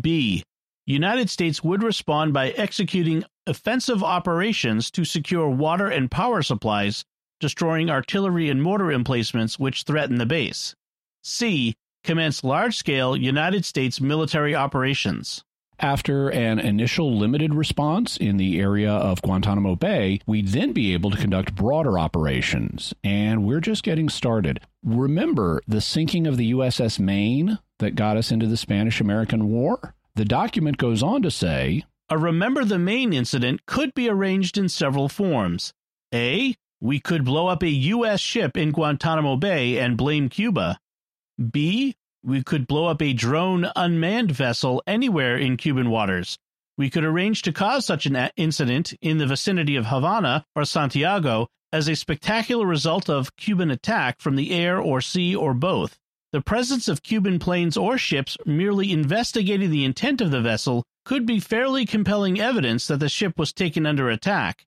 B. 0.00 0.42
United 0.86 1.30
States 1.30 1.62
would 1.62 1.82
respond 1.82 2.32
by 2.32 2.50
executing 2.50 3.24
offensive 3.46 4.02
operations 4.02 4.90
to 4.90 5.04
secure 5.04 5.48
water 5.48 5.88
and 5.88 6.10
power 6.10 6.42
supplies, 6.42 7.04
destroying 7.40 7.90
artillery 7.90 8.48
and 8.48 8.62
mortar 8.62 8.90
emplacements 8.90 9.58
which 9.58 9.84
threaten 9.84 10.16
the 10.16 10.26
base. 10.26 10.74
C. 11.22 11.74
Commence 12.02 12.42
large 12.42 12.76
scale 12.76 13.16
United 13.16 13.64
States 13.64 14.00
military 14.00 14.54
operations. 14.54 15.44
After 15.78 16.28
an 16.28 16.58
initial 16.58 17.16
limited 17.16 17.54
response 17.54 18.18
in 18.18 18.36
the 18.36 18.60
area 18.60 18.90
of 18.90 19.22
Guantanamo 19.22 19.76
Bay, 19.76 20.20
we'd 20.26 20.48
then 20.48 20.72
be 20.72 20.92
able 20.92 21.10
to 21.10 21.16
conduct 21.16 21.54
broader 21.54 21.98
operations. 21.98 22.92
And 23.02 23.44
we're 23.44 23.60
just 23.60 23.82
getting 23.82 24.10
started. 24.10 24.60
Remember 24.82 25.62
the 25.66 25.80
sinking 25.80 26.26
of 26.26 26.36
the 26.36 26.52
USS 26.52 26.98
Maine 26.98 27.58
that 27.78 27.94
got 27.94 28.18
us 28.18 28.30
into 28.30 28.46
the 28.46 28.58
Spanish 28.58 29.00
American 29.00 29.48
War? 29.48 29.94
The 30.16 30.26
document 30.26 30.76
goes 30.76 31.02
on 31.02 31.22
to 31.22 31.30
say 31.30 31.84
A 32.10 32.18
Remember 32.18 32.64
the 32.64 32.78
Maine 32.78 33.14
incident 33.14 33.64
could 33.64 33.94
be 33.94 34.08
arranged 34.08 34.58
in 34.58 34.68
several 34.68 35.08
forms. 35.08 35.72
A. 36.12 36.56
We 36.78 37.00
could 37.00 37.24
blow 37.24 37.46
up 37.46 37.62
a 37.62 37.68
U.S. 37.68 38.20
ship 38.20 38.56
in 38.56 38.72
Guantanamo 38.72 39.36
Bay 39.36 39.78
and 39.78 39.96
blame 39.96 40.28
Cuba. 40.28 40.78
B 41.40 41.94
we 42.22 42.42
could 42.42 42.66
blow 42.66 42.86
up 42.86 43.00
a 43.00 43.14
drone 43.14 43.66
unmanned 43.74 44.30
vessel 44.30 44.82
anywhere 44.86 45.36
in 45.38 45.56
Cuban 45.56 45.88
waters. 45.88 46.38
We 46.76 46.90
could 46.90 47.04
arrange 47.04 47.42
to 47.42 47.52
cause 47.52 47.86
such 47.86 48.06
an 48.06 48.30
incident 48.36 48.94
in 49.00 49.18
the 49.18 49.26
vicinity 49.26 49.76
of 49.76 49.86
Havana 49.86 50.44
or 50.54 50.64
Santiago 50.64 51.48
as 51.72 51.88
a 51.88 51.96
spectacular 51.96 52.66
result 52.66 53.08
of 53.08 53.36
Cuban 53.36 53.70
attack 53.70 54.20
from 54.20 54.36
the 54.36 54.50
air 54.50 54.78
or 54.78 55.00
sea 55.00 55.34
or 55.34 55.54
both. 55.54 55.98
The 56.32 56.40
presence 56.40 56.88
of 56.88 57.02
Cuban 57.02 57.38
planes 57.38 57.76
or 57.76 57.98
ships 57.98 58.36
merely 58.46 58.92
investigating 58.92 59.70
the 59.70 59.84
intent 59.84 60.20
of 60.20 60.30
the 60.30 60.40
vessel 60.40 60.84
could 61.04 61.26
be 61.26 61.40
fairly 61.40 61.86
compelling 61.86 62.40
evidence 62.40 62.86
that 62.86 63.00
the 63.00 63.08
ship 63.08 63.38
was 63.38 63.52
taken 63.52 63.86
under 63.86 64.10
attack. 64.10 64.66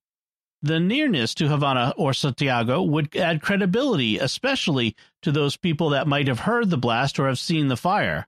The 0.65 0.79
nearness 0.79 1.35
to 1.35 1.49
Havana 1.49 1.93
or 1.97 2.13
Santiago 2.13 2.81
would 2.81 3.13
add 3.17 3.41
credibility, 3.41 4.17
especially 4.17 4.95
to 5.21 5.29
those 5.29 5.57
people 5.57 5.89
that 5.89 6.07
might 6.07 6.29
have 6.29 6.39
heard 6.39 6.69
the 6.69 6.77
blast 6.77 7.19
or 7.19 7.27
have 7.27 7.37
seen 7.37 7.67
the 7.67 7.75
fire. 7.75 8.25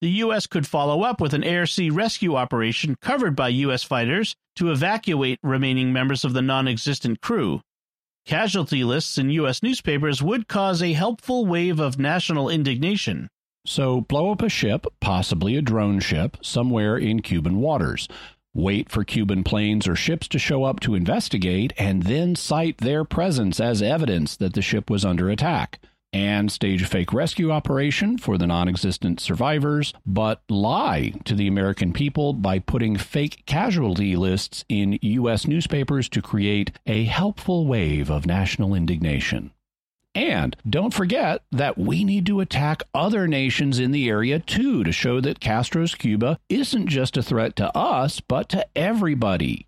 The 0.00 0.08
U.S. 0.08 0.46
could 0.46 0.66
follow 0.66 1.02
up 1.02 1.20
with 1.20 1.34
an 1.34 1.44
air 1.44 1.66
sea 1.66 1.90
rescue 1.90 2.34
operation 2.34 2.96
covered 3.02 3.36
by 3.36 3.48
U.S. 3.48 3.82
fighters 3.82 4.34
to 4.56 4.70
evacuate 4.70 5.38
remaining 5.42 5.92
members 5.92 6.24
of 6.24 6.32
the 6.32 6.40
non 6.40 6.66
existent 6.66 7.20
crew. 7.20 7.60
Casualty 8.24 8.82
lists 8.82 9.18
in 9.18 9.28
U.S. 9.28 9.62
newspapers 9.62 10.22
would 10.22 10.48
cause 10.48 10.82
a 10.82 10.94
helpful 10.94 11.44
wave 11.44 11.78
of 11.78 11.98
national 11.98 12.48
indignation. 12.48 13.28
So, 13.66 14.00
blow 14.00 14.32
up 14.32 14.40
a 14.42 14.48
ship, 14.48 14.86
possibly 15.00 15.56
a 15.56 15.62
drone 15.62 16.00
ship, 16.00 16.38
somewhere 16.40 16.96
in 16.96 17.20
Cuban 17.20 17.58
waters 17.58 18.08
wait 18.56 18.90
for 18.90 19.04
Cuban 19.04 19.44
planes 19.44 19.86
or 19.86 19.94
ships 19.94 20.26
to 20.28 20.38
show 20.38 20.64
up 20.64 20.80
to 20.80 20.94
investigate, 20.94 21.72
and 21.78 22.04
then 22.04 22.34
cite 22.34 22.78
their 22.78 23.04
presence 23.04 23.60
as 23.60 23.82
evidence 23.82 24.34
that 24.36 24.54
the 24.54 24.62
ship 24.62 24.88
was 24.90 25.04
under 25.04 25.28
attack. 25.30 25.78
and 26.12 26.50
stage 26.50 26.82
a 26.82 26.86
fake 26.86 27.12
rescue 27.12 27.50
operation 27.50 28.16
for 28.16 28.38
the 28.38 28.46
non 28.46 28.68
existent 28.68 29.20
survivors, 29.20 29.92
but 30.06 30.40
lie 30.48 31.12
to 31.24 31.34
the 31.34 31.46
American 31.46 31.92
people 31.92 32.32
by 32.32 32.58
putting 32.58 32.96
fake 32.96 33.42
casualty 33.44 34.16
lists 34.16 34.64
in 34.68 34.98
U.S. 35.02 35.46
newspapers 35.46 36.08
to 36.08 36.22
create 36.22 36.70
a 36.86 37.04
helpful 37.04 37.66
wave 37.66 38.08
of 38.10 38.24
national 38.24 38.72
indignation. 38.74 39.50
And 40.16 40.56
don't 40.68 40.94
forget 40.94 41.42
that 41.52 41.76
we 41.76 42.02
need 42.02 42.24
to 42.24 42.40
attack 42.40 42.82
other 42.94 43.28
nations 43.28 43.78
in 43.78 43.90
the 43.90 44.08
area 44.08 44.38
too 44.38 44.82
to 44.82 44.90
show 44.90 45.20
that 45.20 45.40
Castro's 45.40 45.94
Cuba 45.94 46.38
isn't 46.48 46.86
just 46.86 47.18
a 47.18 47.22
threat 47.22 47.54
to 47.56 47.76
us, 47.76 48.20
but 48.20 48.48
to 48.48 48.66
everybody. 48.74 49.66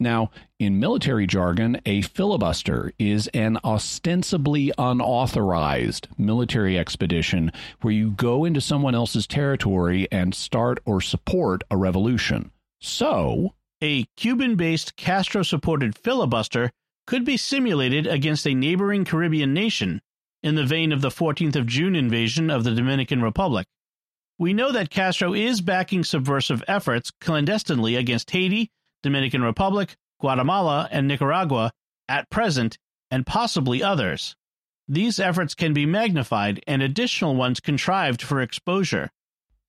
Now, 0.00 0.32
in 0.58 0.80
military 0.80 1.28
jargon, 1.28 1.80
a 1.86 2.02
filibuster 2.02 2.90
is 2.98 3.28
an 3.28 3.56
ostensibly 3.62 4.72
unauthorized 4.76 6.08
military 6.18 6.76
expedition 6.76 7.52
where 7.82 7.94
you 7.94 8.10
go 8.10 8.44
into 8.44 8.60
someone 8.60 8.96
else's 8.96 9.28
territory 9.28 10.08
and 10.10 10.34
start 10.34 10.80
or 10.84 11.00
support 11.00 11.62
a 11.70 11.76
revolution. 11.76 12.50
So, 12.80 13.54
a 13.80 14.06
Cuban 14.16 14.56
based 14.56 14.96
Castro 14.96 15.44
supported 15.44 15.96
filibuster 15.96 16.72
could 17.06 17.24
be 17.24 17.36
simulated 17.36 18.06
against 18.06 18.46
a 18.46 18.54
neighboring 18.54 19.04
Caribbean 19.04 19.52
nation, 19.52 20.00
in 20.42 20.54
the 20.54 20.64
vein 20.64 20.92
of 20.92 21.00
the 21.00 21.08
14th 21.08 21.56
of 21.56 21.66
June 21.66 21.96
invasion 21.96 22.50
of 22.50 22.64
the 22.64 22.74
Dominican 22.74 23.22
Republic. 23.22 23.66
We 24.38 24.52
know 24.52 24.72
that 24.72 24.90
Castro 24.90 25.32
is 25.32 25.60
backing 25.60 26.04
subversive 26.04 26.62
efforts 26.68 27.10
clandestinely 27.20 27.96
against 27.96 28.30
Haiti, 28.30 28.70
Dominican 29.02 29.42
Republic, 29.42 29.96
Guatemala, 30.20 30.88
and 30.90 31.08
Nicaragua 31.08 31.72
at 32.08 32.28
present, 32.30 32.78
and 33.10 33.26
possibly 33.26 33.82
others. 33.82 34.36
These 34.86 35.18
efforts 35.18 35.54
can 35.54 35.72
be 35.72 35.86
magnified 35.86 36.62
and 36.66 36.82
additional 36.82 37.36
ones 37.36 37.60
contrived 37.60 38.20
for 38.20 38.40
exposure. 38.40 39.10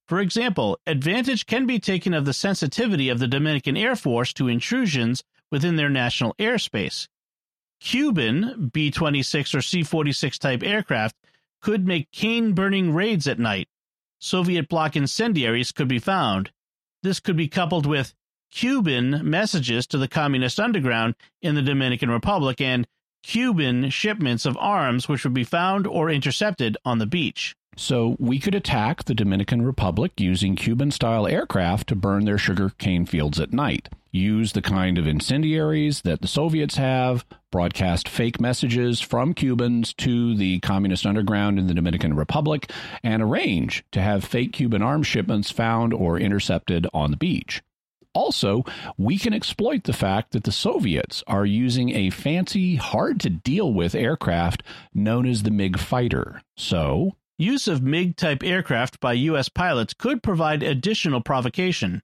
For 0.07 0.19
example, 0.19 0.77
advantage 0.85 1.45
can 1.45 1.65
be 1.65 1.79
taken 1.79 2.13
of 2.13 2.25
the 2.25 2.33
sensitivity 2.33 3.07
of 3.07 3.19
the 3.19 3.27
Dominican 3.27 3.77
Air 3.77 3.95
Force 3.95 4.33
to 4.33 4.49
intrusions 4.49 5.23
within 5.51 5.77
their 5.77 5.89
national 5.89 6.35
airspace. 6.37 7.07
Cuban 7.85 8.71
B 8.73 8.89
26 8.89 9.53
or 9.53 9.61
C 9.61 9.83
46 9.83 10.39
type 10.39 10.63
aircraft 10.63 11.15
could 11.61 11.85
make 11.85 12.11
cane 12.11 12.53
burning 12.53 12.95
raids 12.95 13.27
at 13.27 13.37
night. 13.37 13.69
Soviet 14.17 14.67
bloc 14.67 14.95
incendiaries 14.95 15.71
could 15.71 15.87
be 15.87 15.99
found. 15.99 16.49
This 17.03 17.19
could 17.19 17.37
be 17.37 17.47
coupled 17.47 17.85
with 17.85 18.15
Cuban 18.49 19.21
messages 19.29 19.85
to 19.87 19.99
the 19.99 20.07
communist 20.07 20.59
underground 20.59 21.13
in 21.43 21.53
the 21.53 21.61
Dominican 21.61 22.09
Republic 22.09 22.59
and 22.59 22.87
Cuban 23.21 23.91
shipments 23.91 24.47
of 24.47 24.57
arms 24.57 25.07
which 25.07 25.23
would 25.23 25.35
be 25.35 25.43
found 25.43 25.85
or 25.85 26.09
intercepted 26.09 26.77
on 26.85 26.97
the 26.97 27.05
beach. 27.05 27.55
So 27.75 28.15
we 28.19 28.39
could 28.39 28.55
attack 28.55 29.03
the 29.03 29.13
Dominican 29.13 29.61
Republic 29.61 30.13
using 30.17 30.55
Cuban 30.55 30.91
style 30.91 31.27
aircraft 31.27 31.89
to 31.89 31.95
burn 31.95 32.25
their 32.25 32.37
sugar 32.37 32.71
cane 32.77 33.05
fields 33.05 33.39
at 33.39 33.51
night. 33.51 33.89
Use 34.11 34.53
the 34.53 34.61
kind 34.61 34.97
of 34.97 35.05
incendiaries 35.05 36.01
that 36.03 36.21
the 36.21 36.27
Soviets 36.27 36.77
have, 36.77 37.25
broadcast 37.51 38.07
fake 38.07 38.39
messages 38.39 39.01
from 39.01 39.33
Cubans 39.33 39.93
to 39.95 40.35
the 40.35 40.59
communist 40.59 41.05
underground 41.05 41.59
in 41.59 41.67
the 41.67 41.73
Dominican 41.73 42.15
Republic, 42.15 42.71
and 43.03 43.21
arrange 43.21 43.83
to 43.91 44.01
have 44.01 44.23
fake 44.23 44.53
Cuban 44.53 44.81
arms 44.81 45.05
shipments 45.05 45.51
found 45.51 45.93
or 45.93 46.17
intercepted 46.17 46.87
on 46.93 47.11
the 47.11 47.17
beach. 47.17 47.61
Also, 48.13 48.63
we 48.97 49.17
can 49.17 49.33
exploit 49.33 49.83
the 49.83 49.91
fact 49.91 50.31
that 50.31 50.45
the 50.45 50.51
Soviets 50.53 51.21
are 51.27 51.45
using 51.45 51.89
a 51.89 52.09
fancy, 52.09 52.75
hard 52.75 53.19
to 53.19 53.29
deal 53.29 53.73
with 53.73 53.93
aircraft 53.93 54.63
known 54.93 55.25
as 55.25 55.43
the 55.43 55.51
MiG 55.51 55.77
fighter. 55.77 56.41
So, 56.55 57.17
use 57.37 57.67
of 57.67 57.83
MiG 57.83 58.15
type 58.15 58.43
aircraft 58.43 58.99
by 58.99 59.13
U.S. 59.13 59.49
pilots 59.49 59.93
could 59.93 60.23
provide 60.23 60.63
additional 60.63 61.21
provocation. 61.21 62.01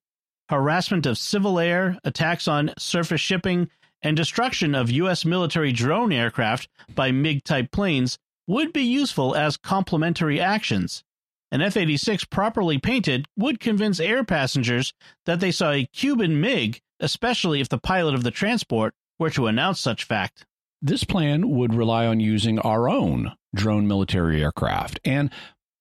Harassment 0.50 1.06
of 1.06 1.18
civil 1.18 1.60
air, 1.60 1.98
attacks 2.04 2.48
on 2.48 2.74
surface 2.78 3.22
shipping, 3.22 3.70
and 4.02 4.18
destruction 4.18 4.76
of 4.76 4.92
U.S. 4.92 5.24
military 5.26 5.72
drone 5.72 6.12
aircraft 6.12 6.68
by 6.94 7.12
MiG 7.12 7.44
type 7.44 7.72
planes 7.72 8.18
would 8.48 8.74
be 8.74 8.82
useful 8.82 9.36
as 9.36 9.58
complementary 9.58 10.40
actions. 10.40 11.04
An 11.52 11.62
F 11.62 11.78
86 11.78 12.26
properly 12.26 12.78
painted 12.78 13.28
would 13.38 13.60
convince 13.60 14.00
air 14.00 14.24
passengers 14.24 14.94
that 15.26 15.40
they 15.40 15.52
saw 15.52 15.72
a 15.72 15.86
Cuban 15.94 16.40
MiG, 16.40 16.82
especially 17.00 17.62
if 17.62 17.70
the 17.70 17.78
pilot 17.78 18.16
of 18.16 18.24
the 18.24 18.32
transport 18.32 18.94
were 19.20 19.30
to 19.32 19.48
announce 19.48 19.80
such 19.80 20.04
fact. 20.04 20.46
This 20.82 21.04
plan 21.04 21.50
would 21.50 21.76
rely 21.76 22.08
on 22.08 22.20
using 22.20 22.58
our 22.60 22.90
own 22.90 23.34
drone 23.54 23.88
military 23.88 24.42
aircraft, 24.42 25.00
and 25.06 25.30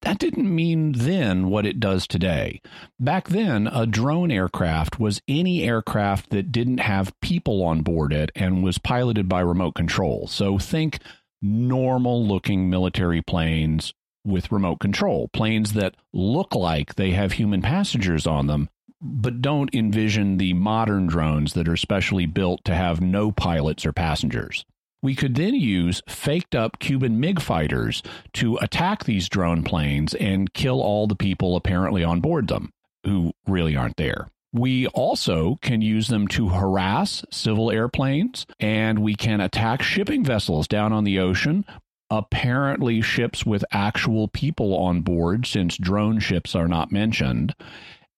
that 0.03 0.19
didn't 0.19 0.55
mean 0.55 0.93
then 0.93 1.49
what 1.49 1.65
it 1.65 1.81
does 1.81 2.07
today. 2.07 2.61
Back 2.99 3.29
then, 3.29 3.67
a 3.67 3.87
drone 3.87 4.31
aircraft 4.31 5.01
was 5.01 5.23
any 5.27 5.63
aircraft 5.63 6.31
that 6.31 6.53
didn't 6.53 6.79
have 6.79 7.19
people 7.21 7.63
on 7.63 7.83
board 7.83 8.13
it 8.13 8.31
and 8.35 8.63
was 8.63 8.79
piloted 8.79 9.29
by 9.29 9.41
remote 9.41 9.75
control. 9.75 10.27
So 10.27 10.59
think 10.59 10.99
normal 11.41 12.27
looking 12.27 12.69
military 12.69 13.23
planes 13.23 13.95
with 14.25 14.53
remote 14.53 14.81
control, 14.81 15.29
planes 15.29 15.73
that 15.73 15.97
look 16.13 16.55
like 16.55 16.95
they 16.95 17.13
have 17.13 17.33
human 17.33 17.63
passengers 17.63 18.27
on 18.27 18.47
them, 18.49 18.69
but 19.01 19.41
don't 19.41 19.75
envision 19.75 20.37
the 20.37 20.53
modern 20.53 21.07
drones 21.07 21.55
that 21.55 21.69
are 21.69 21.77
specially 21.77 22.27
built 22.27 22.65
to 22.65 22.75
have 22.75 23.01
no 23.01 23.33
pilots 23.33 23.87
or 23.87 23.93
passengers. 23.93 24.67
We 25.03 25.15
could 25.15 25.35
then 25.35 25.55
use 25.55 26.03
faked 26.09 26.55
up 26.55 26.79
Cuban 26.79 27.19
MiG 27.21 27.41
fighters 27.41 28.03
to 28.35 28.57
attack 28.59 29.05
these 29.05 29.29
drone 29.29 29.63
planes 29.63 30.15
and 30.15 30.53
kill 30.53 30.81
all 30.81 31.07
the 31.07 31.17
people 31.17 31.57
apparently 31.57 32.05
on 32.05 32.21
board 32.21 32.49
them, 32.49 32.73
who 33.05 33.33
really 33.47 33.77
aren't 33.77 33.97
there. 33.97 34.29
We 34.53 34.89
also 34.89 35.59
can 35.63 35.81
use 35.81 36.09
them 36.09 36.27
to 36.29 36.49
harass 36.49 37.25
civil 37.31 37.71
airplanes, 37.71 38.47
and 38.59 38.99
we 38.99 39.15
can 39.15 39.41
attack 39.41 39.81
shipping 39.83 40.25
vessels 40.25 40.67
down 40.67 40.93
on 40.93 41.05
the 41.05 41.21
ocean, 41.21 41.65
apparently 42.11 43.01
ships 43.01 43.47
with 43.47 43.65
actual 43.71 44.27
people 44.27 44.77
on 44.77 45.03
board, 45.03 45.47
since 45.47 45.79
drone 45.79 46.19
ships 46.19 46.57
are 46.57 46.67
not 46.67 46.91
mentioned. 46.91 47.55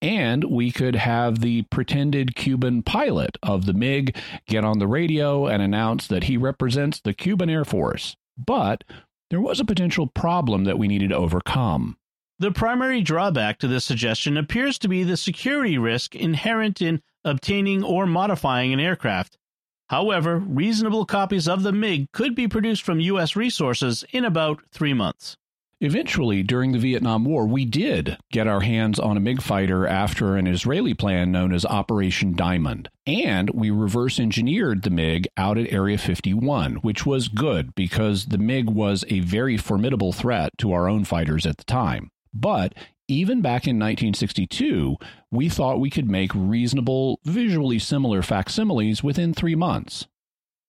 And 0.03 0.43
we 0.45 0.73
could 0.73 0.97
have 0.97 1.39
the 1.41 1.63
pretended 1.63 2.35
Cuban 2.35 2.83
pilot 2.83 3.39
of 3.41 3.67
the 3.67 3.73
MiG 3.73 4.17
get 4.49 4.65
on 4.65 4.81
the 4.81 4.89
radio 4.89 5.47
and 5.47 5.63
announce 5.63 6.09
that 6.09 6.25
he 6.25 6.37
represents 6.37 7.01
the 7.01 7.15
Cuban 7.15 7.49
Air 7.49 7.65
Force. 7.65 8.17
But 8.37 8.83
there 9.31 9.41
was 9.41 9.61
a 9.61 9.65
potential 9.65 10.09
problem 10.09 10.65
that 10.65 10.79
we 10.79 10.89
needed 10.89 11.11
to 11.11 11.17
overcome. 11.17 11.97
The 12.41 12.51
primary 12.51 13.01
drawback 13.01 13.61
to 13.61 13.69
this 13.69 13.85
suggestion 13.85 14.37
appears 14.37 14.77
to 14.81 14.89
be 14.89 15.05
the 15.05 15.17
security 15.17 15.79
risk 15.79 16.17
inherent 16.17 16.83
in 16.83 17.01
obtaining 17.25 17.85
or 17.85 18.05
modifying 18.05 18.73
an 18.73 18.81
aircraft. 18.81 19.39
However, 19.89 20.39
reasonable 20.39 21.07
copies 21.07 21.47
of 21.47 21.63
the 21.63 21.71
MiG 21.71 22.11
could 22.11 22.35
be 22.35 22.49
produced 22.49 22.83
from 22.83 22.99
U.S. 22.99 23.37
resources 23.37 24.05
in 24.11 24.25
about 24.25 24.63
three 24.73 24.95
months. 24.95 25.37
Eventually, 25.85 26.45
during 26.45 26.70
the 26.70 26.78
Vietnam 26.78 27.24
War, 27.24 27.45
we 27.45 27.64
did 27.64 28.16
get 28.30 28.47
our 28.47 28.61
hands 28.61 29.01
on 29.01 29.16
a 29.16 29.20
MiG 29.20 29.43
fighter 29.43 29.85
after 29.85 30.37
an 30.37 30.47
Israeli 30.47 30.95
plan 30.95 31.33
known 31.33 31.53
as 31.53 31.64
Operation 31.64 32.37
Diamond. 32.37 32.89
And 33.05 33.51
we 33.51 33.72
reverse 33.72 34.20
engineered 34.20 34.83
the 34.83 34.91
MiG 34.91 35.26
out 35.37 35.59
at 35.59 35.72
Area 35.72 35.99
51, 35.99 36.76
which 36.76 37.05
was 37.05 37.26
good 37.26 37.74
because 37.74 38.26
the 38.26 38.39
MiG 38.39 38.70
was 38.70 39.05
a 39.09 39.18
very 39.20 39.57
formidable 39.57 40.12
threat 40.12 40.57
to 40.59 40.72
our 40.72 40.89
own 40.89 41.03
fighters 41.03 41.47
at 41.47 41.57
the 41.57 41.64
time. 41.64 42.12
But 42.33 42.76
even 43.09 43.43
back 43.43 43.66
in 43.66 43.76
1962, 43.76 44.99
we 45.33 45.49
thought 45.49 45.80
we 45.80 45.91
could 45.91 46.09
make 46.09 46.30
reasonable, 46.33 47.18
visually 47.24 47.80
similar 47.80 48.22
facsimiles 48.22 49.03
within 49.03 49.35
three 49.35 49.57
months. 49.57 50.07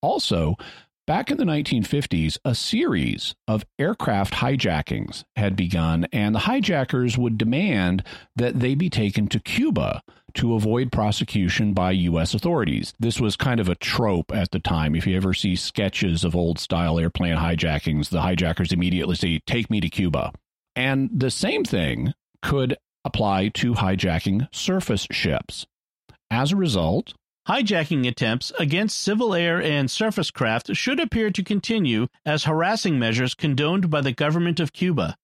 Also, 0.01 0.57
back 1.05 1.31
in 1.31 1.37
the 1.37 1.43
1950s, 1.43 2.37
a 2.45 2.55
series 2.55 3.35
of 3.47 3.65
aircraft 3.79 4.35
hijackings 4.35 5.23
had 5.35 5.55
begun, 5.55 6.07
and 6.11 6.33
the 6.33 6.39
hijackers 6.39 7.17
would 7.17 7.37
demand 7.37 8.03
that 8.35 8.59
they 8.59 8.75
be 8.75 8.89
taken 8.89 9.27
to 9.27 9.39
Cuba 9.39 10.01
to 10.35 10.55
avoid 10.55 10.91
prosecution 10.91 11.73
by 11.73 11.91
U.S. 11.91 12.33
authorities. 12.33 12.93
This 12.99 13.19
was 13.19 13.35
kind 13.35 13.59
of 13.59 13.69
a 13.69 13.75
trope 13.75 14.31
at 14.33 14.51
the 14.51 14.59
time. 14.59 14.95
If 14.95 15.05
you 15.05 15.15
ever 15.15 15.33
see 15.33 15.55
sketches 15.55 16.23
of 16.23 16.35
old 16.35 16.57
style 16.59 16.99
airplane 16.99 17.37
hijackings, 17.37 18.09
the 18.09 18.21
hijackers 18.21 18.71
immediately 18.71 19.15
say, 19.15 19.39
Take 19.45 19.69
me 19.69 19.79
to 19.81 19.89
Cuba. 19.89 20.31
And 20.75 21.09
the 21.13 21.29
same 21.29 21.63
thing 21.63 22.13
could 22.41 22.77
apply 23.05 23.49
to 23.49 23.73
hijacking 23.73 24.47
surface 24.51 25.07
ships. 25.11 25.67
As 26.31 26.51
a 26.51 26.55
result, 26.55 27.13
hijacking 27.47 28.07
attempts 28.07 28.51
against 28.57 28.99
civil 28.99 29.33
air 29.35 29.61
and 29.61 29.91
surface 29.91 30.31
craft 30.31 30.75
should 30.75 30.99
appear 30.99 31.29
to 31.29 31.43
continue 31.43 32.07
as 32.25 32.45
harassing 32.45 32.97
measures 32.97 33.33
condoned 33.33 33.89
by 33.89 34.01
the 34.01 34.13
government 34.13 34.59
of 34.59 34.71
Cuba. 34.71 35.17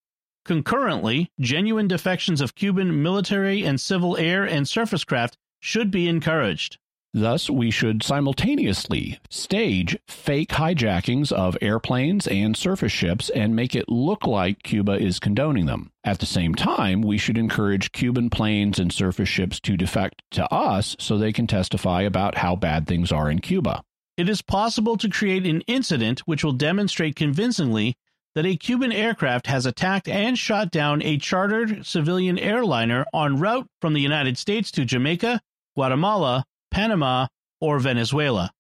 Concurrently, 0.44 1.32
genuine 1.40 1.88
defections 1.88 2.42
of 2.42 2.56
Cuban 2.56 3.02
military 3.02 3.64
and 3.64 3.80
civil 3.80 4.18
air 4.18 4.44
and 4.44 4.68
surface 4.68 5.04
craft 5.04 5.38
should 5.60 5.92
be 5.92 6.08
encouraged. 6.08 6.78
Thus, 7.14 7.50
we 7.50 7.72
should 7.72 8.04
simultaneously 8.04 9.20
stage 9.32 9.98
fake 10.08 10.50
hijackings 10.50 11.32
of 11.32 11.58
airplanes 11.60 12.28
and 12.28 12.56
surface 12.56 12.92
ships 12.92 13.32
and 13.32 13.56
make 13.56 13.76
it 13.76 13.90
look 13.90 14.28
like 14.28 14.62
Cuba 14.62 14.92
is 14.92 15.20
condoning 15.20 15.66
them. 15.66 15.92
At 16.04 16.20
the 16.20 16.28
same 16.28 16.54
time, 16.54 17.02
we 17.02 17.18
should 17.18 17.38
encourage 17.38 17.94
Cuban 17.94 18.30
planes 18.30 18.78
and 18.78 18.94
surface 18.94 19.28
ships 19.28 19.60
to 19.62 19.76
defect 19.76 20.22
to 20.32 20.52
us 20.54 20.96
so 21.00 21.18
they 21.18 21.34
can 21.34 21.48
testify 21.48 22.04
about 22.04 22.38
how 22.38 22.56
bad 22.56 22.86
things 22.86 23.12
are 23.12 23.32
in 23.32 23.40
Cuba. 23.40 23.84
It 24.16 24.30
is 24.30 24.44
possible 24.44 24.96
to 24.98 25.10
create 25.10 25.48
an 25.48 25.62
incident 25.62 26.20
which 26.22 26.44
will 26.44 26.54
demonstrate 26.54 27.16
convincingly 27.16 27.96
that 28.36 28.46
a 28.46 28.56
Cuban 28.56 28.92
aircraft 28.92 29.48
has 29.48 29.66
attacked 29.66 30.08
and 30.08 30.38
shot 30.38 30.70
down 30.70 31.02
a 31.02 31.18
chartered 31.18 31.88
civilian 31.88 32.38
airliner 32.38 33.06
en 33.16 33.40
route 33.40 33.68
from 33.82 33.94
the 33.94 34.02
United 34.02 34.38
States 34.38 34.70
to 34.72 34.86
Jamaica, 34.86 35.42
Guatemala, 35.74 36.46
Panama, 36.72 37.28
or 37.62 37.80
Venezuela. 37.80 38.52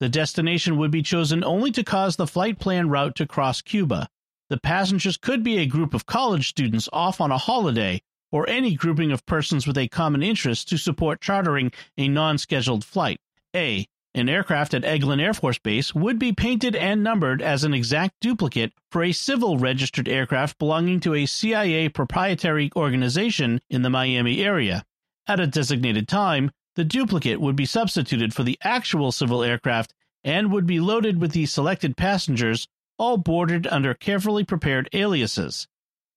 The 0.00 0.08
destination 0.08 0.76
would 0.76 0.90
be 0.90 1.02
chosen 1.02 1.42
only 1.42 1.70
to 1.72 1.82
cause 1.82 2.16
the 2.16 2.26
flight 2.26 2.58
plan 2.58 2.88
route 2.88 3.14
to 3.16 3.26
cross 3.26 3.62
Cuba. 3.62 4.08
The 4.48 4.60
passengers 4.60 5.16
could 5.16 5.42
be 5.42 5.58
a 5.58 5.66
group 5.66 5.94
of 5.94 6.06
college 6.06 6.48
students 6.48 6.88
off 6.92 7.20
on 7.20 7.32
a 7.32 7.38
holiday, 7.38 8.02
or 8.30 8.48
any 8.48 8.74
grouping 8.74 9.10
of 9.10 9.24
persons 9.26 9.66
with 9.66 9.78
a 9.78 9.88
common 9.88 10.22
interest 10.22 10.68
to 10.68 10.76
support 10.76 11.20
chartering 11.20 11.72
a 11.96 12.08
non 12.08 12.38
scheduled 12.38 12.84
flight. 12.84 13.20
A. 13.54 13.86
An 14.14 14.28
aircraft 14.28 14.72
at 14.72 14.84
Eglin 14.84 15.20
Air 15.20 15.34
Force 15.34 15.58
Base 15.58 15.94
would 15.94 16.18
be 16.18 16.32
painted 16.32 16.74
and 16.74 17.02
numbered 17.02 17.42
as 17.42 17.64
an 17.64 17.74
exact 17.74 18.14
duplicate 18.20 18.72
for 18.90 19.02
a 19.02 19.12
civil 19.12 19.58
registered 19.58 20.08
aircraft 20.08 20.58
belonging 20.58 21.00
to 21.00 21.14
a 21.14 21.26
CIA 21.26 21.88
proprietary 21.90 22.70
organization 22.74 23.60
in 23.68 23.82
the 23.82 23.90
Miami 23.90 24.42
area. 24.42 24.84
At 25.26 25.40
a 25.40 25.46
designated 25.46 26.08
time, 26.08 26.50
the 26.76 26.84
duplicate 26.84 27.40
would 27.40 27.56
be 27.56 27.66
substituted 27.66 28.32
for 28.32 28.42
the 28.42 28.58
actual 28.62 29.10
civil 29.10 29.42
aircraft 29.42 29.92
and 30.22 30.52
would 30.52 30.66
be 30.66 30.78
loaded 30.78 31.20
with 31.20 31.32
the 31.32 31.46
selected 31.46 31.96
passengers, 31.96 32.68
all 32.98 33.16
boarded 33.16 33.66
under 33.66 33.94
carefully 33.94 34.44
prepared 34.44 34.88
aliases. 34.92 35.66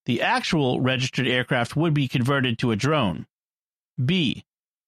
The 0.06 0.22
actual 0.22 0.80
registered 0.80 1.26
aircraft 1.26 1.76
would 1.76 1.94
be 1.94 2.08
converted 2.08 2.58
to 2.58 2.70
a 2.70 2.76
drone. 2.76 3.26
B. 4.02 4.44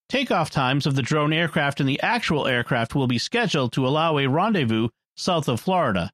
Takeoff 0.08 0.50
times 0.50 0.86
of 0.86 0.94
the 0.94 1.02
drone 1.02 1.32
aircraft 1.32 1.80
and 1.80 1.88
the 1.88 2.00
actual 2.02 2.46
aircraft 2.46 2.94
will 2.94 3.06
be 3.06 3.18
scheduled 3.18 3.72
to 3.72 3.86
allow 3.86 4.18
a 4.18 4.26
rendezvous 4.26 4.88
south 5.16 5.48
of 5.48 5.60
Florida. 5.60 6.10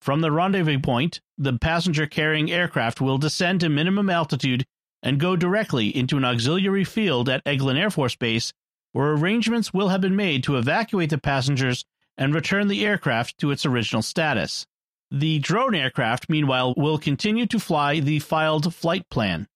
From 0.00 0.20
the 0.20 0.32
rendezvous 0.32 0.80
point, 0.80 1.20
the 1.38 1.58
passenger 1.58 2.06
carrying 2.06 2.50
aircraft 2.50 3.00
will 3.00 3.18
descend 3.18 3.60
to 3.60 3.68
minimum 3.68 4.10
altitude 4.10 4.64
and 5.02 5.20
go 5.20 5.36
directly 5.36 5.96
into 5.96 6.16
an 6.16 6.24
auxiliary 6.24 6.84
field 6.84 7.28
at 7.28 7.44
Eglin 7.44 7.76
Air 7.76 7.90
Force 7.90 8.16
Base 8.16 8.52
where 8.96 9.12
arrangements 9.12 9.74
will 9.74 9.90
have 9.90 10.00
been 10.00 10.16
made 10.16 10.42
to 10.42 10.56
evacuate 10.56 11.10
the 11.10 11.18
passengers 11.18 11.84
and 12.16 12.34
return 12.34 12.66
the 12.66 12.86
aircraft 12.86 13.36
to 13.36 13.50
its 13.50 13.66
original 13.66 14.00
status. 14.00 14.66
The 15.10 15.38
drone 15.38 15.74
aircraft, 15.74 16.30
meanwhile, 16.30 16.72
will 16.78 16.96
continue 16.96 17.44
to 17.44 17.60
fly 17.60 18.00
the 18.00 18.20
filed 18.20 18.74
flight 18.74 19.06
plan. 19.10 19.48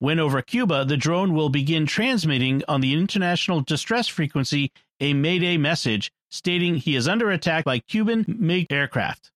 When 0.00 0.18
over 0.18 0.42
Cuba, 0.42 0.84
the 0.84 0.96
drone 0.96 1.34
will 1.34 1.50
begin 1.50 1.86
transmitting 1.86 2.64
on 2.66 2.80
the 2.80 2.92
international 2.92 3.60
distress 3.60 4.08
frequency 4.08 4.72
a 4.98 5.14
Mayday 5.14 5.56
message 5.56 6.10
stating 6.28 6.74
he 6.74 6.96
is 6.96 7.06
under 7.06 7.30
attack 7.30 7.64
by 7.64 7.78
Cuban 7.78 8.24
MiG 8.26 8.66
aircraft. 8.70 9.30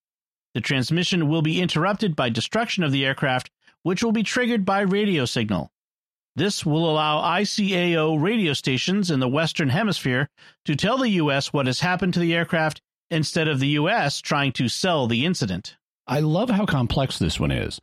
The 0.55 0.63
transmission 0.63 1.29
will 1.29 1.43
be 1.43 1.61
interrupted 1.61 2.17
by 2.17 2.29
destruction 2.29 2.83
of 2.83 2.91
the 2.91 3.07
aircraft, 3.07 3.53
which 3.85 4.03
will 4.03 4.11
be 4.11 4.25
triggered 4.25 4.65
by 4.65 4.81
radio 4.81 5.25
signal. 5.27 5.71
This 6.37 6.66
will 6.66 6.91
allow 6.91 7.22
ICAO 7.22 8.20
radio 8.20 8.55
stations 8.55 9.09
in 9.09 9.20
the 9.20 9.28
Western 9.28 9.68
Hemisphere 9.68 10.28
to 10.64 10.74
tell 10.74 10.99
the 10.99 11.11
U.S. 11.11 11.53
what 11.53 11.66
has 11.66 11.78
happened 11.78 12.12
to 12.14 12.20
the 12.20 12.35
aircraft 12.35 12.80
instead 13.09 13.47
of 13.47 13.61
the 13.61 13.68
U.S. 13.68 14.20
trying 14.20 14.51
to 14.55 14.68
sell 14.68 15.07
the 15.07 15.24
incident. 15.24 15.76
I 16.09 16.18
love 16.18 16.51
how 16.51 16.66
complex 16.66 17.20
this 17.20 17.39
one 17.39 17.53
is. 17.53 17.80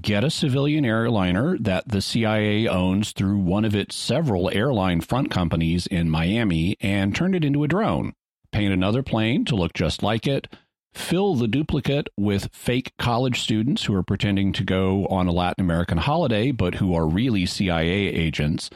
Get 0.00 0.24
a 0.24 0.30
civilian 0.30 0.84
airliner 0.84 1.56
that 1.58 1.86
the 1.86 2.02
CIA 2.02 2.66
owns 2.66 3.12
through 3.12 3.38
one 3.38 3.64
of 3.64 3.76
its 3.76 3.94
several 3.94 4.50
airline 4.50 5.00
front 5.00 5.30
companies 5.30 5.86
in 5.86 6.10
Miami 6.10 6.76
and 6.80 7.14
turn 7.14 7.34
it 7.34 7.44
into 7.44 7.62
a 7.62 7.68
drone. 7.68 8.14
Paint 8.50 8.72
another 8.72 9.04
plane 9.04 9.44
to 9.44 9.54
look 9.54 9.74
just 9.74 10.02
like 10.02 10.26
it, 10.26 10.48
fill 10.94 11.34
the 11.34 11.48
duplicate 11.48 12.08
with 12.16 12.48
fake 12.52 12.92
college 12.98 13.40
students 13.40 13.84
who 13.84 13.94
are 13.94 14.02
pretending 14.02 14.52
to 14.52 14.64
go 14.64 15.06
on 15.06 15.26
a 15.26 15.32
Latin 15.32 15.64
American 15.64 15.98
holiday, 15.98 16.50
but 16.50 16.76
who 16.76 16.94
are 16.94 17.06
really 17.06 17.46
CIA 17.46 18.08
agents. 18.08 18.70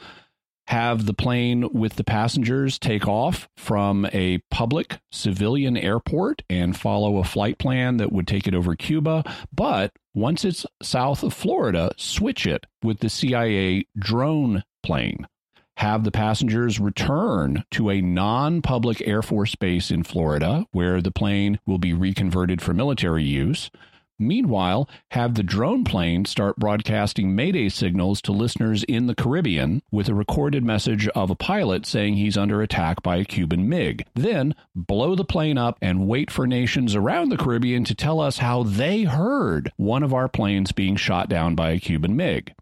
Have 0.68 1.06
the 1.06 1.14
plane 1.14 1.68
with 1.72 1.94
the 1.94 2.02
passengers 2.02 2.78
take 2.78 3.06
off 3.06 3.48
from 3.56 4.04
a 4.12 4.38
public 4.50 4.98
civilian 5.12 5.76
airport 5.76 6.42
and 6.50 6.76
follow 6.76 7.18
a 7.18 7.24
flight 7.24 7.58
plan 7.58 7.98
that 7.98 8.10
would 8.10 8.26
take 8.26 8.48
it 8.48 8.54
over 8.54 8.74
Cuba. 8.74 9.22
But 9.54 9.92
once 10.12 10.44
it's 10.44 10.66
south 10.82 11.22
of 11.22 11.32
Florida, 11.32 11.92
switch 11.96 12.46
it 12.46 12.66
with 12.82 12.98
the 12.98 13.08
CIA 13.08 13.86
drone 13.96 14.64
plane 14.82 15.28
have 15.76 16.04
the 16.04 16.10
passengers 16.10 16.80
return 16.80 17.64
to 17.70 17.90
a 17.90 18.00
non 18.00 18.62
public 18.62 19.06
Air 19.06 19.22
Force 19.22 19.54
base 19.54 19.90
in 19.90 20.02
Florida, 20.02 20.66
where 20.72 21.00
the 21.00 21.10
plane 21.10 21.58
will 21.66 21.78
be 21.78 21.92
reconverted 21.92 22.62
for 22.62 22.72
military 22.72 23.24
use. 23.24 23.70
Meanwhile, 24.18 24.88
have 25.10 25.34
the 25.34 25.42
drone 25.42 25.84
plane 25.84 26.24
start 26.24 26.56
broadcasting 26.56 27.34
Mayday 27.36 27.68
signals 27.68 28.22
to 28.22 28.32
listeners 28.32 28.82
in 28.84 29.06
the 29.06 29.14
Caribbean 29.14 29.82
with 29.90 30.08
a 30.08 30.14
recorded 30.14 30.64
message 30.64 31.06
of 31.08 31.30
a 31.30 31.34
pilot 31.34 31.84
saying 31.84 32.14
he's 32.14 32.38
under 32.38 32.62
attack 32.62 33.02
by 33.02 33.16
a 33.16 33.24
Cuban 33.26 33.68
MiG. 33.68 34.06
Then 34.14 34.54
blow 34.74 35.14
the 35.14 35.24
plane 35.24 35.58
up 35.58 35.76
and 35.82 36.08
wait 36.08 36.30
for 36.30 36.46
nations 36.46 36.94
around 36.94 37.28
the 37.28 37.36
Caribbean 37.36 37.84
to 37.84 37.94
tell 37.94 38.20
us 38.20 38.38
how 38.38 38.62
they 38.62 39.02
heard 39.02 39.70
one 39.76 40.02
of 40.02 40.14
our 40.14 40.28
planes 40.28 40.72
being 40.72 40.96
shot 40.96 41.28
down 41.28 41.54
by 41.54 41.72
a 41.72 41.78
Cuban 41.78 42.16
MiG. 42.16 42.54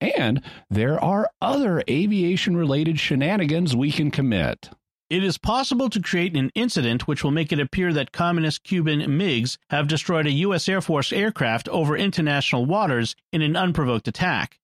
And 0.00 0.42
there 0.70 1.02
are 1.02 1.30
other 1.40 1.82
aviation 1.88 2.56
related 2.56 3.00
shenanigans 3.00 3.74
we 3.74 3.90
can 3.90 4.10
commit. 4.10 4.70
It 5.10 5.24
is 5.24 5.38
possible 5.38 5.88
to 5.88 6.02
create 6.02 6.36
an 6.36 6.50
incident 6.54 7.08
which 7.08 7.24
will 7.24 7.30
make 7.30 7.50
it 7.50 7.58
appear 7.58 7.94
that 7.94 8.12
communist 8.12 8.62
Cuban 8.62 9.00
MiGs 9.00 9.56
have 9.70 9.88
destroyed 9.88 10.26
a 10.26 10.30
U.S. 10.32 10.68
Air 10.68 10.82
Force 10.82 11.12
aircraft 11.12 11.66
over 11.70 11.96
international 11.96 12.66
waters 12.66 13.16
in 13.32 13.40
an 13.40 13.56
unprovoked 13.56 14.06
attack. 14.06 14.58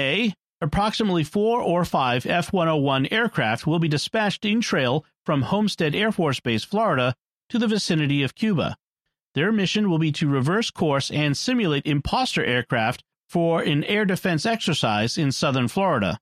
A. 0.00 0.34
Approximately 0.62 1.24
four 1.24 1.60
or 1.60 1.84
five 1.84 2.24
F 2.24 2.50
101 2.54 3.08
aircraft 3.10 3.66
will 3.66 3.78
be 3.78 3.88
dispatched 3.88 4.46
in 4.46 4.62
trail 4.62 5.04
from 5.26 5.42
Homestead 5.42 5.94
Air 5.94 6.10
Force 6.10 6.40
Base, 6.40 6.64
Florida, 6.64 7.14
to 7.50 7.58
the 7.58 7.68
vicinity 7.68 8.22
of 8.22 8.34
Cuba. 8.34 8.76
Their 9.34 9.52
mission 9.52 9.90
will 9.90 9.98
be 9.98 10.12
to 10.12 10.26
reverse 10.26 10.70
course 10.70 11.10
and 11.10 11.36
simulate 11.36 11.86
imposter 11.86 12.42
aircraft 12.42 13.04
for 13.28 13.62
an 13.62 13.84
air 13.84 14.04
defense 14.04 14.46
exercise 14.46 15.18
in 15.18 15.32
southern 15.32 15.68
Florida. 15.68 16.18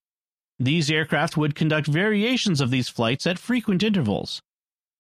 These 0.59 0.91
aircraft 0.91 1.37
would 1.37 1.55
conduct 1.55 1.87
variations 1.87 2.61
of 2.61 2.71
these 2.71 2.89
flights 2.89 3.27
at 3.27 3.39
frequent 3.39 3.83
intervals. 3.83 4.41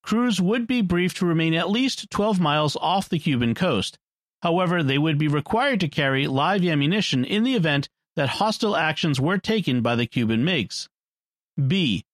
Crews 0.02 0.40
would 0.40 0.66
be 0.66 0.82
briefed 0.82 1.16
to 1.18 1.26
remain 1.26 1.54
at 1.54 1.70
least 1.70 2.10
12 2.10 2.38
miles 2.38 2.76
off 2.80 3.08
the 3.08 3.18
Cuban 3.18 3.54
coast. 3.54 3.98
However, 4.42 4.82
they 4.82 4.98
would 4.98 5.16
be 5.16 5.28
required 5.28 5.80
to 5.80 5.88
carry 5.88 6.26
live 6.26 6.64
ammunition 6.64 7.24
in 7.24 7.44
the 7.44 7.54
event 7.54 7.88
that 8.16 8.28
hostile 8.28 8.76
actions 8.76 9.20
were 9.20 9.38
taken 9.38 9.80
by 9.80 9.96
the 9.96 10.06
Cuban 10.06 10.44
MiGs. 10.44 10.88
B. 11.66 12.04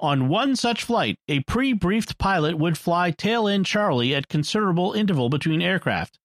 On 0.00 0.28
one 0.28 0.54
such 0.54 0.84
flight, 0.84 1.16
a 1.28 1.40
pre 1.40 1.72
briefed 1.72 2.18
pilot 2.18 2.58
would 2.58 2.78
fly 2.78 3.10
tail 3.10 3.48
end 3.48 3.66
Charlie 3.66 4.14
at 4.14 4.28
considerable 4.28 4.92
interval 4.92 5.28
between 5.28 5.62
aircraft. 5.62 6.18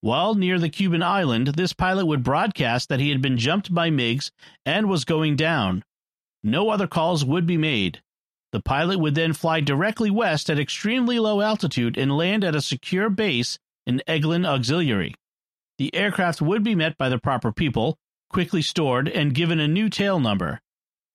While 0.00 0.36
near 0.36 0.58
the 0.58 0.68
Cuban 0.68 1.02
island, 1.02 1.48
this 1.48 1.72
pilot 1.72 2.06
would 2.06 2.22
broadcast 2.22 2.88
that 2.88 3.00
he 3.00 3.10
had 3.10 3.20
been 3.20 3.36
jumped 3.36 3.74
by 3.74 3.90
MiGs 3.90 4.30
and 4.64 4.88
was 4.88 5.04
going 5.04 5.34
down. 5.34 5.84
No 6.42 6.70
other 6.70 6.86
calls 6.86 7.24
would 7.24 7.46
be 7.46 7.56
made. 7.56 8.00
The 8.52 8.60
pilot 8.60 8.98
would 8.98 9.14
then 9.14 9.32
fly 9.32 9.60
directly 9.60 10.10
west 10.10 10.48
at 10.48 10.58
extremely 10.58 11.18
low 11.18 11.40
altitude 11.40 11.98
and 11.98 12.16
land 12.16 12.44
at 12.44 12.54
a 12.54 12.62
secure 12.62 13.10
base 13.10 13.58
in 13.86 14.00
Eglin 14.06 14.46
Auxiliary. 14.46 15.14
The 15.78 15.94
aircraft 15.94 16.40
would 16.40 16.62
be 16.62 16.74
met 16.74 16.96
by 16.96 17.08
the 17.08 17.18
proper 17.18 17.52
people, 17.52 17.98
quickly 18.30 18.62
stored, 18.62 19.08
and 19.08 19.34
given 19.34 19.58
a 19.58 19.68
new 19.68 19.88
tail 19.88 20.20
number. 20.20 20.60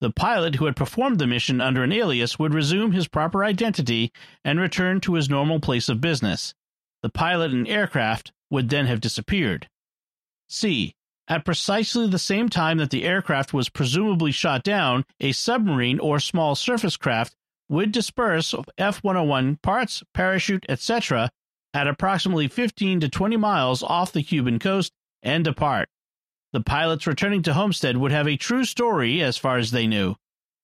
The 0.02 0.12
pilot 0.12 0.56
who 0.56 0.66
had 0.66 0.76
performed 0.76 1.20
the 1.20 1.28
mission 1.28 1.62
under 1.62 1.84
an 1.84 1.94
alias 1.94 2.38
would 2.38 2.54
resume 2.54 2.92
his 2.92 3.08
proper 3.08 3.46
identity 3.46 4.12
and 4.44 4.60
return 4.60 5.00
to 5.02 5.14
his 5.14 5.30
normal 5.30 5.62
place 5.62 5.88
of 5.88 6.02
business. 6.02 6.54
The 7.02 7.10
pilot 7.10 7.52
and 7.52 7.68
aircraft 7.68 8.34
would 8.54 8.70
then 8.70 8.86
have 8.86 9.02
disappeared. 9.02 9.68
C. 10.48 10.94
At 11.28 11.44
precisely 11.44 12.08
the 12.08 12.20
same 12.20 12.50
time 12.50 12.78
that 12.78 12.92
the 12.92 13.04
aircraft 13.04 13.52
was 13.52 13.68
presumably 13.68 14.32
shot 14.32 14.62
down, 14.62 15.06
a 15.20 15.32
submarine 15.32 16.00
or 16.00 16.20
small 16.20 16.54
surface 16.54 16.96
craft 16.96 17.36
would 17.68 17.92
disperse 17.92 18.54
F 18.78 19.04
101 19.04 19.58
parts, 19.64 20.04
parachute, 20.14 20.68
etc., 20.70 21.32
at 21.74 21.88
approximately 21.88 22.48
15 22.48 23.00
to 23.00 23.10
20 23.10 23.38
miles 23.38 23.82
off 23.82 24.12
the 24.12 24.22
Cuban 24.22 24.60
coast 24.60 24.94
and 25.24 25.44
depart. 25.44 25.90
The 26.52 26.62
pilots 26.62 27.08
returning 27.08 27.42
to 27.44 27.54
Homestead 27.56 27.98
would 27.98 28.12
have 28.12 28.28
a 28.28 28.38
true 28.38 28.66
story 28.66 29.24
as 29.24 29.36
far 29.36 29.58
as 29.58 29.72
they 29.72 29.88
knew. 29.88 30.16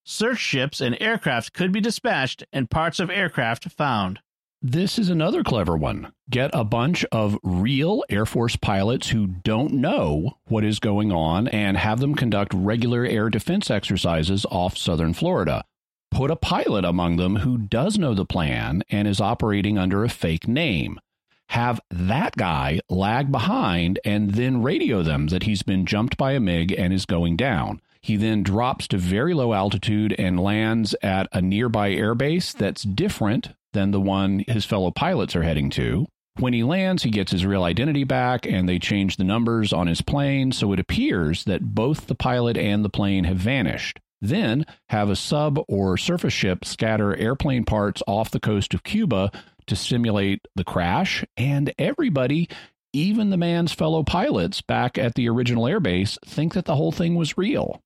search 0.04 0.38
ships 0.38 0.80
and 0.80 0.96
aircraft 1.00 1.52
could 1.52 1.72
be 1.72 1.80
dispatched 1.80 2.44
and 2.52 2.70
parts 2.70 3.00
of 3.00 3.10
aircraft 3.10 3.72
found. 3.72 4.20
This 4.62 4.98
is 4.98 5.08
another 5.08 5.42
clever 5.42 5.74
one. 5.74 6.12
Get 6.28 6.50
a 6.52 6.64
bunch 6.64 7.06
of 7.06 7.38
real 7.42 8.04
Air 8.10 8.26
Force 8.26 8.56
pilots 8.56 9.08
who 9.08 9.26
don't 9.26 9.72
know 9.72 10.36
what 10.48 10.64
is 10.64 10.78
going 10.78 11.10
on 11.10 11.48
and 11.48 11.78
have 11.78 11.98
them 11.98 12.14
conduct 12.14 12.52
regular 12.52 13.06
air 13.06 13.30
defense 13.30 13.70
exercises 13.70 14.44
off 14.50 14.76
southern 14.76 15.14
Florida. 15.14 15.64
Put 16.10 16.30
a 16.30 16.36
pilot 16.36 16.84
among 16.84 17.16
them 17.16 17.36
who 17.36 17.56
does 17.56 17.96
know 17.96 18.12
the 18.12 18.26
plan 18.26 18.82
and 18.90 19.08
is 19.08 19.18
operating 19.18 19.78
under 19.78 20.04
a 20.04 20.10
fake 20.10 20.46
name. 20.46 21.00
Have 21.48 21.80
that 21.90 22.36
guy 22.36 22.80
lag 22.90 23.32
behind 23.32 23.98
and 24.04 24.32
then 24.32 24.62
radio 24.62 25.02
them 25.02 25.28
that 25.28 25.44
he's 25.44 25.62
been 25.62 25.86
jumped 25.86 26.18
by 26.18 26.32
a 26.32 26.40
MiG 26.40 26.70
and 26.72 26.92
is 26.92 27.06
going 27.06 27.36
down. 27.36 27.80
He 28.02 28.16
then 28.16 28.42
drops 28.42 28.86
to 28.88 28.98
very 28.98 29.32
low 29.32 29.54
altitude 29.54 30.14
and 30.18 30.38
lands 30.38 30.94
at 31.02 31.28
a 31.32 31.40
nearby 31.40 31.92
airbase 31.92 32.52
that's 32.52 32.82
different 32.82 33.54
than 33.72 33.90
the 33.90 34.00
one 34.00 34.44
his 34.48 34.64
fellow 34.64 34.90
pilots 34.90 35.36
are 35.36 35.42
heading 35.42 35.70
to. 35.70 36.06
When 36.38 36.52
he 36.52 36.62
lands, 36.62 37.02
he 37.02 37.10
gets 37.10 37.32
his 37.32 37.44
real 37.44 37.64
identity 37.64 38.04
back 38.04 38.46
and 38.46 38.68
they 38.68 38.78
change 38.78 39.16
the 39.16 39.24
numbers 39.24 39.72
on 39.72 39.86
his 39.86 40.00
plane, 40.00 40.52
so 40.52 40.72
it 40.72 40.80
appears 40.80 41.44
that 41.44 41.74
both 41.74 42.06
the 42.06 42.14
pilot 42.14 42.56
and 42.56 42.84
the 42.84 42.88
plane 42.88 43.24
have 43.24 43.36
vanished. 43.36 43.98
Then 44.22 44.66
have 44.90 45.10
a 45.10 45.16
sub 45.16 45.58
or 45.68 45.96
surface 45.96 46.32
ship 46.32 46.64
scatter 46.64 47.16
airplane 47.16 47.64
parts 47.64 48.02
off 48.06 48.30
the 48.30 48.40
coast 48.40 48.74
of 48.74 48.84
Cuba 48.84 49.30
to 49.66 49.76
simulate 49.76 50.46
the 50.54 50.64
crash, 50.64 51.24
and 51.36 51.72
everybody, 51.78 52.48
even 52.92 53.30
the 53.30 53.36
man's 53.36 53.72
fellow 53.72 54.02
pilots 54.02 54.60
back 54.60 54.98
at 54.98 55.14
the 55.14 55.28
original 55.28 55.64
airbase, 55.64 56.18
think 56.24 56.54
that 56.54 56.64
the 56.64 56.76
whole 56.76 56.92
thing 56.92 57.14
was 57.14 57.38
real. 57.38 57.82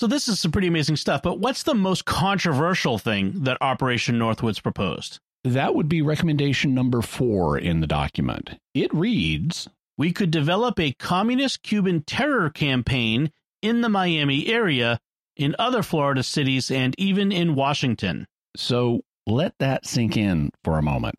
So 0.00 0.06
this 0.06 0.28
is 0.28 0.40
some 0.40 0.50
pretty 0.50 0.68
amazing 0.68 0.96
stuff. 0.96 1.20
But 1.20 1.40
what's 1.40 1.62
the 1.62 1.74
most 1.74 2.06
controversial 2.06 2.96
thing 2.96 3.44
that 3.44 3.58
Operation 3.60 4.18
Northwoods 4.18 4.62
proposed? 4.62 5.18
That 5.44 5.74
would 5.74 5.90
be 5.90 6.00
recommendation 6.00 6.72
number 6.72 7.02
four 7.02 7.58
in 7.58 7.80
the 7.80 7.86
document. 7.86 8.58
It 8.72 8.94
reads 8.94 9.68
We 9.98 10.10
could 10.10 10.30
develop 10.30 10.80
a 10.80 10.94
communist 10.94 11.62
Cuban 11.62 12.02
terror 12.04 12.48
campaign 12.48 13.30
in 13.60 13.82
the 13.82 13.90
Miami 13.90 14.46
area, 14.46 14.98
in 15.36 15.54
other 15.58 15.82
Florida 15.82 16.22
cities, 16.22 16.70
and 16.70 16.94
even 16.96 17.30
in 17.30 17.54
Washington. 17.54 18.26
So 18.56 19.02
let 19.26 19.52
that 19.58 19.84
sink 19.84 20.16
in 20.16 20.48
for 20.64 20.78
a 20.78 20.82
moment. 20.82 21.16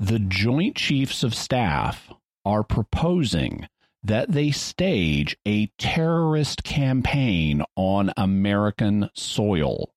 The 0.00 0.18
Joint 0.18 0.74
Chiefs 0.74 1.22
of 1.22 1.36
Staff 1.36 2.12
are 2.44 2.64
proposing 2.64 3.68
that 4.02 4.30
they 4.32 4.50
stage 4.50 5.36
a 5.46 5.66
terrorist 5.78 6.62
campaign 6.64 7.62
on 7.76 8.12
American 8.16 9.10
soil. 9.14 9.92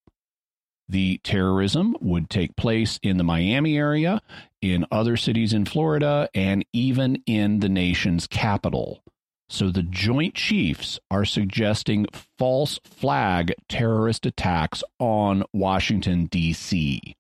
The 0.90 1.20
terrorism 1.24 1.96
would 2.02 2.30
take 2.30 2.56
place 2.58 3.00
in 3.02 3.18
the 3.18 3.24
Miami 3.24 3.78
area, 3.78 4.22
in 4.62 4.86
other 4.92 5.16
cities 5.16 5.54
in 5.54 5.66
Florida, 5.66 6.30
and 6.34 6.66
even 6.74 7.24
in 7.26 7.62
the 7.62 7.70
nation's 7.70 8.28
capital. 8.28 9.02
So 9.50 9.70
the 9.70 9.84
Joint 9.84 10.36
Chiefs 10.36 11.00
are 11.10 11.26
suggesting 11.26 12.08
false 12.38 12.80
flag 12.84 13.54
terrorist 13.70 14.26
attacks 14.26 14.84
on 14.98 15.44
Washington, 15.54 16.26
D.C. 16.26 17.16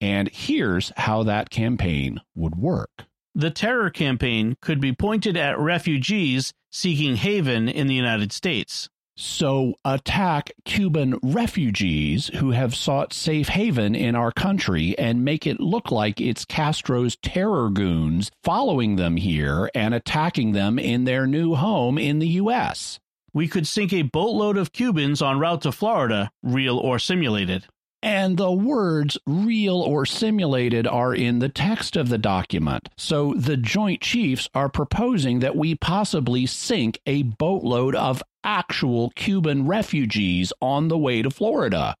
And 0.00 0.30
here's 0.30 0.92
how 0.96 1.22
that 1.24 1.50
campaign 1.50 2.20
would 2.34 2.56
work. 2.56 3.04
The 3.34 3.50
terror 3.50 3.88
campaign 3.88 4.56
could 4.60 4.80
be 4.80 4.92
pointed 4.92 5.36
at 5.38 5.58
refugees 5.58 6.52
seeking 6.70 7.16
haven 7.16 7.68
in 7.68 7.86
the 7.86 7.94
United 7.94 8.30
States. 8.30 8.90
So 9.16 9.74
attack 9.84 10.52
Cuban 10.64 11.18
refugees 11.22 12.28
who 12.38 12.50
have 12.50 12.74
sought 12.74 13.12
safe 13.12 13.48
haven 13.48 13.94
in 13.94 14.14
our 14.14 14.32
country 14.32 14.98
and 14.98 15.24
make 15.24 15.46
it 15.46 15.60
look 15.60 15.90
like 15.90 16.20
it's 16.20 16.44
Castro's 16.44 17.16
terror 17.16 17.70
goons 17.70 18.30
following 18.42 18.96
them 18.96 19.16
here 19.16 19.70
and 19.74 19.94
attacking 19.94 20.52
them 20.52 20.78
in 20.78 21.04
their 21.04 21.26
new 21.26 21.54
home 21.54 21.98
in 21.98 22.18
the 22.18 22.28
U.S. 22.28 22.98
We 23.34 23.48
could 23.48 23.66
sink 23.66 23.92
a 23.92 24.02
boatload 24.02 24.58
of 24.58 24.72
Cubans 24.72 25.22
en 25.22 25.38
route 25.38 25.62
to 25.62 25.72
Florida, 25.72 26.30
real 26.42 26.78
or 26.78 26.98
simulated. 26.98 27.66
And 28.02 28.36
the 28.36 28.50
words 28.50 29.16
real 29.26 29.76
or 29.76 30.04
simulated 30.04 30.88
are 30.88 31.14
in 31.14 31.38
the 31.38 31.48
text 31.48 31.96
of 31.96 32.08
the 32.08 32.18
document. 32.18 32.88
So 32.96 33.32
the 33.34 33.56
Joint 33.56 34.00
Chiefs 34.00 34.48
are 34.54 34.68
proposing 34.68 35.38
that 35.38 35.54
we 35.54 35.76
possibly 35.76 36.46
sink 36.46 36.98
a 37.06 37.22
boatload 37.22 37.94
of 37.94 38.22
actual 38.42 39.10
Cuban 39.10 39.66
refugees 39.68 40.52
on 40.60 40.88
the 40.88 40.98
way 40.98 41.22
to 41.22 41.30
Florida. 41.30 41.94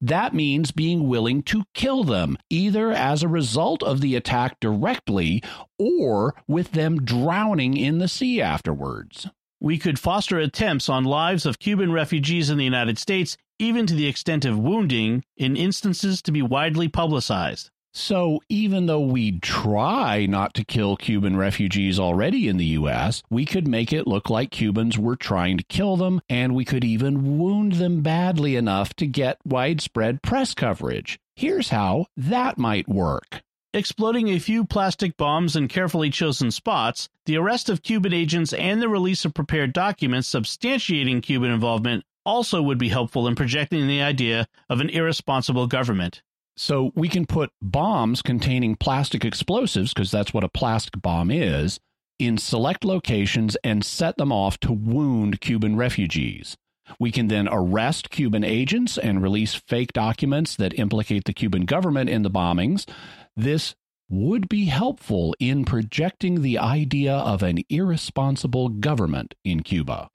That 0.00 0.34
means 0.34 0.72
being 0.72 1.06
willing 1.06 1.42
to 1.44 1.62
kill 1.74 2.02
them, 2.02 2.36
either 2.50 2.90
as 2.90 3.22
a 3.22 3.28
result 3.28 3.84
of 3.84 4.00
the 4.00 4.16
attack 4.16 4.58
directly 4.58 5.44
or 5.78 6.34
with 6.48 6.72
them 6.72 7.04
drowning 7.04 7.76
in 7.76 7.98
the 7.98 8.08
sea 8.08 8.42
afterwards. 8.42 9.28
We 9.60 9.78
could 9.78 10.00
foster 10.00 10.38
attempts 10.38 10.88
on 10.88 11.04
lives 11.04 11.46
of 11.46 11.60
Cuban 11.60 11.92
refugees 11.92 12.50
in 12.50 12.58
the 12.58 12.64
United 12.64 12.98
States 12.98 13.36
even 13.62 13.86
to 13.86 13.94
the 13.94 14.06
extent 14.06 14.44
of 14.44 14.58
wounding, 14.58 15.24
in 15.36 15.56
instances 15.56 16.20
to 16.22 16.32
be 16.32 16.42
widely 16.42 16.88
publicized. 16.88 17.70
So, 17.94 18.40
even 18.48 18.86
though 18.86 19.00
we 19.00 19.38
try 19.40 20.24
not 20.24 20.54
to 20.54 20.64
kill 20.64 20.96
Cuban 20.96 21.36
refugees 21.36 21.98
already 21.98 22.48
in 22.48 22.56
the 22.56 22.64
U.S., 22.80 23.22
we 23.28 23.44
could 23.44 23.68
make 23.68 23.92
it 23.92 24.06
look 24.06 24.30
like 24.30 24.50
Cubans 24.50 24.98
were 24.98 25.14
trying 25.14 25.58
to 25.58 25.64
kill 25.64 25.96
them, 25.96 26.22
and 26.28 26.54
we 26.54 26.64
could 26.64 26.84
even 26.84 27.38
wound 27.38 27.74
them 27.74 28.00
badly 28.00 28.56
enough 28.56 28.94
to 28.94 29.06
get 29.06 29.38
widespread 29.44 30.22
press 30.22 30.54
coverage. 30.54 31.18
Here's 31.36 31.68
how 31.68 32.06
that 32.16 32.56
might 32.56 32.88
work. 32.88 33.42
Exploding 33.74 34.28
a 34.28 34.38
few 34.38 34.64
plastic 34.64 35.16
bombs 35.18 35.54
in 35.54 35.68
carefully 35.68 36.08
chosen 36.08 36.50
spots, 36.50 37.10
the 37.26 37.36
arrest 37.36 37.68
of 37.68 37.82
Cuban 37.82 38.14
agents, 38.14 38.54
and 38.54 38.80
the 38.80 38.88
release 38.88 39.24
of 39.26 39.34
prepared 39.34 39.74
documents 39.74 40.30
substantiating 40.30 41.22
Cuban 41.22 41.50
involvement 41.50 42.04
also 42.24 42.62
would 42.62 42.78
be 42.78 42.88
helpful 42.88 43.26
in 43.26 43.34
projecting 43.34 43.86
the 43.86 44.02
idea 44.02 44.46
of 44.68 44.80
an 44.80 44.88
irresponsible 44.90 45.66
government. 45.66 46.22
So 46.56 46.92
we 46.94 47.08
can 47.08 47.26
put 47.26 47.50
bombs 47.60 48.22
containing 48.22 48.76
plastic 48.76 49.24
explosives, 49.24 49.94
because 49.94 50.10
that's 50.10 50.34
what 50.34 50.44
a 50.44 50.48
plastic 50.48 51.00
bomb 51.00 51.30
is, 51.30 51.80
in 52.18 52.38
select 52.38 52.84
locations 52.84 53.56
and 53.64 53.84
set 53.84 54.16
them 54.16 54.30
off 54.30 54.58
to 54.60 54.72
wound 54.72 55.40
Cuban 55.40 55.76
refugees. 55.76 56.56
We 56.98 57.10
can 57.10 57.28
then 57.28 57.48
arrest 57.50 58.10
Cuban 58.10 58.44
agents 58.44 58.98
and 58.98 59.22
release 59.22 59.54
fake 59.54 59.92
documents 59.92 60.56
that 60.56 60.78
implicate 60.78 61.24
the 61.24 61.32
Cuban 61.32 61.64
government 61.64 62.10
in 62.10 62.22
the 62.22 62.30
bombings. 62.30 62.88
This 63.34 63.74
would 64.10 64.48
be 64.48 64.66
helpful 64.66 65.34
in 65.40 65.64
projecting 65.64 66.42
the 66.42 66.58
idea 66.58 67.14
of 67.14 67.42
an 67.42 67.60
irresponsible 67.70 68.68
government 68.68 69.34
in 69.42 69.62
Cuba. 69.62 70.08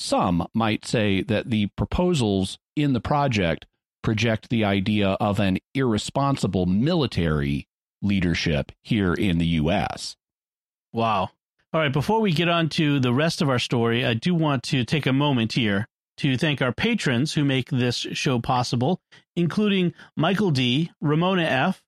Some 0.00 0.46
might 0.54 0.86
say 0.86 1.22
that 1.22 1.50
the 1.50 1.66
proposals 1.76 2.56
in 2.76 2.92
the 2.92 3.00
project 3.00 3.66
project 4.00 4.48
the 4.48 4.64
idea 4.64 5.08
of 5.20 5.40
an 5.40 5.58
irresponsible 5.74 6.66
military 6.66 7.66
leadership 8.00 8.70
here 8.80 9.12
in 9.12 9.38
the 9.38 9.46
U.S. 9.46 10.14
Wow. 10.92 11.30
All 11.72 11.80
right, 11.80 11.92
before 11.92 12.20
we 12.20 12.32
get 12.32 12.48
on 12.48 12.68
to 12.70 13.00
the 13.00 13.12
rest 13.12 13.42
of 13.42 13.50
our 13.50 13.58
story, 13.58 14.06
I 14.06 14.14
do 14.14 14.36
want 14.36 14.62
to 14.64 14.84
take 14.84 15.06
a 15.06 15.12
moment 15.12 15.54
here 15.54 15.88
to 16.18 16.38
thank 16.38 16.62
our 16.62 16.72
patrons 16.72 17.34
who 17.34 17.44
make 17.44 17.68
this 17.68 17.96
show 17.96 18.38
possible, 18.38 19.00
including 19.34 19.94
Michael 20.16 20.52
D., 20.52 20.92
Ramona 21.00 21.42
F., 21.42 21.82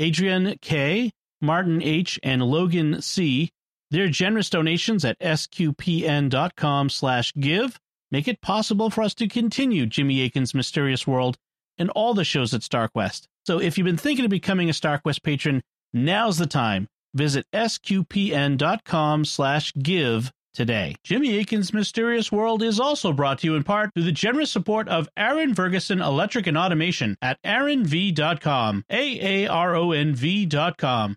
Adrian 0.00 0.56
K., 0.60 1.12
Martin 1.40 1.80
H., 1.80 2.18
and 2.24 2.42
Logan 2.42 3.00
C. 3.02 3.52
Their 3.92 4.08
generous 4.08 4.48
donations 4.48 5.04
at 5.04 5.20
sqpn.com 5.20 6.88
slash 6.88 7.34
give 7.38 7.78
make 8.10 8.26
it 8.26 8.40
possible 8.40 8.88
for 8.88 9.02
us 9.02 9.14
to 9.16 9.28
continue 9.28 9.84
Jimmy 9.84 10.22
Akin's 10.22 10.54
Mysterious 10.54 11.06
World 11.06 11.36
and 11.76 11.90
all 11.90 12.14
the 12.14 12.24
shows 12.24 12.54
at 12.54 12.62
StarQuest. 12.62 13.28
So 13.44 13.60
if 13.60 13.76
you've 13.76 13.84
been 13.84 13.98
thinking 13.98 14.24
of 14.24 14.30
becoming 14.30 14.70
a 14.70 14.72
StarQuest 14.72 15.22
patron, 15.22 15.62
now's 15.92 16.38
the 16.38 16.46
time. 16.46 16.88
Visit 17.12 17.46
sqpn.com 17.52 19.26
slash 19.26 19.74
give 19.74 20.32
today. 20.52 20.94
Jimmy 21.02 21.38
Akin's 21.38 21.72
Mysterious 21.72 22.30
World 22.30 22.62
is 22.62 22.78
also 22.80 23.12
brought 23.12 23.38
to 23.40 23.46
you 23.46 23.54
in 23.54 23.64
part 23.64 23.90
through 23.94 24.04
the 24.04 24.12
generous 24.12 24.50
support 24.50 24.88
of 24.88 25.08
Aaron 25.16 25.54
Ferguson 25.54 26.00
Electric 26.00 26.46
and 26.46 26.58
Automation 26.58 27.16
at 27.22 27.38
aaronv.com, 27.42 28.84
A-A-R-O-N-V.com, 28.90 29.46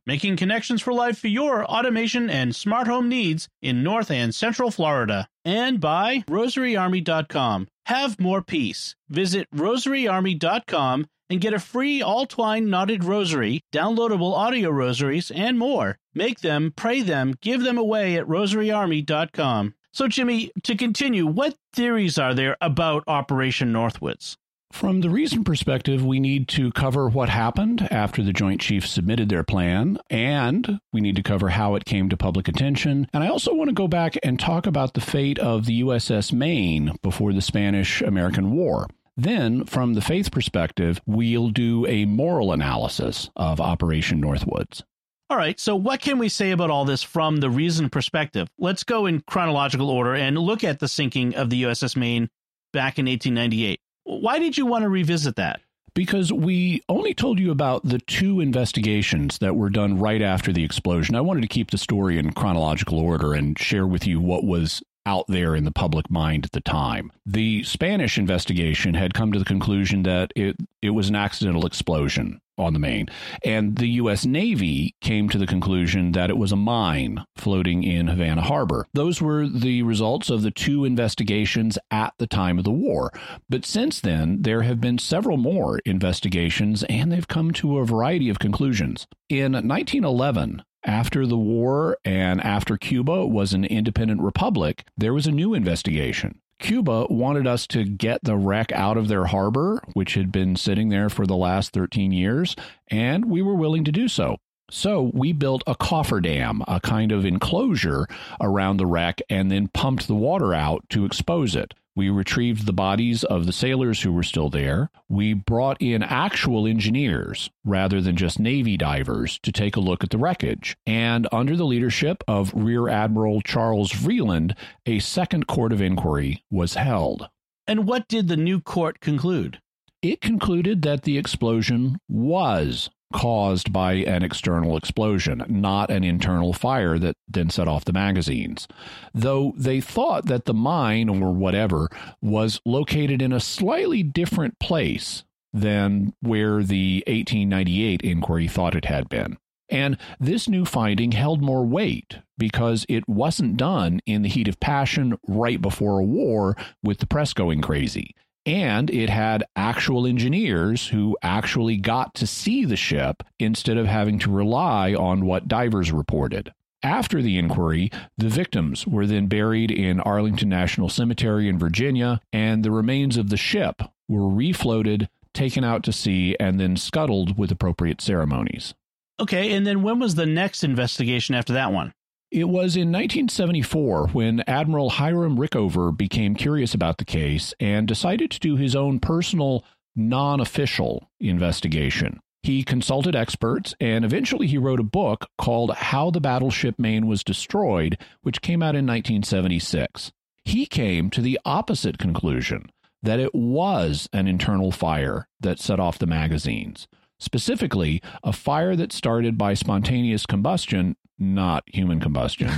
making 0.06 0.38
connections 0.38 0.82
for 0.82 0.94
life 0.94 1.20
for 1.20 1.28
your 1.28 1.66
automation 1.66 2.30
and 2.30 2.56
smart 2.56 2.88
home 2.88 3.10
needs 3.10 3.48
in 3.62 3.84
North 3.84 4.10
and 4.12 4.34
Central 4.34 4.72
Florida. 4.72 5.28
And 5.44 5.80
by 5.80 6.24
rosaryarmy.com. 6.28 7.68
Have 7.86 8.20
more 8.20 8.42
peace. 8.42 8.96
Visit 9.10 9.48
rosaryarmy.com 9.54 11.06
and 11.30 11.42
get 11.42 11.54
a 11.54 11.60
free 11.60 12.02
all 12.02 12.26
twine 12.26 12.70
knotted 12.70 13.04
rosary, 13.04 13.62
downloadable 13.74 14.34
audio 14.34 14.70
rosaries, 14.70 15.32
and 15.32 15.58
more. 15.58 15.98
Make 16.14 16.40
them, 16.40 16.74
pray 16.76 17.02
them, 17.02 17.36
give 17.42 17.62
them 17.62 17.78
away 17.78 18.18
at 18.18 18.28
rosaryarmy.com. 18.28 19.76
So, 19.92 20.08
Jimmy, 20.08 20.52
to 20.64 20.76
continue, 20.76 21.26
what 21.26 21.56
theories 21.74 22.18
are 22.18 22.34
there 22.34 22.58
about 22.60 23.04
Operation 23.08 23.72
Northwoods? 23.72 24.36
From 24.76 25.00
the 25.00 25.10
reason 25.10 25.46
perspective, 25.46 26.06
we 26.06 26.20
need 26.20 26.50
to 26.50 26.70
cover 26.74 27.08
what 27.08 27.30
happened 27.30 27.88
after 27.92 28.22
the 28.22 28.34
Joint 28.34 28.60
Chiefs 28.60 28.92
submitted 28.92 29.30
their 29.30 29.44
plan, 29.44 29.98
and 30.10 30.82
we 30.92 31.00
need 31.00 31.16
to 31.16 31.24
cover 31.24 31.48
how 31.48 31.76
it 31.76 31.86
came 31.86 32.10
to 32.10 32.18
public 32.18 32.50
attention. 32.50 33.08
And 33.14 33.24
I 33.24 33.30
also 33.30 33.54
want 33.54 33.70
to 33.70 33.74
go 33.74 33.88
back 33.88 34.18
and 34.22 34.38
talk 34.38 34.68
about 34.68 34.94
the 34.94 35.00
fate 35.00 35.40
of 35.40 35.66
the 35.66 35.82
USS 35.82 36.34
Maine 36.34 36.94
before 37.02 37.32
the 37.32 37.42
Spanish 37.42 38.02
American 38.02 38.52
War. 38.52 38.88
Then, 39.18 39.64
from 39.66 39.94
the 39.94 40.02
faith 40.02 40.32
perspective, 40.32 41.02
we'll 41.06 41.50
do 41.50 41.86
a 41.86 42.06
moral 42.06 42.52
analysis 42.52 43.30
of 43.36 43.62
Operation 43.62 44.22
Northwoods. 44.22 44.84
All 45.30 45.38
right, 45.38 45.60
so 45.60 45.76
what 45.76 46.02
can 46.02 46.20
we 46.20 46.30
say 46.30 46.52
about 46.52 46.70
all 46.70 46.86
this 46.86 47.02
from 47.02 47.38
the 47.38 47.50
reason 47.50 47.90
perspective? 47.90 48.48
Let's 48.60 48.84
go 48.84 49.06
in 49.06 49.22
chronological 49.22 49.90
order 49.90 50.14
and 50.14 50.38
look 50.38 50.64
at 50.64 50.80
the 50.80 50.88
sinking 50.88 51.36
of 51.36 51.50
the 51.50 51.64
USS 51.64 51.96
Maine 51.96 52.30
back 52.74 53.00
in 53.00 53.06
1898. 53.08 53.80
Why 54.04 54.38
did 54.38 54.58
you 54.58 54.68
want 54.68 54.84
to 54.84 54.90
revisit 54.90 55.38
that? 55.38 55.62
Because 55.96 56.32
we 56.32 56.84
only 56.90 57.14
told 57.14 57.40
you 57.40 57.52
about 57.52 57.86
the 57.86 58.00
two 58.00 58.42
investigations 58.42 59.40
that 59.40 59.56
were 59.56 59.70
done 59.70 59.98
right 59.98 60.22
after 60.22 60.52
the 60.52 60.64
explosion. 60.64 61.16
I 61.16 61.22
wanted 61.22 61.42
to 61.42 61.48
keep 61.48 61.72
the 61.72 61.78
story 61.78 62.20
in 62.20 62.34
chronological 62.34 63.00
order 63.00 63.34
and 63.34 63.58
share 63.58 63.88
with 63.88 64.06
you 64.06 64.20
what 64.20 64.44
was 64.44 64.84
out 65.06 65.26
there 65.28 65.56
in 65.56 65.64
the 65.64 65.72
public 65.72 66.10
mind 66.10 66.46
at 66.46 66.52
the 66.52 66.62
time. 66.62 67.12
The 67.26 67.64
Spanish 67.64 68.18
investigation 68.18 68.94
had 68.94 69.14
come 69.14 69.32
to 69.32 69.40
the 69.40 69.46
conclusion 69.46 70.04
that 70.04 70.32
it, 70.36 70.56
it 70.82 70.92
was 70.92 71.10
an 71.10 71.16
accidental 71.16 71.66
explosion 71.66 72.40
on 72.58 72.74
the 72.74 72.80
Maine. 72.80 73.08
And 73.44 73.78
the 73.78 73.88
U.S. 73.88 74.26
Navy 74.26 74.96
came 75.02 75.30
to 75.30 75.38
the 75.38 75.48
conclusion 75.48 76.14
that 76.14 76.30
it 76.30 76.38
was 76.38 76.52
a 76.52 76.58
mine 76.58 77.24
floating 77.36 77.84
in 77.84 78.08
Havana 78.08 78.42
Harbor. 78.42 78.88
Those 78.94 79.22
were 79.22 79.48
the 79.48 79.84
results 79.84 80.30
of 80.30 80.42
the 80.42 80.52
two 80.52 80.86
investigations 80.86 81.78
at 81.92 82.14
the 82.18 82.28
time 82.28 82.58
of 82.58 82.64
the 82.64 82.72
war. 82.72 83.12
But 83.50 83.66
since 83.66 84.00
then, 84.00 84.42
there 84.42 84.62
have 84.62 84.80
been 84.80 84.98
several 84.98 85.38
more 85.38 85.80
investigations, 85.86 86.84
and 86.84 87.12
they've 87.12 87.28
come 87.28 87.52
to 87.54 87.80
a 87.80 87.86
variety 87.86 88.30
of 88.30 88.40
conclusions. 88.40 89.08
In 89.30 89.52
1911, 89.54 90.64
after 90.86 91.26
the 91.26 91.38
war 91.38 91.98
and 92.06 92.42
after 92.42 92.78
Cuba 92.78 93.26
was 93.26 93.54
an 93.54 93.66
independent 93.66 94.22
republic, 94.22 94.86
there 94.96 95.14
was 95.14 95.28
a 95.28 95.32
new 95.32 95.54
investigation. 95.54 96.40
Cuba 96.60 97.08
wanted 97.10 97.48
us 97.48 97.68
to 97.68 97.84
get 97.84 98.24
the 98.24 98.38
wreck 98.38 98.72
out 98.72 98.96
of 98.98 99.08
their 99.08 99.26
harbor, 99.26 99.82
which 99.94 100.14
had 100.14 100.32
been 100.32 100.56
sitting 100.56 100.90
there 100.90 101.10
for 101.10 101.26
the 101.26 101.36
last 101.36 101.74
13 101.74 102.12
years, 102.12 102.56
and 102.88 103.26
we 103.26 103.42
were 103.42 103.56
willing 103.56 103.84
to 103.84 103.92
do 103.92 104.08
so. 104.08 104.38
So 104.72 105.12
we 105.14 105.32
built 105.34 105.64
a 105.68 105.76
cofferdam, 105.76 106.64
a 106.68 106.80
kind 106.80 107.12
of 107.12 107.26
enclosure 107.26 108.08
around 108.42 108.78
the 108.78 108.86
wreck, 108.86 109.22
and 109.30 109.52
then 109.52 109.68
pumped 109.68 110.08
the 110.08 110.16
water 110.16 110.54
out 110.54 110.90
to 110.90 111.06
expose 111.06 111.56
it. 111.56 111.74
We 111.96 112.10
retrieved 112.10 112.66
the 112.66 112.74
bodies 112.74 113.24
of 113.24 113.46
the 113.46 113.54
sailors 113.54 114.02
who 114.02 114.12
were 114.12 114.24
still 114.24 114.50
there. 114.50 114.90
We 115.08 115.34
brought 115.34 115.82
in 115.82 116.04
actual 116.04 116.68
engineers 116.68 117.50
rather 117.64 118.02
than 118.02 118.18
just 118.18 118.38
Navy 118.38 118.76
divers 118.76 119.40
to 119.44 119.52
take 119.54 119.78
a 119.78 119.80
look 119.80 120.04
at 120.04 120.10
the 120.10 120.18
wreckage. 120.18 120.76
And 120.86 121.26
under 121.32 121.56
the 121.56 121.66
leadership 121.66 122.22
of 122.28 122.54
Rear 122.54 122.90
Admiral 122.90 123.42
Charles 123.42 123.94
Vreeland, 123.94 124.58
a 124.86 125.00
second 125.00 125.48
court 125.48 125.72
of 125.72 125.82
inquiry 125.82 126.44
was 126.52 126.74
held. 126.74 127.30
And 127.66 127.88
what 127.88 128.10
did 128.10 128.28
the 128.28 128.38
new 128.38 128.60
court 128.60 129.00
conclude? 129.00 129.62
It 130.02 130.22
concluded 130.22 130.82
that 130.82 131.04
the 131.04 131.18
explosion 131.18 131.98
was 132.10 132.90
caused 133.14 133.72
by 133.72 133.94
an 133.94 134.24
external 134.24 134.78
explosion, 134.78 135.44
not 135.48 135.90
an 135.90 136.04
internal 136.04 136.54
fire 136.54 136.98
that 137.00 137.16
then 137.28 137.50
set 137.50 137.68
off 137.68 137.86
the 137.86 137.94
magazines. 137.94 138.68
Though 139.14 139.54
they 139.58 139.82
thought 139.82 140.26
that 140.26 140.46
the 140.46 140.54
mine 140.54 141.10
or 141.10 141.34
whatever 141.34 141.90
was 142.22 142.60
located 142.66 143.22
in 143.22 143.32
a 143.32 143.40
slightly 143.40 144.04
different 144.04 144.60
place 144.60 145.24
than 145.54 146.14
where 146.20 146.64
the 146.64 147.04
1898 147.08 148.02
inquiry 148.02 148.48
thought 148.48 148.76
it 148.76 148.86
had 148.86 149.08
been. 149.08 149.38
And 149.70 149.98
this 150.20 150.48
new 150.48 150.66
finding 150.66 151.14
held 151.14 151.42
more 151.42 151.66
weight 151.66 152.20
because 152.38 152.86
it 152.88 153.08
wasn't 153.08 153.58
done 153.58 154.00
in 154.06 154.22
the 154.22 154.30
heat 154.30 154.48
of 154.48 154.60
passion 154.60 155.18
right 155.28 155.60
before 155.60 156.00
a 156.00 156.04
war 156.04 156.56
with 156.84 157.00
the 157.00 157.08
press 157.08 157.34
going 157.34 157.62
crazy 157.62 158.14
and 158.46 158.90
it 158.90 159.10
had 159.10 159.44
actual 159.56 160.06
engineers 160.06 160.88
who 160.88 161.18
actually 161.22 161.78
got 161.78 162.14
to 162.16 162.28
see 162.28 162.66
the 162.66 162.76
ship 162.76 163.24
instead 163.40 163.78
of 163.78 163.88
having 163.88 164.20
to 164.20 164.32
rely 164.32 164.94
on 164.94 165.26
what 165.26 165.48
divers 165.48 165.92
reported. 165.92 166.54
After 166.84 167.22
the 167.22 167.40
inquiry, 167.40 167.90
the 168.18 168.30
victims 168.30 168.86
were 168.86 169.08
then 169.08 169.26
buried 169.26 169.72
in 169.72 170.00
Arlington 170.02 170.50
National 170.50 170.88
Cemetery 170.88 171.50
in 171.50 171.58
Virginia, 171.58 172.22
and 172.32 172.64
the 172.64 172.70
remains 172.70 173.18
of 173.18 173.30
the 173.30 173.38
ship 173.38 173.82
were 174.08 174.30
refloated, 174.30 175.08
taken 175.34 175.64
out 175.64 175.82
to 175.84 175.92
sea, 175.92 176.36
and 176.40 176.60
then 176.60 176.78
scuttled 176.78 177.40
with 177.40 177.52
appropriate 177.52 178.02
ceremonies. 178.02 178.76
Okay, 179.20 179.54
and 179.54 179.66
then 179.66 179.82
when 179.82 179.98
was 179.98 180.14
the 180.14 180.28
next 180.28 180.64
investigation 180.64 181.34
after 181.34 181.54
that 181.54 181.72
one? 181.72 181.94
It 182.36 182.50
was 182.50 182.76
in 182.76 182.92
1974 182.92 184.10
when 184.10 184.44
Admiral 184.46 184.90
Hyman 184.90 185.38
Rickover 185.38 185.96
became 185.96 186.36
curious 186.36 186.74
about 186.74 186.98
the 186.98 187.06
case 187.06 187.54
and 187.62 187.88
decided 187.88 188.30
to 188.32 188.42
do 188.42 188.58
his 188.58 188.76
own 188.76 189.00
personal, 189.00 189.64
non 189.96 190.42
official 190.42 191.10
investigation. 191.22 192.20
He 192.44 192.64
consulted 192.64 193.16
experts 193.16 193.74
and 193.80 194.04
eventually 194.04 194.48
he 194.48 194.58
wrote 194.58 194.82
a 194.82 194.84
book 194.84 195.30
called 195.38 195.72
How 195.76 196.12
the 196.12 196.20
Battleship 196.20 196.78
Maine 196.78 197.08
Was 197.08 197.24
Destroyed, 197.24 197.98
which 198.22 198.42
came 198.42 198.62
out 198.62 198.76
in 198.76 198.86
1976. 198.86 200.12
He 200.44 200.66
came 200.66 201.10
to 201.12 201.22
the 201.22 201.40
opposite 201.46 201.98
conclusion 201.98 202.70
that 203.02 203.22
it 203.22 203.34
was 203.34 204.10
an 204.12 204.28
internal 204.28 204.74
fire 204.74 205.30
that 205.40 205.62
set 205.62 205.80
off 205.80 206.00
the 206.00 206.06
magazines. 206.06 206.90
Specifically, 207.18 208.02
a 208.26 208.34
fire 208.34 208.76
that 208.76 208.92
started 208.92 209.38
by 209.38 209.54
spontaneous 209.54 210.26
combustion 210.26 210.98
not 211.18 211.64
human 211.68 212.00
combustion, 212.00 212.52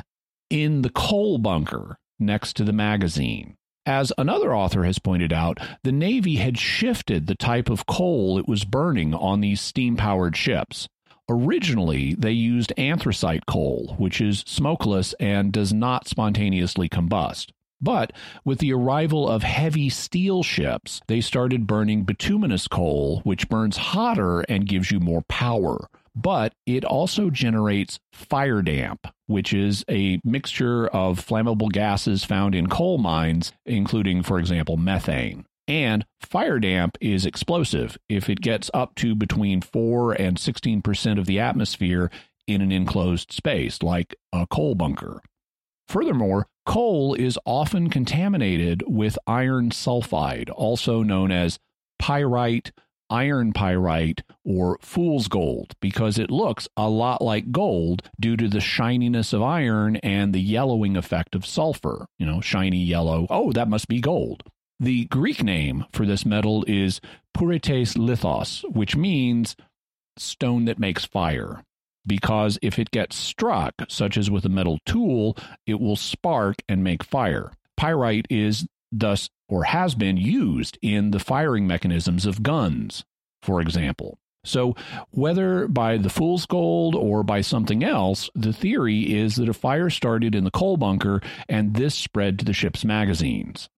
in 0.50 0.82
the 0.82 0.90
coal 0.90 1.38
bunker 1.38 1.98
next 2.18 2.54
to 2.54 2.64
the 2.64 2.72
magazine. 2.72 3.56
As 3.86 4.12
another 4.16 4.54
author 4.54 4.84
has 4.84 4.98
pointed 4.98 5.32
out, 5.32 5.58
the 5.82 5.92
Navy 5.92 6.36
had 6.36 6.58
shifted 6.58 7.26
the 7.26 7.34
type 7.34 7.68
of 7.68 7.86
coal 7.86 8.38
it 8.38 8.48
was 8.48 8.64
burning 8.64 9.12
on 9.14 9.40
these 9.40 9.60
steam 9.60 9.96
powered 9.96 10.36
ships. 10.36 10.88
Originally, 11.28 12.14
they 12.14 12.32
used 12.32 12.72
anthracite 12.78 13.44
coal, 13.46 13.94
which 13.98 14.20
is 14.20 14.44
smokeless 14.46 15.14
and 15.20 15.52
does 15.52 15.72
not 15.72 16.08
spontaneously 16.08 16.88
combust. 16.88 17.50
But 17.80 18.12
with 18.44 18.58
the 18.58 18.72
arrival 18.72 19.28
of 19.28 19.42
heavy 19.42 19.90
steel 19.90 20.42
ships, 20.42 21.02
they 21.06 21.20
started 21.20 21.66
burning 21.66 22.04
bituminous 22.04 22.66
coal, 22.66 23.20
which 23.24 23.48
burns 23.50 23.76
hotter 23.76 24.40
and 24.42 24.66
gives 24.66 24.90
you 24.90 25.00
more 25.00 25.22
power 25.28 25.88
but 26.14 26.54
it 26.66 26.84
also 26.84 27.30
generates 27.30 27.98
fire 28.12 28.62
damp, 28.62 29.06
which 29.26 29.52
is 29.52 29.84
a 29.90 30.20
mixture 30.24 30.86
of 30.88 31.24
flammable 31.24 31.70
gases 31.70 32.24
found 32.24 32.54
in 32.54 32.68
coal 32.68 32.98
mines, 32.98 33.52
including, 33.66 34.22
for 34.22 34.38
example, 34.38 34.76
methane. 34.76 35.44
And 35.66 36.04
fire 36.20 36.58
damp 36.58 36.98
is 37.00 37.24
explosive 37.24 37.96
if 38.08 38.28
it 38.28 38.40
gets 38.40 38.70
up 38.74 38.94
to 38.96 39.14
between 39.14 39.60
4 39.60 40.12
and 40.12 40.36
16% 40.36 41.18
of 41.18 41.26
the 41.26 41.40
atmosphere 41.40 42.10
in 42.46 42.60
an 42.60 42.70
enclosed 42.70 43.32
space, 43.32 43.82
like 43.82 44.14
a 44.32 44.46
coal 44.46 44.74
bunker. 44.74 45.22
Furthermore, 45.88 46.46
coal 46.66 47.14
is 47.14 47.38
often 47.44 47.90
contaminated 47.90 48.82
with 48.86 49.18
iron 49.26 49.70
sulfide, 49.70 50.50
also 50.54 51.02
known 51.02 51.30
as 51.30 51.58
pyrite, 51.98 52.72
iron 53.14 53.52
pyrite 53.52 54.22
or 54.44 54.76
fool's 54.80 55.28
gold 55.28 55.74
because 55.80 56.18
it 56.18 56.32
looks 56.32 56.66
a 56.76 56.88
lot 56.88 57.22
like 57.22 57.52
gold 57.52 58.02
due 58.18 58.36
to 58.36 58.48
the 58.48 58.60
shininess 58.60 59.32
of 59.32 59.40
iron 59.40 59.94
and 59.96 60.34
the 60.34 60.40
yellowing 60.40 60.96
effect 60.96 61.36
of 61.36 61.46
sulfur. 61.46 62.06
You 62.18 62.26
know, 62.26 62.40
shiny 62.40 62.82
yellow. 62.82 63.28
Oh, 63.30 63.52
that 63.52 63.68
must 63.68 63.86
be 63.86 64.00
gold. 64.00 64.42
The 64.80 65.04
Greek 65.04 65.44
name 65.44 65.84
for 65.92 66.04
this 66.04 66.26
metal 66.26 66.64
is 66.66 67.00
purites 67.32 67.94
lithos, 67.94 68.64
which 68.74 68.96
means 68.96 69.54
stone 70.16 70.64
that 70.64 70.80
makes 70.80 71.04
fire. 71.04 71.62
Because 72.04 72.58
if 72.62 72.78
it 72.80 72.90
gets 72.90 73.16
struck, 73.16 73.74
such 73.88 74.18
as 74.18 74.30
with 74.30 74.44
a 74.44 74.50
metal 74.50 74.78
tool, 74.84 75.36
it 75.66 75.80
will 75.80 75.96
spark 75.96 76.56
and 76.68 76.82
make 76.82 77.04
fire. 77.04 77.52
Pyrite 77.76 78.26
is 78.28 78.66
thus 78.90 79.28
or 79.48 79.64
has 79.64 79.94
been 79.94 80.16
used 80.16 80.78
in 80.82 81.10
the 81.10 81.18
firing 81.18 81.66
mechanisms 81.66 82.26
of 82.26 82.42
guns, 82.42 83.04
for 83.42 83.60
example. 83.60 84.18
So, 84.44 84.76
whether 85.10 85.66
by 85.68 85.96
the 85.96 86.10
fool's 86.10 86.44
gold 86.44 86.94
or 86.94 87.22
by 87.22 87.40
something 87.40 87.82
else, 87.82 88.28
the 88.34 88.52
theory 88.52 89.14
is 89.14 89.36
that 89.36 89.48
a 89.48 89.54
fire 89.54 89.88
started 89.88 90.34
in 90.34 90.44
the 90.44 90.50
coal 90.50 90.76
bunker 90.76 91.22
and 91.48 91.74
this 91.74 91.94
spread 91.94 92.38
to 92.38 92.44
the 92.44 92.52
ship's 92.52 92.84
magazines. 92.84 93.68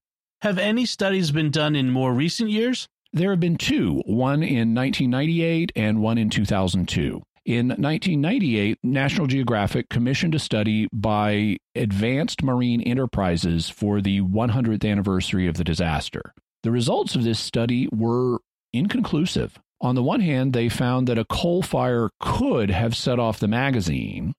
Have 0.43 0.59
any 0.59 0.85
studies 0.85 1.31
been 1.31 1.51
done 1.51 1.77
in 1.77 1.91
more 1.91 2.13
recent 2.13 2.51
years? 2.51 2.89
There 3.13 3.31
have 3.31 3.41
been 3.41 3.57
two, 3.57 4.03
one 4.07 4.43
in 4.43 4.75
1998 4.75 5.73
and 5.77 6.03
one 6.03 6.19
in 6.19 6.31
2002. 6.31 7.23
In 7.47 7.69
1998, 7.69 8.79
National 8.83 9.29
Geographic 9.29 9.89
commissioned 9.89 10.35
a 10.35 10.39
study 10.41 10.89
by 10.93 11.59
Advanced 11.77 12.43
Marine 12.43 12.81
Enterprises 12.81 13.71
for 13.71 14.01
the 14.01 14.21
100th 14.21 14.85
anniversary 14.85 15.47
of 15.47 15.57
the 15.57 15.63
disaster. 15.63 16.35
The 16.65 16.73
results 16.73 17.15
of 17.15 17.23
this 17.23 17.39
study 17.39 17.89
were 17.93 18.41
inconclusive. 18.73 19.61
On 19.81 19.95
the 19.95 20.03
one 20.03 20.19
hand, 20.19 20.55
they 20.55 20.69
found 20.69 21.07
that 21.07 21.21
a 21.21 21.25
coal 21.25 21.63
fire 21.63 22.11
could 22.19 22.73
have 22.73 22.97
set 22.97 23.21
off 23.21 23.39
the 23.39 23.47
magazine. 23.47 24.33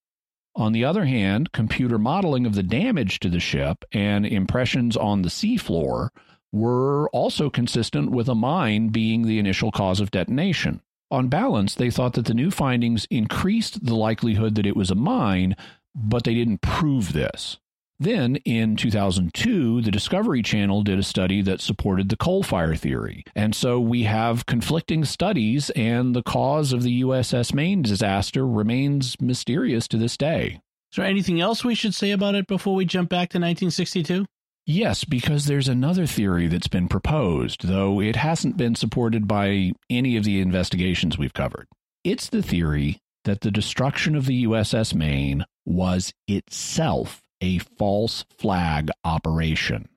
On 0.57 0.73
the 0.73 0.83
other 0.83 1.05
hand, 1.05 1.53
computer 1.53 1.97
modeling 1.97 2.45
of 2.45 2.55
the 2.55 2.63
damage 2.63 3.21
to 3.21 3.29
the 3.29 3.39
ship 3.39 3.85
and 3.93 4.25
impressions 4.25 4.97
on 4.97 5.21
the 5.21 5.29
seafloor 5.29 6.09
were 6.51 7.07
also 7.11 7.49
consistent 7.49 8.11
with 8.11 8.27
a 8.27 8.35
mine 8.35 8.89
being 8.89 9.21
the 9.21 9.39
initial 9.39 9.71
cause 9.71 10.01
of 10.01 10.11
detonation. 10.11 10.81
On 11.09 11.29
balance, 11.29 11.73
they 11.73 11.89
thought 11.89 12.13
that 12.13 12.25
the 12.25 12.33
new 12.33 12.51
findings 12.51 13.07
increased 13.09 13.85
the 13.85 13.95
likelihood 13.95 14.55
that 14.55 14.65
it 14.65 14.75
was 14.75 14.91
a 14.91 14.95
mine, 14.95 15.55
but 15.95 16.23
they 16.23 16.33
didn't 16.33 16.61
prove 16.61 17.13
this. 17.13 17.57
Then, 17.99 18.35
in 18.37 18.75
2002, 18.75 19.81
the 19.81 19.89
Discovery 19.89 20.43
Channel 20.43 20.83
did 20.83 20.99
a 20.99 21.03
study 21.03 21.41
that 21.41 21.61
supported 21.61 22.09
the 22.09 22.17
coal 22.17 22.43
fire 22.43 22.75
theory. 22.75 23.23
And 23.35 23.55
so 23.55 23.79
we 23.79 24.03
have 24.03 24.45
conflicting 24.45 25.03
studies, 25.03 25.71
and 25.71 26.15
the 26.15 26.21
cause 26.21 26.73
of 26.73 26.83
the 26.83 27.01
USS 27.01 27.53
Maine 27.53 27.81
disaster 27.81 28.45
remains 28.45 29.19
mysterious 29.19 29.87
to 29.87 29.97
this 29.97 30.15
day. 30.15 30.61
Is 30.91 30.97
there 30.97 31.05
anything 31.05 31.41
else 31.41 31.65
we 31.65 31.73
should 31.73 31.95
say 31.95 32.11
about 32.11 32.35
it 32.35 32.47
before 32.47 32.75
we 32.75 32.85
jump 32.85 33.09
back 33.09 33.29
to 33.29 33.39
1962? 33.39 34.25
Yes, 34.69 35.05
because 35.05 35.45
there's 35.45 35.69
another 35.69 36.05
theory 36.05 36.47
that's 36.47 36.67
been 36.67 36.89
proposed, 36.89 37.69
though 37.69 38.01
it 38.01 38.17
hasn't 38.17 38.57
been 38.57 38.75
supported 38.75 39.25
by 39.25 39.71
any 39.89 40.17
of 40.17 40.25
the 40.25 40.41
investigations 40.41 41.17
we've 41.17 41.33
covered. 41.33 41.69
It's 42.03 42.27
the 42.27 42.43
theory 42.43 42.99
that 43.23 43.39
the 43.41 43.49
destruction 43.49 44.13
of 44.13 44.25
the 44.25 44.43
USS 44.43 44.93
Maine 44.93 45.45
was 45.65 46.11
itself 46.27 47.21
a 47.39 47.59
false 47.59 48.25
flag 48.37 48.89
operation. 49.05 49.87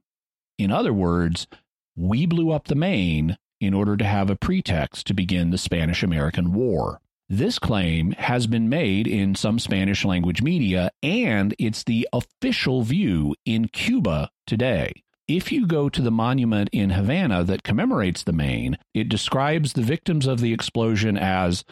In 0.57 0.71
other 0.71 0.93
words, 0.93 1.49
we 1.97 2.25
blew 2.25 2.53
up 2.53 2.69
the 2.69 2.77
Maine 2.77 3.39
in 3.61 3.75
order 3.75 3.97
to 3.97 4.05
have 4.05 4.31
a 4.31 4.37
pretext 4.37 5.05
to 5.09 5.15
begin 5.15 5.51
the 5.51 5.59
Spanish 5.59 6.05
American 6.05 6.53
War. 6.53 7.01
This 7.33 7.61
claim 7.61 8.11
has 8.19 8.49
been 8.49 8.69
made 8.69 9.07
in 9.07 9.37
some 9.37 9.61
Spanish 9.61 10.05
language 10.05 10.43
media, 10.43 10.91
and 11.01 11.55
it's 11.61 11.85
the 11.85 12.09
official 12.13 12.83
view 12.83 13.37
in 13.47 13.69
Cuba 13.69 14.33
today. 14.49 15.05
If 15.29 15.53
you 15.53 15.69
go 15.69 15.89
to 15.89 16.03
the 16.03 16.11
monument 16.11 16.71
in 16.73 16.91
Havana 16.91 17.45
that 17.45 17.63
commemorates 17.63 18.25
the 18.25 18.33
Maine, 18.33 18.79
it 18.95 19.09
describes 19.09 19.75
the 19.75 19.83
victims 19.83 20.27
of 20.27 20.41
the 20.41 20.53
explosion 20.53 21.17
as 21.17 21.65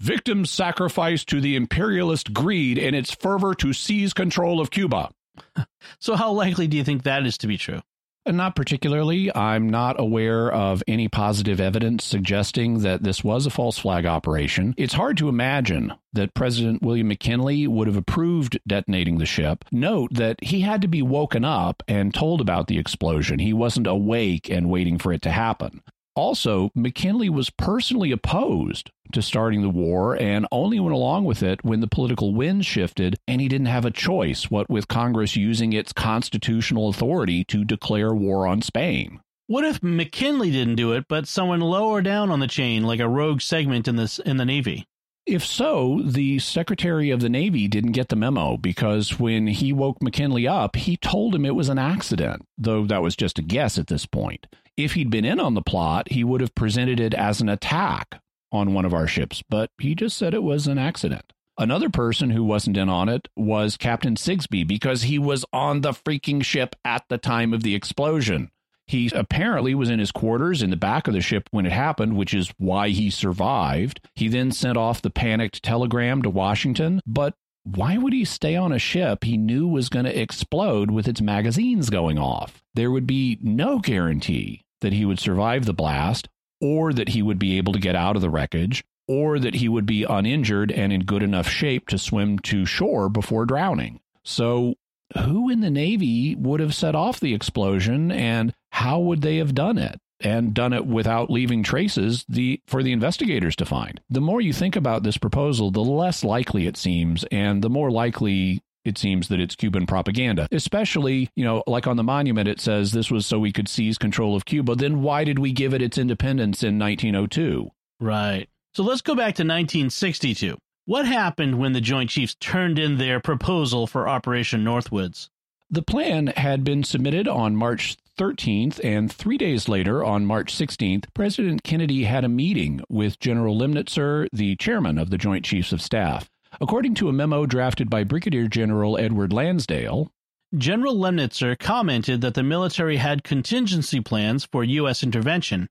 victims 0.00 0.50
sacrificed 0.50 1.28
to 1.28 1.40
the 1.40 1.54
imperialist 1.54 2.32
greed 2.32 2.76
in 2.76 2.92
its 2.92 3.12
fervor 3.14 3.54
to 3.54 3.72
seize 3.72 4.12
control 4.12 4.60
of 4.60 4.72
Cuba. 4.72 5.10
so, 6.00 6.16
how 6.16 6.32
likely 6.32 6.66
do 6.66 6.76
you 6.76 6.82
think 6.82 7.04
that 7.04 7.24
is 7.24 7.38
to 7.38 7.46
be 7.46 7.56
true? 7.56 7.80
Uh, 8.26 8.32
not 8.32 8.56
particularly. 8.56 9.34
I'm 9.34 9.70
not 9.70 10.00
aware 10.00 10.52
of 10.52 10.82
any 10.88 11.08
positive 11.08 11.60
evidence 11.60 12.04
suggesting 12.04 12.80
that 12.80 13.04
this 13.04 13.22
was 13.22 13.46
a 13.46 13.50
false 13.50 13.78
flag 13.78 14.04
operation. 14.04 14.74
It's 14.76 14.94
hard 14.94 15.16
to 15.18 15.28
imagine 15.28 15.92
that 16.12 16.34
President 16.34 16.82
William 16.82 17.08
McKinley 17.08 17.66
would 17.66 17.86
have 17.86 17.96
approved 17.96 18.58
detonating 18.66 19.18
the 19.18 19.26
ship. 19.26 19.64
Note 19.70 20.12
that 20.14 20.42
he 20.42 20.62
had 20.62 20.82
to 20.82 20.88
be 20.88 21.02
woken 21.02 21.44
up 21.44 21.82
and 21.86 22.12
told 22.12 22.40
about 22.40 22.66
the 22.66 22.78
explosion. 22.78 23.38
He 23.38 23.52
wasn't 23.52 23.86
awake 23.86 24.50
and 24.50 24.70
waiting 24.70 24.98
for 24.98 25.12
it 25.12 25.22
to 25.22 25.30
happen. 25.30 25.82
Also, 26.16 26.70
McKinley 26.74 27.28
was 27.28 27.50
personally 27.50 28.10
opposed 28.10 28.90
to 29.12 29.20
starting 29.20 29.60
the 29.60 29.68
war 29.68 30.16
and 30.16 30.46
only 30.50 30.80
went 30.80 30.94
along 30.94 31.24
with 31.26 31.42
it 31.42 31.62
when 31.62 31.80
the 31.80 31.86
political 31.86 32.34
wind 32.34 32.64
shifted 32.64 33.18
and 33.28 33.40
he 33.40 33.48
didn't 33.48 33.66
have 33.66 33.84
a 33.84 33.90
choice, 33.90 34.50
what 34.50 34.70
with 34.70 34.88
Congress 34.88 35.36
using 35.36 35.74
its 35.74 35.92
constitutional 35.92 36.88
authority 36.88 37.44
to 37.44 37.64
declare 37.64 38.14
war 38.14 38.46
on 38.46 38.62
Spain. 38.62 39.20
What 39.46 39.64
if 39.64 39.82
McKinley 39.82 40.50
didn't 40.50 40.76
do 40.76 40.92
it, 40.92 41.04
but 41.06 41.28
someone 41.28 41.60
lower 41.60 42.00
down 42.00 42.30
on 42.30 42.40
the 42.40 42.48
chain, 42.48 42.82
like 42.82 42.98
a 42.98 43.08
rogue 43.08 43.42
segment 43.42 43.86
in 43.86 43.96
this 43.96 44.18
in 44.18 44.38
the 44.38 44.44
Navy? 44.46 44.86
If 45.26 45.44
so, 45.44 46.00
the 46.04 46.38
Secretary 46.38 47.10
of 47.10 47.20
the 47.20 47.28
Navy 47.28 47.68
didn't 47.68 47.92
get 47.92 48.08
the 48.08 48.16
memo 48.16 48.56
because 48.56 49.18
when 49.18 49.48
he 49.48 49.72
woke 49.72 50.02
McKinley 50.02 50.48
up, 50.48 50.76
he 50.76 50.96
told 50.96 51.34
him 51.34 51.44
it 51.44 51.54
was 51.54 51.68
an 51.68 51.78
accident, 51.78 52.46
though 52.56 52.86
that 52.86 53.02
was 53.02 53.16
just 53.16 53.38
a 53.38 53.42
guess 53.42 53.76
at 53.76 53.88
this 53.88 54.06
point. 54.06 54.46
If 54.76 54.92
he'd 54.92 55.10
been 55.10 55.24
in 55.24 55.40
on 55.40 55.54
the 55.54 55.62
plot, 55.62 56.12
he 56.12 56.22
would 56.22 56.42
have 56.42 56.54
presented 56.54 57.00
it 57.00 57.14
as 57.14 57.40
an 57.40 57.48
attack 57.48 58.20
on 58.52 58.74
one 58.74 58.84
of 58.84 58.92
our 58.92 59.06
ships, 59.06 59.42
but 59.48 59.70
he 59.78 59.94
just 59.94 60.18
said 60.18 60.34
it 60.34 60.42
was 60.42 60.66
an 60.66 60.76
accident. 60.76 61.32
Another 61.58 61.88
person 61.88 62.28
who 62.28 62.44
wasn't 62.44 62.76
in 62.76 62.90
on 62.90 63.08
it 63.08 63.28
was 63.34 63.78
Captain 63.78 64.16
Sigsbee 64.16 64.66
because 64.66 65.04
he 65.04 65.18
was 65.18 65.46
on 65.50 65.80
the 65.80 65.92
freaking 65.92 66.44
ship 66.44 66.76
at 66.84 67.04
the 67.08 67.16
time 67.16 67.54
of 67.54 67.62
the 67.62 67.74
explosion. 67.74 68.50
He 68.86 69.10
apparently 69.14 69.74
was 69.74 69.88
in 69.88 69.98
his 69.98 70.12
quarters 70.12 70.62
in 70.62 70.68
the 70.68 70.76
back 70.76 71.08
of 71.08 71.14
the 71.14 71.22
ship 71.22 71.48
when 71.50 71.64
it 71.64 71.72
happened, 71.72 72.14
which 72.14 72.34
is 72.34 72.52
why 72.58 72.90
he 72.90 73.08
survived. 73.08 74.00
He 74.14 74.28
then 74.28 74.52
sent 74.52 74.76
off 74.76 75.00
the 75.00 75.10
panicked 75.10 75.62
telegram 75.62 76.20
to 76.20 76.30
Washington, 76.30 77.00
but 77.06 77.34
why 77.64 77.96
would 77.96 78.12
he 78.12 78.26
stay 78.26 78.54
on 78.54 78.72
a 78.72 78.78
ship 78.78 79.24
he 79.24 79.38
knew 79.38 79.66
was 79.66 79.88
going 79.88 80.04
to 80.04 80.20
explode 80.20 80.90
with 80.90 81.08
its 81.08 81.22
magazines 81.22 81.88
going 81.88 82.18
off? 82.18 82.62
There 82.74 82.90
would 82.90 83.06
be 83.06 83.38
no 83.40 83.78
guarantee 83.78 84.65
that 84.80 84.92
he 84.92 85.04
would 85.04 85.18
survive 85.18 85.64
the 85.64 85.74
blast 85.74 86.28
or 86.60 86.92
that 86.92 87.10
he 87.10 87.22
would 87.22 87.38
be 87.38 87.56
able 87.56 87.72
to 87.72 87.78
get 87.78 87.94
out 87.94 88.16
of 88.16 88.22
the 88.22 88.30
wreckage, 88.30 88.84
or 89.08 89.38
that 89.38 89.54
he 89.54 89.68
would 89.68 89.86
be 89.86 90.04
uninjured 90.04 90.72
and 90.72 90.92
in 90.92 91.04
good 91.04 91.22
enough 91.22 91.48
shape 91.48 91.88
to 91.88 91.98
swim 91.98 92.38
to 92.40 92.64
shore 92.64 93.08
before 93.08 93.44
drowning. 93.44 94.00
So, 94.24 94.74
who 95.16 95.48
in 95.48 95.60
the 95.60 95.70
Navy 95.70 96.34
would 96.34 96.58
have 96.60 96.74
set 96.74 96.96
off 96.96 97.20
the 97.20 97.34
explosion 97.34 98.10
and 98.10 98.52
how 98.72 98.98
would 99.00 99.22
they 99.22 99.36
have 99.36 99.54
done 99.54 99.78
it? 99.78 99.98
And 100.20 100.54
done 100.54 100.72
it 100.72 100.86
without 100.86 101.30
leaving 101.30 101.62
traces 101.62 102.24
the, 102.26 102.62
for 102.66 102.82
the 102.82 102.92
investigators 102.92 103.54
to 103.56 103.66
find. 103.66 104.00
The 104.08 104.22
more 104.22 104.40
you 104.40 104.54
think 104.54 104.74
about 104.74 105.02
this 105.02 105.18
proposal, 105.18 105.70
the 105.70 105.84
less 105.84 106.24
likely 106.24 106.66
it 106.66 106.78
seems, 106.78 107.22
and 107.30 107.62
the 107.62 107.68
more 107.68 107.90
likely 107.90 108.62
it 108.86 108.96
seems 108.98 109.28
that 109.28 109.40
it's 109.40 109.56
Cuban 109.56 109.86
propaganda. 109.86 110.48
Especially, 110.52 111.30
you 111.34 111.44
know, 111.44 111.62
like 111.66 111.86
on 111.86 111.96
the 111.96 112.02
monument, 112.02 112.48
it 112.48 112.60
says 112.60 112.92
this 112.92 113.10
was 113.10 113.26
so 113.26 113.38
we 113.38 113.52
could 113.52 113.68
seize 113.68 113.98
control 113.98 114.36
of 114.36 114.44
Cuba. 114.44 114.74
Then 114.76 115.02
why 115.02 115.24
did 115.24 115.38
we 115.38 115.52
give 115.52 115.74
it 115.74 115.82
its 115.82 115.98
independence 115.98 116.62
in 116.62 116.78
1902? 116.78 117.70
Right. 118.00 118.48
So 118.74 118.82
let's 118.82 119.02
go 119.02 119.14
back 119.14 119.34
to 119.36 119.42
1962. 119.42 120.56
What 120.84 121.06
happened 121.06 121.58
when 121.58 121.72
the 121.72 121.80
Joint 121.80 122.10
Chiefs 122.10 122.36
turned 122.38 122.78
in 122.78 122.98
their 122.98 123.18
proposal 123.18 123.86
for 123.86 124.08
Operation 124.08 124.62
Northwoods? 124.64 125.28
The 125.68 125.82
plan 125.82 126.28
had 126.28 126.62
been 126.62 126.84
submitted 126.84 127.26
on 127.26 127.56
March 127.56 127.96
13th, 128.16 128.78
and 128.84 129.12
three 129.12 129.36
days 129.36 129.68
later, 129.68 130.04
on 130.04 130.24
March 130.24 130.54
16th, 130.54 131.06
President 131.12 131.64
Kennedy 131.64 132.04
had 132.04 132.24
a 132.24 132.28
meeting 132.28 132.82
with 132.88 133.18
General 133.18 133.58
Lemnitzer, 133.58 134.28
the 134.32 134.54
chairman 134.56 134.96
of 134.96 135.10
the 135.10 135.18
Joint 135.18 135.44
Chiefs 135.44 135.72
of 135.72 135.82
Staff. 135.82 136.30
According 136.60 136.94
to 136.94 137.08
a 137.08 137.12
memo 137.12 137.44
drafted 137.44 137.90
by 137.90 138.04
Brigadier 138.04 138.48
General 138.48 138.96
Edward 138.98 139.32
Lansdale, 139.32 140.10
General 140.56 140.96
Lemnitzer 140.96 141.58
commented 141.58 142.22
that 142.22 142.32
the 142.34 142.42
military 142.42 142.96
had 142.96 143.24
contingency 143.24 144.00
plans 144.00 144.44
for 144.44 144.64
U.S. 144.64 145.02
intervention. 145.02 145.68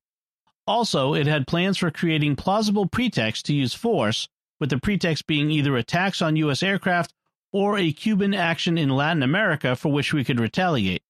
Also, 0.67 1.15
it 1.15 1.25
had 1.25 1.47
plans 1.47 1.77
for 1.77 1.89
creating 1.89 2.35
plausible 2.35 2.85
pretexts 2.85 3.43
to 3.43 3.53
use 3.53 3.73
force, 3.73 4.27
with 4.59 4.69
the 4.69 4.77
pretext 4.77 5.25
being 5.25 5.49
either 5.49 5.75
attacks 5.75 6.21
on 6.21 6.35
U.S. 6.35 6.61
aircraft 6.61 7.13
or 7.51 7.77
a 7.77 7.91
Cuban 7.91 8.33
action 8.33 8.77
in 8.77 8.89
Latin 8.89 9.23
America 9.23 9.75
for 9.75 9.91
which 9.91 10.13
we 10.13 10.23
could 10.23 10.39
retaliate. 10.39 11.01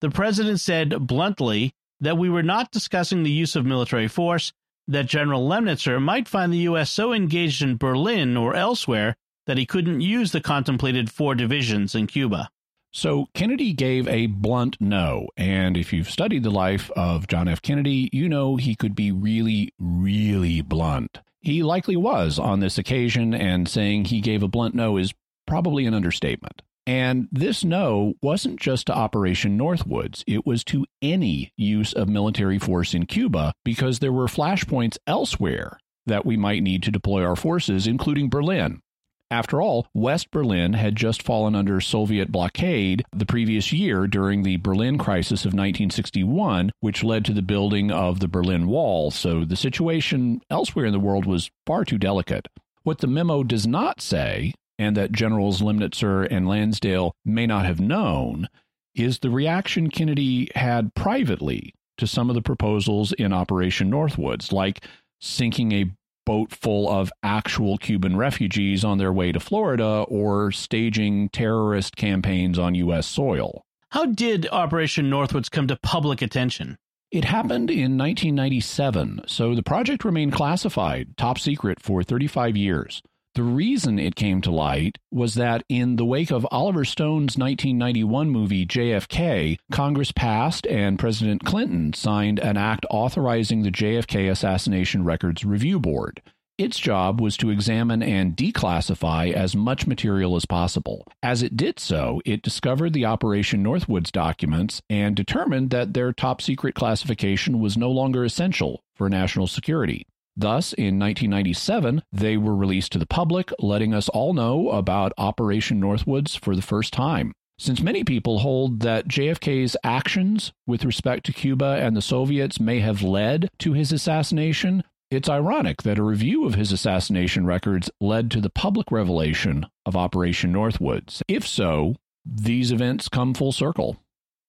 The 0.00 0.10
president 0.10 0.60
said 0.60 1.06
bluntly 1.06 1.74
that 2.00 2.18
we 2.18 2.28
were 2.28 2.42
not 2.42 2.72
discussing 2.72 3.22
the 3.22 3.30
use 3.30 3.54
of 3.54 3.64
military 3.64 4.08
force 4.08 4.52
that 4.88 5.06
General 5.06 5.46
Lemnitzer 5.48 6.00
might 6.00 6.28
find 6.28 6.52
the 6.52 6.58
U.S. 6.58 6.90
so 6.90 7.12
engaged 7.12 7.62
in 7.62 7.76
Berlin 7.76 8.36
or 8.36 8.54
elsewhere 8.54 9.16
that 9.46 9.58
he 9.58 9.66
couldn't 9.66 10.00
use 10.00 10.32
the 10.32 10.40
contemplated 10.40 11.10
four 11.10 11.34
divisions 11.34 11.94
in 11.94 12.06
Cuba. 12.06 12.50
So 12.92 13.26
Kennedy 13.34 13.72
gave 13.72 14.08
a 14.08 14.26
blunt 14.26 14.78
no. 14.80 15.28
And 15.36 15.76
if 15.76 15.92
you've 15.92 16.10
studied 16.10 16.44
the 16.44 16.50
life 16.50 16.90
of 16.96 17.26
John 17.26 17.46
F. 17.46 17.60
Kennedy, 17.60 18.08
you 18.12 18.28
know 18.28 18.56
he 18.56 18.74
could 18.74 18.94
be 18.94 19.12
really, 19.12 19.74
really 19.78 20.62
blunt. 20.62 21.20
He 21.40 21.62
likely 21.62 21.96
was 21.96 22.38
on 22.38 22.60
this 22.60 22.78
occasion, 22.78 23.34
and 23.34 23.68
saying 23.68 24.06
he 24.06 24.20
gave 24.20 24.42
a 24.42 24.48
blunt 24.48 24.74
no 24.74 24.96
is 24.96 25.12
probably 25.46 25.86
an 25.86 25.94
understatement. 25.94 26.62
And 26.86 27.28
this 27.32 27.64
no 27.64 28.14
wasn't 28.22 28.60
just 28.60 28.86
to 28.86 28.94
Operation 28.94 29.58
Northwoods, 29.58 30.22
it 30.26 30.46
was 30.46 30.62
to 30.64 30.86
any 31.02 31.52
use 31.56 31.92
of 31.92 32.08
military 32.08 32.60
force 32.60 32.94
in 32.94 33.06
Cuba 33.06 33.52
because 33.64 33.98
there 33.98 34.12
were 34.12 34.26
flashpoints 34.26 34.96
elsewhere 35.06 35.78
that 36.06 36.24
we 36.24 36.36
might 36.36 36.62
need 36.62 36.84
to 36.84 36.92
deploy 36.92 37.24
our 37.24 37.34
forces, 37.34 37.88
including 37.88 38.30
Berlin. 38.30 38.80
After 39.28 39.60
all, 39.60 39.88
West 39.92 40.30
Berlin 40.30 40.74
had 40.74 40.94
just 40.94 41.20
fallen 41.20 41.56
under 41.56 41.80
Soviet 41.80 42.30
blockade 42.30 43.04
the 43.10 43.26
previous 43.26 43.72
year 43.72 44.06
during 44.06 44.44
the 44.44 44.56
Berlin 44.58 44.98
crisis 44.98 45.40
of 45.40 45.48
1961, 45.48 46.70
which 46.78 47.02
led 47.02 47.24
to 47.24 47.32
the 47.32 47.42
building 47.42 47.90
of 47.90 48.20
the 48.20 48.28
Berlin 48.28 48.68
Wall, 48.68 49.10
so 49.10 49.44
the 49.44 49.56
situation 49.56 50.40
elsewhere 50.48 50.86
in 50.86 50.92
the 50.92 51.00
world 51.00 51.26
was 51.26 51.50
far 51.66 51.84
too 51.84 51.98
delicate. 51.98 52.46
What 52.84 52.98
the 52.98 53.08
memo 53.08 53.42
does 53.42 53.66
not 53.66 54.00
say 54.00 54.54
and 54.78 54.96
that 54.96 55.12
Generals 55.12 55.60
Lemnitzer 55.60 56.26
and 56.30 56.48
Lansdale 56.48 57.14
may 57.24 57.46
not 57.46 57.66
have 57.66 57.80
known 57.80 58.48
is 58.94 59.18
the 59.18 59.30
reaction 59.30 59.90
Kennedy 59.90 60.50
had 60.54 60.94
privately 60.94 61.74
to 61.98 62.06
some 62.06 62.28
of 62.30 62.34
the 62.34 62.42
proposals 62.42 63.12
in 63.12 63.32
Operation 63.32 63.90
Northwoods, 63.90 64.52
like 64.52 64.84
sinking 65.20 65.72
a 65.72 65.90
boat 66.24 66.52
full 66.52 66.90
of 66.90 67.12
actual 67.22 67.78
Cuban 67.78 68.16
refugees 68.16 68.84
on 68.84 68.98
their 68.98 69.12
way 69.12 69.32
to 69.32 69.40
Florida 69.40 70.04
or 70.08 70.50
staging 70.50 71.28
terrorist 71.30 71.96
campaigns 71.96 72.58
on 72.58 72.74
U.S. 72.74 73.06
soil. 73.06 73.62
How 73.90 74.06
did 74.06 74.48
Operation 74.50 75.08
Northwoods 75.08 75.50
come 75.50 75.68
to 75.68 75.76
public 75.76 76.20
attention? 76.20 76.76
It 77.12 77.24
happened 77.24 77.70
in 77.70 77.96
1997, 77.96 79.22
so 79.28 79.54
the 79.54 79.62
project 79.62 80.04
remained 80.04 80.32
classified, 80.32 81.16
top 81.16 81.38
secret, 81.38 81.80
for 81.80 82.02
35 82.02 82.56
years. 82.56 83.00
The 83.36 83.42
reason 83.42 83.98
it 83.98 84.16
came 84.16 84.40
to 84.40 84.50
light 84.50 84.96
was 85.12 85.34
that 85.34 85.62
in 85.68 85.96
the 85.96 86.06
wake 86.06 86.30
of 86.30 86.46
Oliver 86.50 86.86
Stone's 86.86 87.36
1991 87.36 88.30
movie 88.30 88.64
JFK, 88.64 89.58
Congress 89.70 90.10
passed 90.10 90.66
and 90.66 90.98
President 90.98 91.44
Clinton 91.44 91.92
signed 91.92 92.38
an 92.38 92.56
act 92.56 92.86
authorizing 92.88 93.62
the 93.62 93.70
JFK 93.70 94.30
Assassination 94.30 95.04
Records 95.04 95.44
Review 95.44 95.78
Board. 95.78 96.22
Its 96.56 96.78
job 96.78 97.20
was 97.20 97.36
to 97.36 97.50
examine 97.50 98.02
and 98.02 98.34
declassify 98.34 99.30
as 99.30 99.54
much 99.54 99.86
material 99.86 100.34
as 100.36 100.46
possible. 100.46 101.06
As 101.22 101.42
it 101.42 101.58
did 101.58 101.78
so, 101.78 102.22
it 102.24 102.40
discovered 102.40 102.94
the 102.94 103.04
Operation 103.04 103.62
Northwoods 103.62 104.10
documents 104.10 104.80
and 104.88 105.14
determined 105.14 105.68
that 105.68 105.92
their 105.92 106.14
top 106.14 106.40
secret 106.40 106.74
classification 106.74 107.60
was 107.60 107.76
no 107.76 107.90
longer 107.90 108.24
essential 108.24 108.82
for 108.94 109.10
national 109.10 109.46
security. 109.46 110.06
Thus, 110.36 110.72
in 110.74 110.98
1997, 110.98 112.02
they 112.12 112.36
were 112.36 112.54
released 112.54 112.92
to 112.92 112.98
the 112.98 113.06
public, 113.06 113.50
letting 113.58 113.94
us 113.94 114.08
all 114.10 114.34
know 114.34 114.70
about 114.70 115.12
Operation 115.16 115.80
Northwoods 115.80 116.38
for 116.38 116.54
the 116.54 116.62
first 116.62 116.92
time. 116.92 117.32
Since 117.58 117.80
many 117.80 118.04
people 118.04 118.40
hold 118.40 118.80
that 118.80 119.08
JFK's 119.08 119.78
actions 119.82 120.52
with 120.66 120.84
respect 120.84 121.24
to 121.26 121.32
Cuba 121.32 121.78
and 121.80 121.96
the 121.96 122.02
Soviets 122.02 122.60
may 122.60 122.80
have 122.80 123.02
led 123.02 123.48
to 123.60 123.72
his 123.72 123.92
assassination, 123.92 124.84
it's 125.10 125.28
ironic 125.28 125.82
that 125.82 125.98
a 125.98 126.02
review 126.02 126.44
of 126.44 126.54
his 126.54 126.70
assassination 126.70 127.46
records 127.46 127.90
led 127.98 128.30
to 128.32 128.42
the 128.42 128.50
public 128.50 128.92
revelation 128.92 129.64
of 129.86 129.96
Operation 129.96 130.52
Northwoods. 130.52 131.22
If 131.28 131.46
so, 131.46 131.94
these 132.26 132.72
events 132.72 133.08
come 133.08 133.32
full 133.32 133.52
circle. 133.52 133.96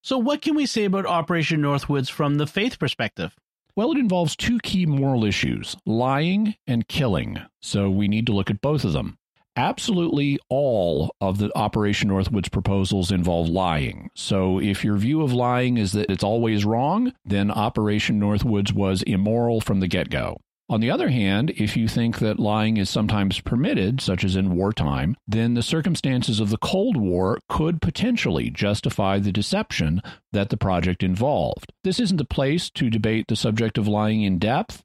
So, 0.01 0.17
what 0.17 0.41
can 0.41 0.55
we 0.55 0.65
say 0.65 0.83
about 0.83 1.05
Operation 1.05 1.61
Northwoods 1.61 2.09
from 2.09 2.35
the 2.35 2.47
faith 2.47 2.77
perspective? 2.77 3.35
Well, 3.77 3.91
it 3.91 3.99
involves 3.99 4.35
two 4.35 4.57
key 4.63 4.87
moral 4.87 5.23
issues 5.23 5.77
lying 5.85 6.55
and 6.65 6.87
killing. 6.87 7.37
So 7.61 7.91
we 7.91 8.07
need 8.07 8.25
to 8.25 8.33
look 8.33 8.49
at 8.49 8.59
both 8.59 8.83
of 8.83 8.93
them. 8.93 9.19
Absolutely 9.55 10.39
all 10.49 11.11
of 11.21 11.37
the 11.37 11.55
Operation 11.55 12.09
Northwoods 12.09 12.51
proposals 12.51 13.11
involve 13.11 13.49
lying. 13.49 14.09
So 14.15 14.59
if 14.59 14.83
your 14.83 14.97
view 14.97 15.21
of 15.21 15.31
lying 15.31 15.77
is 15.77 15.91
that 15.91 16.09
it's 16.09 16.23
always 16.23 16.65
wrong, 16.65 17.13
then 17.23 17.51
Operation 17.51 18.19
Northwoods 18.19 18.73
was 18.73 19.03
immoral 19.03 19.61
from 19.61 19.79
the 19.79 19.87
get 19.87 20.09
go. 20.09 20.37
On 20.69 20.81
the 20.81 20.91
other 20.91 21.07
hand, 21.09 21.51
if 21.51 21.77
you 21.77 21.87
think 21.87 22.19
that 22.19 22.39
lying 22.39 22.75
is 22.75 22.89
sometimes 22.89 23.39
permitted, 23.39 24.01
such 24.01 24.25
as 24.25 24.35
in 24.35 24.55
wartime, 24.55 25.15
then 25.25 25.53
the 25.53 25.63
circumstances 25.63 26.41
of 26.41 26.49
the 26.49 26.57
Cold 26.57 26.97
War 26.97 27.39
could 27.47 27.81
potentially 27.81 28.49
justify 28.49 29.17
the 29.17 29.31
deception 29.31 30.01
that 30.33 30.49
the 30.49 30.57
project 30.57 31.03
involved. 31.03 31.71
This 31.85 32.01
isn't 32.01 32.17
the 32.17 32.25
place 32.25 32.69
to 32.71 32.89
debate 32.89 33.27
the 33.29 33.37
subject 33.37 33.77
of 33.77 33.87
lying 33.87 34.23
in 34.23 34.39
depth. 34.39 34.83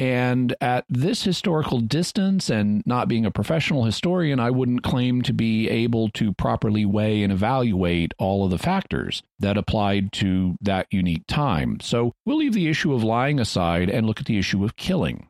And 0.00 0.56
at 0.60 0.84
this 0.88 1.22
historical 1.22 1.78
distance, 1.78 2.50
and 2.50 2.82
not 2.84 3.06
being 3.06 3.24
a 3.24 3.30
professional 3.30 3.84
historian, 3.84 4.40
I 4.40 4.50
wouldn't 4.50 4.82
claim 4.82 5.22
to 5.22 5.32
be 5.32 5.68
able 5.68 6.08
to 6.10 6.32
properly 6.32 6.84
weigh 6.84 7.22
and 7.22 7.32
evaluate 7.32 8.12
all 8.18 8.44
of 8.44 8.50
the 8.50 8.58
factors 8.58 9.22
that 9.38 9.56
applied 9.56 10.12
to 10.14 10.56
that 10.60 10.88
unique 10.90 11.26
time. 11.28 11.78
So 11.80 12.12
we'll 12.26 12.38
leave 12.38 12.54
the 12.54 12.68
issue 12.68 12.92
of 12.92 13.04
lying 13.04 13.38
aside 13.38 13.88
and 13.88 14.06
look 14.06 14.18
at 14.18 14.26
the 14.26 14.38
issue 14.38 14.64
of 14.64 14.74
killing. 14.74 15.28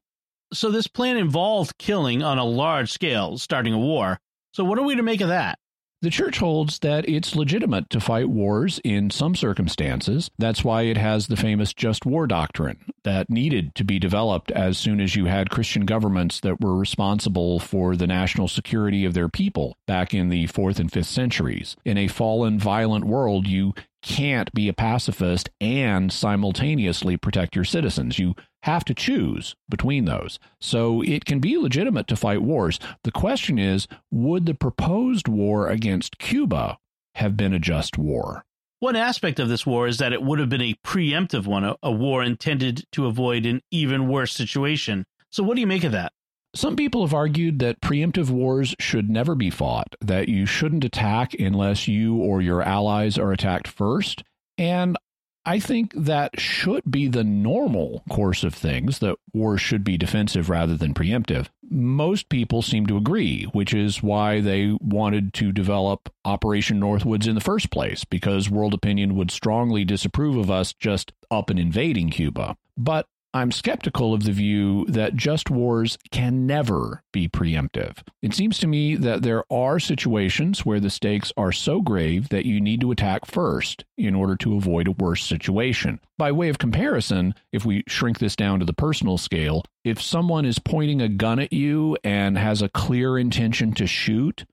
So 0.52 0.70
this 0.70 0.86
plan 0.86 1.18
involved 1.18 1.76
killing 1.78 2.22
on 2.22 2.38
a 2.38 2.44
large 2.44 2.90
scale, 2.90 3.36
starting 3.36 3.74
a 3.74 3.78
war. 3.78 4.18
So 4.52 4.64
what 4.64 4.78
are 4.78 4.84
we 4.84 4.96
to 4.96 5.02
make 5.02 5.20
of 5.20 5.28
that? 5.28 5.58
The 6.04 6.10
church 6.10 6.36
holds 6.36 6.80
that 6.80 7.08
it's 7.08 7.34
legitimate 7.34 7.88
to 7.88 7.98
fight 7.98 8.28
wars 8.28 8.78
in 8.84 9.08
some 9.08 9.34
circumstances. 9.34 10.30
That's 10.38 10.62
why 10.62 10.82
it 10.82 10.98
has 10.98 11.28
the 11.28 11.36
famous 11.36 11.72
just 11.72 12.04
war 12.04 12.26
doctrine 12.26 12.92
that 13.04 13.30
needed 13.30 13.74
to 13.76 13.84
be 13.84 13.98
developed 13.98 14.50
as 14.50 14.76
soon 14.76 15.00
as 15.00 15.16
you 15.16 15.24
had 15.24 15.48
Christian 15.48 15.86
governments 15.86 16.40
that 16.40 16.60
were 16.60 16.76
responsible 16.76 17.58
for 17.58 17.96
the 17.96 18.06
national 18.06 18.48
security 18.48 19.06
of 19.06 19.14
their 19.14 19.30
people 19.30 19.78
back 19.86 20.12
in 20.12 20.28
the 20.28 20.46
4th 20.48 20.78
and 20.78 20.92
5th 20.92 21.06
centuries. 21.06 21.74
In 21.86 21.96
a 21.96 22.08
fallen, 22.08 22.58
violent 22.58 23.06
world, 23.06 23.46
you 23.46 23.72
can't 24.04 24.52
be 24.52 24.68
a 24.68 24.74
pacifist 24.74 25.48
and 25.60 26.12
simultaneously 26.12 27.16
protect 27.16 27.56
your 27.56 27.64
citizens. 27.64 28.18
You 28.18 28.34
have 28.62 28.84
to 28.84 28.94
choose 28.94 29.56
between 29.68 30.04
those. 30.04 30.38
So 30.60 31.02
it 31.02 31.24
can 31.24 31.40
be 31.40 31.56
legitimate 31.56 32.06
to 32.08 32.16
fight 32.16 32.42
wars. 32.42 32.78
The 33.02 33.10
question 33.10 33.58
is 33.58 33.88
would 34.10 34.46
the 34.46 34.54
proposed 34.54 35.26
war 35.26 35.68
against 35.68 36.18
Cuba 36.18 36.78
have 37.14 37.36
been 37.36 37.54
a 37.54 37.58
just 37.58 37.96
war? 37.96 38.44
One 38.80 38.96
aspect 38.96 39.40
of 39.40 39.48
this 39.48 39.64
war 39.64 39.86
is 39.86 39.98
that 39.98 40.12
it 40.12 40.22
would 40.22 40.38
have 40.38 40.50
been 40.50 40.60
a 40.60 40.76
preemptive 40.84 41.46
one, 41.46 41.64
a, 41.64 41.76
a 41.82 41.90
war 41.90 42.22
intended 42.22 42.84
to 42.92 43.06
avoid 43.06 43.46
an 43.46 43.62
even 43.70 44.08
worse 44.08 44.34
situation. 44.34 45.06
So, 45.30 45.42
what 45.42 45.54
do 45.54 45.62
you 45.62 45.66
make 45.66 45.84
of 45.84 45.92
that? 45.92 46.12
Some 46.54 46.76
people 46.76 47.04
have 47.04 47.14
argued 47.14 47.58
that 47.58 47.80
preemptive 47.80 48.30
wars 48.30 48.76
should 48.78 49.10
never 49.10 49.34
be 49.34 49.50
fought, 49.50 49.96
that 50.00 50.28
you 50.28 50.46
shouldn't 50.46 50.84
attack 50.84 51.34
unless 51.34 51.88
you 51.88 52.16
or 52.16 52.40
your 52.40 52.62
allies 52.62 53.18
are 53.18 53.32
attacked 53.32 53.66
first. 53.66 54.22
And 54.56 54.96
I 55.44 55.58
think 55.58 55.92
that 55.94 56.40
should 56.40 56.90
be 56.90 57.08
the 57.08 57.24
normal 57.24 58.02
course 58.08 58.44
of 58.44 58.54
things, 58.54 59.00
that 59.00 59.16
wars 59.34 59.60
should 59.60 59.84
be 59.84 59.98
defensive 59.98 60.48
rather 60.48 60.76
than 60.76 60.94
preemptive. 60.94 61.48
Most 61.68 62.28
people 62.28 62.62
seem 62.62 62.86
to 62.86 62.96
agree, 62.96 63.44
which 63.52 63.74
is 63.74 64.02
why 64.02 64.40
they 64.40 64.76
wanted 64.80 65.34
to 65.34 65.52
develop 65.52 66.08
Operation 66.24 66.80
Northwoods 66.80 67.26
in 67.26 67.34
the 67.34 67.40
first 67.42 67.70
place, 67.70 68.04
because 68.04 68.48
world 68.48 68.72
opinion 68.72 69.16
would 69.16 69.30
strongly 69.30 69.84
disapprove 69.84 70.36
of 70.36 70.50
us 70.50 70.72
just 70.72 71.12
up 71.30 71.50
and 71.50 71.58
invading 71.58 72.10
Cuba. 72.10 72.56
But 72.76 73.06
I'm 73.34 73.50
skeptical 73.50 74.14
of 74.14 74.22
the 74.22 74.30
view 74.30 74.84
that 74.86 75.16
just 75.16 75.50
wars 75.50 75.98
can 76.12 76.46
never 76.46 77.02
be 77.12 77.28
preemptive. 77.28 77.96
It 78.22 78.32
seems 78.32 78.58
to 78.60 78.68
me 78.68 78.94
that 78.94 79.22
there 79.22 79.42
are 79.52 79.80
situations 79.80 80.64
where 80.64 80.78
the 80.78 80.88
stakes 80.88 81.32
are 81.36 81.50
so 81.50 81.80
grave 81.80 82.28
that 82.28 82.46
you 82.46 82.60
need 82.60 82.80
to 82.82 82.92
attack 82.92 83.26
first 83.26 83.84
in 83.98 84.14
order 84.14 84.36
to 84.36 84.56
avoid 84.56 84.86
a 84.86 84.92
worse 84.92 85.24
situation. 85.24 85.98
By 86.16 86.30
way 86.30 86.48
of 86.48 86.58
comparison, 86.58 87.34
if 87.52 87.64
we 87.64 87.82
shrink 87.88 88.20
this 88.20 88.36
down 88.36 88.60
to 88.60 88.64
the 88.64 88.72
personal 88.72 89.18
scale, 89.18 89.64
if 89.82 90.00
someone 90.00 90.44
is 90.44 90.60
pointing 90.60 91.02
a 91.02 91.08
gun 91.08 91.40
at 91.40 91.52
you 91.52 91.98
and 92.04 92.38
has 92.38 92.62
a 92.62 92.68
clear 92.68 93.18
intention 93.18 93.72
to 93.74 93.86
shoot, 93.88 94.44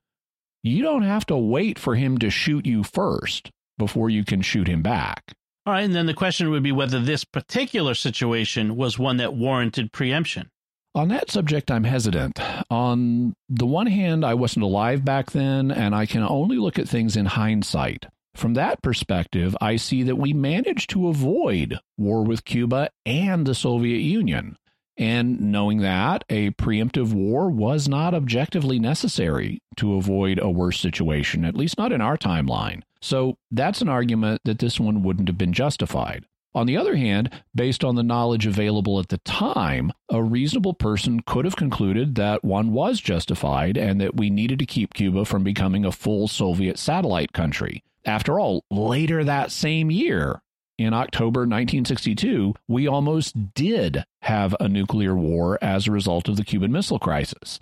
you 0.64 0.82
don't 0.82 1.02
have 1.02 1.24
to 1.26 1.36
wait 1.36 1.78
for 1.78 1.94
him 1.94 2.18
to 2.18 2.30
shoot 2.30 2.66
you 2.66 2.82
first 2.82 3.52
before 3.78 4.10
you 4.10 4.24
can 4.24 4.42
shoot 4.42 4.66
him 4.66 4.82
back. 4.82 5.36
All 5.64 5.72
right, 5.72 5.84
and 5.84 5.94
then 5.94 6.06
the 6.06 6.14
question 6.14 6.50
would 6.50 6.64
be 6.64 6.72
whether 6.72 6.98
this 6.98 7.24
particular 7.24 7.94
situation 7.94 8.74
was 8.74 8.98
one 8.98 9.18
that 9.18 9.34
warranted 9.34 9.92
preemption. 9.92 10.50
On 10.94 11.08
that 11.08 11.30
subject, 11.30 11.70
I'm 11.70 11.84
hesitant. 11.84 12.38
On 12.68 13.32
the 13.48 13.66
one 13.66 13.86
hand, 13.86 14.24
I 14.24 14.34
wasn't 14.34 14.64
alive 14.64 15.04
back 15.04 15.30
then, 15.30 15.70
and 15.70 15.94
I 15.94 16.04
can 16.04 16.22
only 16.22 16.58
look 16.58 16.78
at 16.78 16.88
things 16.88 17.16
in 17.16 17.26
hindsight. 17.26 18.06
From 18.34 18.54
that 18.54 18.82
perspective, 18.82 19.56
I 19.60 19.76
see 19.76 20.02
that 20.02 20.16
we 20.16 20.32
managed 20.32 20.90
to 20.90 21.08
avoid 21.08 21.78
war 21.96 22.24
with 22.24 22.44
Cuba 22.44 22.90
and 23.06 23.46
the 23.46 23.54
Soviet 23.54 24.00
Union. 24.00 24.56
And 24.96 25.40
knowing 25.40 25.78
that, 25.78 26.24
a 26.28 26.50
preemptive 26.50 27.12
war 27.12 27.50
was 27.50 27.88
not 27.88 28.14
objectively 28.14 28.78
necessary 28.78 29.62
to 29.76 29.94
avoid 29.94 30.38
a 30.38 30.50
worse 30.50 30.78
situation, 30.78 31.44
at 31.44 31.56
least 31.56 31.78
not 31.78 31.92
in 31.92 32.00
our 32.00 32.18
timeline. 32.18 32.82
So 33.00 33.38
that's 33.50 33.80
an 33.80 33.88
argument 33.88 34.42
that 34.44 34.58
this 34.58 34.78
one 34.78 35.02
wouldn't 35.02 35.28
have 35.28 35.38
been 35.38 35.52
justified. 35.52 36.26
On 36.54 36.66
the 36.66 36.76
other 36.76 36.96
hand, 36.96 37.30
based 37.54 37.82
on 37.82 37.94
the 37.94 38.02
knowledge 38.02 38.46
available 38.46 39.00
at 39.00 39.08
the 39.08 39.18
time, 39.18 39.90
a 40.10 40.22
reasonable 40.22 40.74
person 40.74 41.20
could 41.20 41.46
have 41.46 41.56
concluded 41.56 42.14
that 42.16 42.44
one 42.44 42.72
was 42.72 43.00
justified 43.00 43.78
and 43.78 44.00
that 44.00 44.16
we 44.16 44.28
needed 44.28 44.58
to 44.58 44.66
keep 44.66 44.92
Cuba 44.92 45.24
from 45.24 45.42
becoming 45.42 45.86
a 45.86 45.92
full 45.92 46.28
Soviet 46.28 46.78
satellite 46.78 47.32
country. 47.32 47.82
After 48.04 48.38
all, 48.38 48.64
later 48.70 49.24
that 49.24 49.50
same 49.50 49.90
year, 49.90 50.42
in 50.78 50.94
October 50.94 51.40
1962, 51.40 52.54
we 52.68 52.86
almost 52.86 53.54
did 53.54 54.04
have 54.22 54.56
a 54.58 54.68
nuclear 54.68 55.14
war 55.14 55.58
as 55.62 55.86
a 55.86 55.92
result 55.92 56.28
of 56.28 56.36
the 56.36 56.44
Cuban 56.44 56.72
Missile 56.72 56.98
Crisis. 56.98 57.60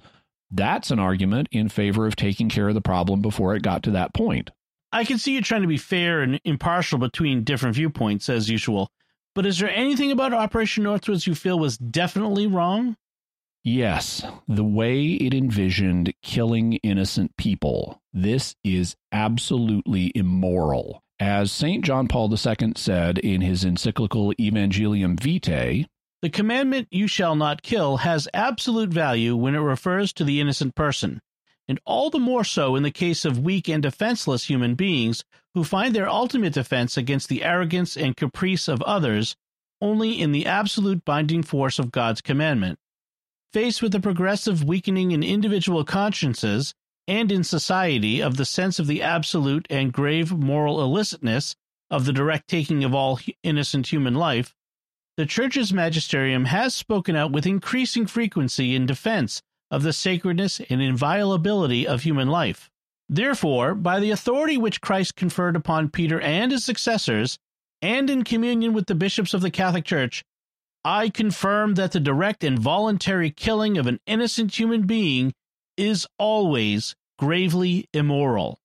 That's 0.50 0.90
an 0.90 0.98
argument 0.98 1.48
in 1.52 1.68
favor 1.68 2.06
of 2.06 2.16
taking 2.16 2.48
care 2.48 2.68
of 2.68 2.74
the 2.74 2.80
problem 2.80 3.22
before 3.22 3.54
it 3.54 3.62
got 3.62 3.82
to 3.84 3.90
that 3.92 4.14
point. 4.14 4.50
I 4.92 5.04
can 5.04 5.18
see 5.18 5.34
you 5.34 5.42
trying 5.42 5.62
to 5.62 5.68
be 5.68 5.76
fair 5.76 6.20
and 6.22 6.40
impartial 6.44 6.98
between 6.98 7.44
different 7.44 7.76
viewpoints, 7.76 8.28
as 8.28 8.48
usual. 8.48 8.90
But 9.34 9.46
is 9.46 9.58
there 9.58 9.70
anything 9.70 10.10
about 10.10 10.34
Operation 10.34 10.84
Northwoods 10.84 11.26
you 11.26 11.36
feel 11.36 11.58
was 11.58 11.78
definitely 11.78 12.48
wrong? 12.48 12.96
Yes, 13.62 14.24
the 14.48 14.64
way 14.64 15.12
it 15.12 15.34
envisioned 15.34 16.14
killing 16.22 16.74
innocent 16.82 17.36
people. 17.36 18.00
This 18.12 18.56
is 18.64 18.96
absolutely 19.12 20.10
immoral. 20.14 21.02
As 21.20 21.52
St. 21.52 21.84
John 21.84 22.08
Paul 22.08 22.32
II 22.32 22.72
said 22.76 23.18
in 23.18 23.42
his 23.42 23.62
encyclical 23.62 24.32
Evangelium 24.40 25.20
Vitae, 25.20 25.86
the 26.22 26.30
commandment, 26.30 26.88
you 26.90 27.06
shall 27.06 27.36
not 27.36 27.62
kill, 27.62 27.98
has 27.98 28.26
absolute 28.32 28.88
value 28.88 29.36
when 29.36 29.54
it 29.54 29.58
refers 29.58 30.14
to 30.14 30.24
the 30.24 30.40
innocent 30.40 30.74
person, 30.74 31.20
and 31.68 31.78
all 31.84 32.08
the 32.08 32.18
more 32.18 32.42
so 32.42 32.74
in 32.74 32.82
the 32.84 32.90
case 32.90 33.26
of 33.26 33.38
weak 33.38 33.68
and 33.68 33.82
defenseless 33.82 34.44
human 34.44 34.74
beings 34.76 35.22
who 35.52 35.62
find 35.62 35.94
their 35.94 36.08
ultimate 36.08 36.54
defense 36.54 36.96
against 36.96 37.28
the 37.28 37.44
arrogance 37.44 37.98
and 37.98 38.16
caprice 38.16 38.66
of 38.66 38.80
others 38.82 39.36
only 39.82 40.18
in 40.18 40.32
the 40.32 40.46
absolute 40.46 41.04
binding 41.04 41.42
force 41.42 41.78
of 41.78 41.92
God's 41.92 42.22
commandment. 42.22 42.78
Faced 43.52 43.82
with 43.82 43.92
the 43.92 44.00
progressive 44.00 44.64
weakening 44.64 45.10
in 45.10 45.22
individual 45.22 45.84
consciences 45.84 46.74
and 47.10 47.32
in 47.32 47.42
society 47.42 48.22
of 48.22 48.36
the 48.36 48.44
sense 48.44 48.78
of 48.78 48.86
the 48.86 49.02
absolute 49.02 49.66
and 49.68 49.92
grave 49.92 50.30
moral 50.30 50.80
illicitness 50.80 51.56
of 51.90 52.04
the 52.04 52.12
direct 52.12 52.46
taking 52.46 52.84
of 52.84 52.94
all 52.94 53.18
innocent 53.42 53.88
human 53.88 54.14
life, 54.14 54.54
the 55.16 55.26
Church's 55.26 55.72
magisterium 55.72 56.44
has 56.44 56.72
spoken 56.72 57.16
out 57.16 57.32
with 57.32 57.46
increasing 57.46 58.06
frequency 58.06 58.76
in 58.76 58.86
defense 58.86 59.42
of 59.72 59.82
the 59.82 59.92
sacredness 59.92 60.60
and 60.70 60.80
inviolability 60.80 61.84
of 61.84 62.04
human 62.04 62.28
life. 62.28 62.70
Therefore, 63.08 63.74
by 63.74 63.98
the 63.98 64.12
authority 64.12 64.56
which 64.56 64.80
Christ 64.80 65.16
conferred 65.16 65.56
upon 65.56 65.90
Peter 65.90 66.20
and 66.20 66.52
his 66.52 66.64
successors, 66.64 67.40
and 67.82 68.08
in 68.08 68.22
communion 68.22 68.72
with 68.72 68.86
the 68.86 68.94
bishops 68.94 69.34
of 69.34 69.40
the 69.40 69.50
Catholic 69.50 69.84
Church, 69.84 70.22
I 70.84 71.08
confirm 71.08 71.74
that 71.74 71.90
the 71.90 71.98
direct 71.98 72.44
and 72.44 72.56
voluntary 72.56 73.32
killing 73.32 73.78
of 73.78 73.88
an 73.88 73.98
innocent 74.06 74.56
human 74.56 74.82
being 74.86 75.34
is 75.76 76.06
always 76.16 76.94
gravely 77.20 77.86
immoral. 77.92 78.58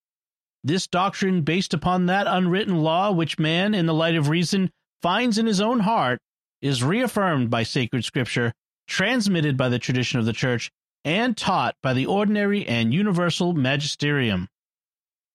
This 0.63 0.87
doctrine, 0.87 1.41
based 1.41 1.73
upon 1.73 2.05
that 2.05 2.25
unwritten 2.25 2.77
law 2.77 3.11
which 3.11 3.37
man, 3.37 3.75
in 3.75 3.85
the 3.85 3.93
light 3.93 4.15
of 4.15 4.29
reason, 4.29 4.71
finds 5.01 5.37
in 5.37 5.45
his 5.45 5.59
own 5.59 5.81
heart, 5.81 6.21
is 6.61 6.81
reaffirmed 6.81 7.49
by 7.49 7.63
sacred 7.63 8.05
scripture, 8.05 8.53
transmitted 8.87 9.57
by 9.57 9.67
the 9.67 9.77
tradition 9.77 10.19
of 10.19 10.25
the 10.25 10.31
Church, 10.31 10.71
and 11.03 11.35
taught 11.35 11.75
by 11.83 11.93
the 11.93 12.05
ordinary 12.05 12.65
and 12.65 12.93
universal 12.93 13.51
magisterium. 13.51 14.47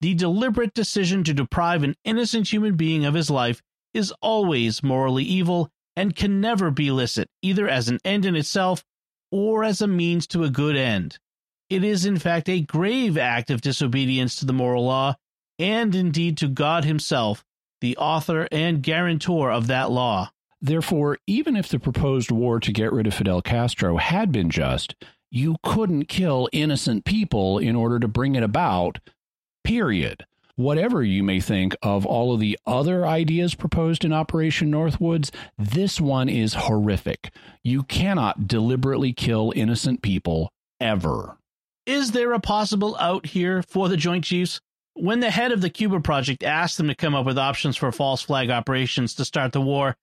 The 0.01 0.15
deliberate 0.15 0.73
decision 0.73 1.23
to 1.25 1.35
deprive 1.35 1.83
an 1.83 1.97
innocent 2.05 2.51
human 2.51 2.75
being 2.75 3.05
of 3.05 3.13
his 3.13 3.29
life 3.29 3.61
is 3.93 4.15
always 4.23 4.83
morally 4.83 5.25
evil 5.25 5.69
and 5.95 6.17
can 6.17 6.41
never 6.41 6.71
be 6.71 6.91
licit, 6.91 7.29
either 7.43 7.69
as 7.69 7.91
an 7.91 7.99
end 8.03 8.25
in 8.25 8.35
itself 8.35 8.83
or 9.31 9.63
as 9.63 9.83
a 9.83 9.87
means 9.87 10.27
to 10.29 10.43
a 10.43 10.51
good 10.51 10.75
end. 10.75 11.19
It 11.71 11.85
is, 11.85 12.05
in 12.05 12.19
fact, 12.19 12.49
a 12.49 12.61
grave 12.61 13.17
act 13.17 13.49
of 13.49 13.61
disobedience 13.61 14.35
to 14.37 14.45
the 14.45 14.53
moral 14.53 14.85
law, 14.85 15.15
and 15.57 15.95
indeed 15.95 16.37
to 16.39 16.49
God 16.49 16.85
Himself, 16.85 17.45
the 17.81 17.97
author 17.97 18.49
and 18.51 18.83
guarantor 18.83 19.53
of 19.53 19.69
that 19.69 19.91
law. 19.91 20.33
Therefore, 20.61 21.19
even 21.29 21.55
if 21.57 21.69
the 21.69 21.79
proposed 21.79 22.33
war 22.33 22.59
to 22.59 22.73
get 22.73 22.93
rid 22.93 23.07
of 23.07 23.15
Fidel 23.15 23.41
Castro 23.41 23.99
had 23.99 24.33
been 24.33 24.51
just, 24.51 24.97
you 25.31 25.57
couldn't 25.63 26.07
kill 26.07 26.49
innocent 26.53 27.05
people 27.05 27.59
in 27.59 27.77
order 27.77 28.01
to 28.01 28.09
bring 28.09 28.35
it 28.35 28.43
about, 28.43 28.99
period. 29.63 30.27
Whatever 30.57 31.05
you 31.05 31.23
may 31.23 31.41
think 31.41 31.77
of 31.83 32.05
all 32.05 32.35
of 32.35 32.41
the 32.41 32.59
other 32.67 33.07
ideas 33.07 33.55
proposed 33.55 34.05
in 34.05 34.13
Operation 34.13 34.71
Northwoods, 34.71 35.31
this 35.57 36.01
one 36.01 36.29
is 36.29 36.53
horrific. 36.53 37.33
You 37.63 37.85
cannot 37.85 38.49
deliberately 38.49 39.13
kill 39.13 39.53
innocent 39.55 40.03
people 40.03 40.53
ever. 40.81 41.39
Is 41.91 42.13
there 42.13 42.33
a 42.35 42.39
possible 42.39 42.97
out 43.01 43.27
here 43.27 43.65
for 43.65 43.89
the 43.89 43.97
Joint 43.97 44.23
Chiefs? 44.23 44.61
When 44.95 45.19
the 45.19 45.33
head 45.33 45.51
of 45.51 45.61
the 45.61 45.69
Cuba 45.69 45.99
project 45.99 46.45
asked 46.45 46.77
them 46.77 46.87
to 46.87 46.95
come 46.95 47.17
up 47.17 47.27
with 47.27 47.37
options 47.37 47.77
for 47.77 47.91
false 47.91 48.23
flag 48.23 48.49
operations 48.49 49.13
to 49.17 49.25
start 49.25 49.51
the 49.51 49.61
war, 49.61 49.97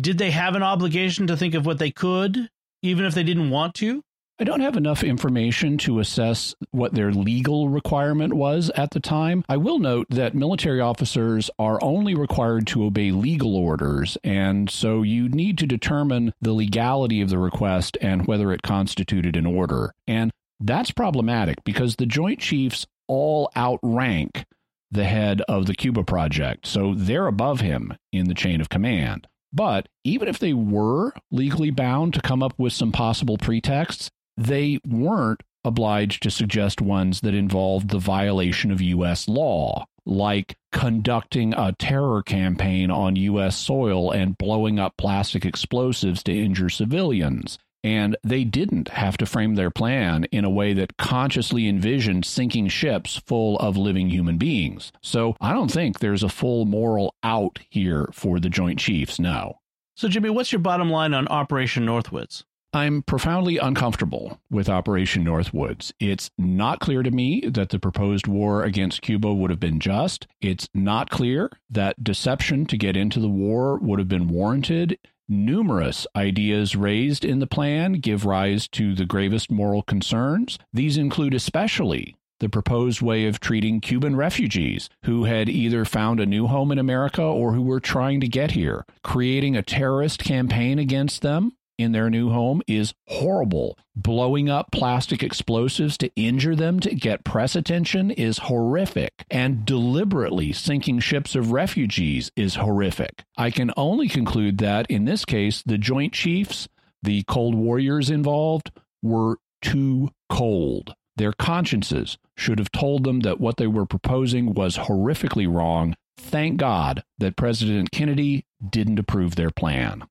did 0.00 0.16
they 0.16 0.30
have 0.30 0.54
an 0.54 0.62
obligation 0.62 1.26
to 1.26 1.36
think 1.36 1.54
of 1.54 1.66
what 1.66 1.80
they 1.80 1.90
could, 1.90 2.48
even 2.82 3.04
if 3.04 3.14
they 3.14 3.24
didn't 3.24 3.50
want 3.50 3.74
to? 3.74 4.04
I 4.38 4.44
don't 4.44 4.60
have 4.60 4.76
enough 4.76 5.02
information 5.02 5.76
to 5.78 5.98
assess 5.98 6.54
what 6.70 6.94
their 6.94 7.10
legal 7.10 7.68
requirement 7.68 8.34
was 8.34 8.70
at 8.76 8.92
the 8.92 9.00
time. 9.00 9.44
I 9.48 9.56
will 9.56 9.80
note 9.80 10.06
that 10.10 10.36
military 10.36 10.80
officers 10.80 11.50
are 11.58 11.82
only 11.82 12.14
required 12.14 12.68
to 12.68 12.84
obey 12.84 13.10
legal 13.10 13.56
orders, 13.56 14.16
and 14.22 14.70
so 14.70 15.02
you 15.02 15.28
need 15.28 15.58
to 15.58 15.66
determine 15.66 16.32
the 16.40 16.52
legality 16.52 17.20
of 17.20 17.30
the 17.30 17.38
request 17.38 17.98
and 18.00 18.24
whether 18.24 18.52
it 18.52 18.62
constituted 18.62 19.34
an 19.34 19.46
order. 19.46 19.92
And 20.06 20.30
that's 20.60 20.90
problematic 20.90 21.62
because 21.64 21.96
the 21.96 22.06
Joint 22.06 22.38
Chiefs 22.40 22.86
all 23.08 23.50
outrank 23.56 24.44
the 24.90 25.04
head 25.04 25.42
of 25.42 25.66
the 25.66 25.74
Cuba 25.74 26.04
project, 26.04 26.66
so 26.66 26.94
they're 26.94 27.26
above 27.26 27.60
him 27.60 27.94
in 28.12 28.26
the 28.28 28.34
chain 28.34 28.60
of 28.60 28.68
command. 28.68 29.26
But 29.52 29.88
even 30.04 30.28
if 30.28 30.38
they 30.38 30.52
were 30.52 31.12
legally 31.30 31.70
bound 31.70 32.14
to 32.14 32.20
come 32.20 32.42
up 32.42 32.54
with 32.58 32.72
some 32.72 32.92
possible 32.92 33.38
pretexts, 33.38 34.10
they 34.36 34.80
weren't 34.86 35.42
obliged 35.64 36.22
to 36.24 36.30
suggest 36.30 36.80
ones 36.80 37.20
that 37.20 37.34
involved 37.34 37.90
the 37.90 37.98
violation 37.98 38.70
of 38.70 38.80
U.S. 38.80 39.28
law, 39.28 39.86
like 40.04 40.56
conducting 40.72 41.54
a 41.54 41.72
terror 41.78 42.22
campaign 42.22 42.90
on 42.90 43.16
U.S. 43.16 43.56
soil 43.56 44.10
and 44.10 44.36
blowing 44.36 44.78
up 44.78 44.94
plastic 44.98 45.44
explosives 45.44 46.22
to 46.24 46.36
injure 46.36 46.68
civilians. 46.68 47.58
And 47.84 48.16
they 48.24 48.42
didn't 48.42 48.88
have 48.88 49.16
to 49.18 49.26
frame 49.26 49.54
their 49.54 49.70
plan 49.70 50.24
in 50.32 50.44
a 50.44 50.50
way 50.50 50.72
that 50.72 50.96
consciously 50.96 51.68
envisioned 51.68 52.24
sinking 52.24 52.68
ships 52.68 53.20
full 53.26 53.58
of 53.58 53.76
living 53.76 54.08
human 54.08 54.38
beings. 54.38 54.90
So 55.02 55.36
I 55.40 55.52
don't 55.52 55.70
think 55.70 55.98
there's 55.98 56.22
a 56.22 56.28
full 56.28 56.64
moral 56.64 57.14
out 57.22 57.60
here 57.68 58.08
for 58.10 58.40
the 58.40 58.48
Joint 58.48 58.78
Chiefs, 58.80 59.20
no. 59.20 59.60
So, 59.96 60.08
Jimmy, 60.08 60.30
what's 60.30 60.50
your 60.50 60.60
bottom 60.60 60.90
line 60.90 61.14
on 61.14 61.28
Operation 61.28 61.86
Northwoods? 61.86 62.42
I'm 62.74 63.02
profoundly 63.02 63.58
uncomfortable 63.58 64.40
with 64.50 64.68
Operation 64.68 65.24
Northwoods. 65.24 65.92
It's 66.00 66.30
not 66.36 66.80
clear 66.80 67.04
to 67.04 67.10
me 67.12 67.42
that 67.46 67.68
the 67.68 67.78
proposed 67.78 68.26
war 68.26 68.64
against 68.64 69.00
Cuba 69.00 69.32
would 69.32 69.50
have 69.50 69.60
been 69.60 69.78
just. 69.78 70.26
It's 70.40 70.68
not 70.74 71.08
clear 71.08 71.52
that 71.70 72.02
deception 72.02 72.66
to 72.66 72.76
get 72.76 72.96
into 72.96 73.20
the 73.20 73.28
war 73.28 73.78
would 73.78 74.00
have 74.00 74.08
been 74.08 74.26
warranted. 74.26 74.98
Numerous 75.26 76.06
ideas 76.14 76.76
raised 76.76 77.24
in 77.24 77.38
the 77.38 77.46
plan 77.46 77.94
give 77.94 78.26
rise 78.26 78.68
to 78.68 78.94
the 78.94 79.06
gravest 79.06 79.50
moral 79.50 79.82
concerns. 79.82 80.58
These 80.70 80.98
include 80.98 81.32
especially 81.32 82.14
the 82.40 82.50
proposed 82.50 83.00
way 83.00 83.26
of 83.26 83.40
treating 83.40 83.80
Cuban 83.80 84.16
refugees 84.16 84.90
who 85.04 85.24
had 85.24 85.48
either 85.48 85.86
found 85.86 86.20
a 86.20 86.26
new 86.26 86.46
home 86.46 86.70
in 86.70 86.78
America 86.78 87.22
or 87.22 87.54
who 87.54 87.62
were 87.62 87.80
trying 87.80 88.20
to 88.20 88.28
get 88.28 88.50
here. 88.50 88.84
Creating 89.02 89.56
a 89.56 89.62
terrorist 89.62 90.22
campaign 90.22 90.78
against 90.78 91.22
them 91.22 91.52
in 91.78 91.92
their 91.92 92.10
new 92.10 92.30
home 92.30 92.62
is 92.66 92.94
horrible. 93.06 93.78
Blowing 93.96 94.48
up 94.48 94.70
plastic 94.72 95.22
explosives 95.22 95.96
to 95.98 96.10
injure 96.16 96.56
them 96.56 96.80
to 96.80 96.94
get 96.94 97.24
press 97.24 97.54
attention 97.54 98.10
is 98.10 98.38
horrific. 98.38 99.24
And 99.30 99.64
deliberately 99.64 100.52
sinking 100.52 101.00
ships 101.00 101.34
of 101.34 101.52
refugees 101.52 102.30
is 102.36 102.56
horrific. 102.56 103.24
I 103.36 103.50
can 103.50 103.72
only 103.76 104.08
conclude 104.08 104.58
that 104.58 104.90
in 104.90 105.04
this 105.04 105.24
case, 105.24 105.62
the 105.64 105.78
Joint 105.78 106.12
Chiefs, 106.12 106.68
the 107.02 107.22
cold 107.24 107.54
warriors 107.54 108.10
involved, 108.10 108.70
were 109.02 109.38
too 109.62 110.10
cold. 110.28 110.94
Their 111.16 111.32
consciences 111.32 112.18
should 112.36 112.58
have 112.58 112.72
told 112.72 113.04
them 113.04 113.20
that 113.20 113.40
what 113.40 113.56
they 113.56 113.66
were 113.66 113.86
proposing 113.86 114.52
was 114.54 114.76
horrifically 114.76 115.52
wrong. 115.52 115.94
Thank 116.16 116.56
God 116.56 117.04
that 117.18 117.36
President 117.36 117.90
Kennedy 117.92 118.46
didn't 118.68 118.98
approve 118.98 119.36
their 119.36 119.50
plan. 119.50 120.04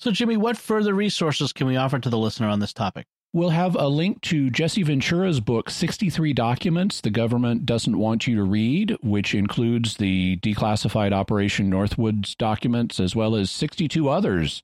So, 0.00 0.12
Jimmy, 0.12 0.36
what 0.36 0.56
further 0.56 0.94
resources 0.94 1.52
can 1.52 1.66
we 1.66 1.76
offer 1.76 1.98
to 1.98 2.08
the 2.08 2.18
listener 2.18 2.46
on 2.46 2.60
this 2.60 2.72
topic? 2.72 3.06
We'll 3.32 3.50
have 3.50 3.74
a 3.74 3.88
link 3.88 4.20
to 4.22 4.48
Jesse 4.48 4.84
Ventura's 4.84 5.40
book, 5.40 5.68
63 5.68 6.32
Documents 6.32 7.00
the 7.00 7.10
Government 7.10 7.66
Doesn't 7.66 7.98
Want 7.98 8.28
You 8.28 8.36
to 8.36 8.44
Read, 8.44 8.96
which 9.02 9.34
includes 9.34 9.96
the 9.96 10.36
declassified 10.36 11.12
Operation 11.12 11.68
Northwoods 11.68 12.36
documents 12.36 13.00
as 13.00 13.16
well 13.16 13.34
as 13.34 13.50
62 13.50 14.08
others 14.08 14.62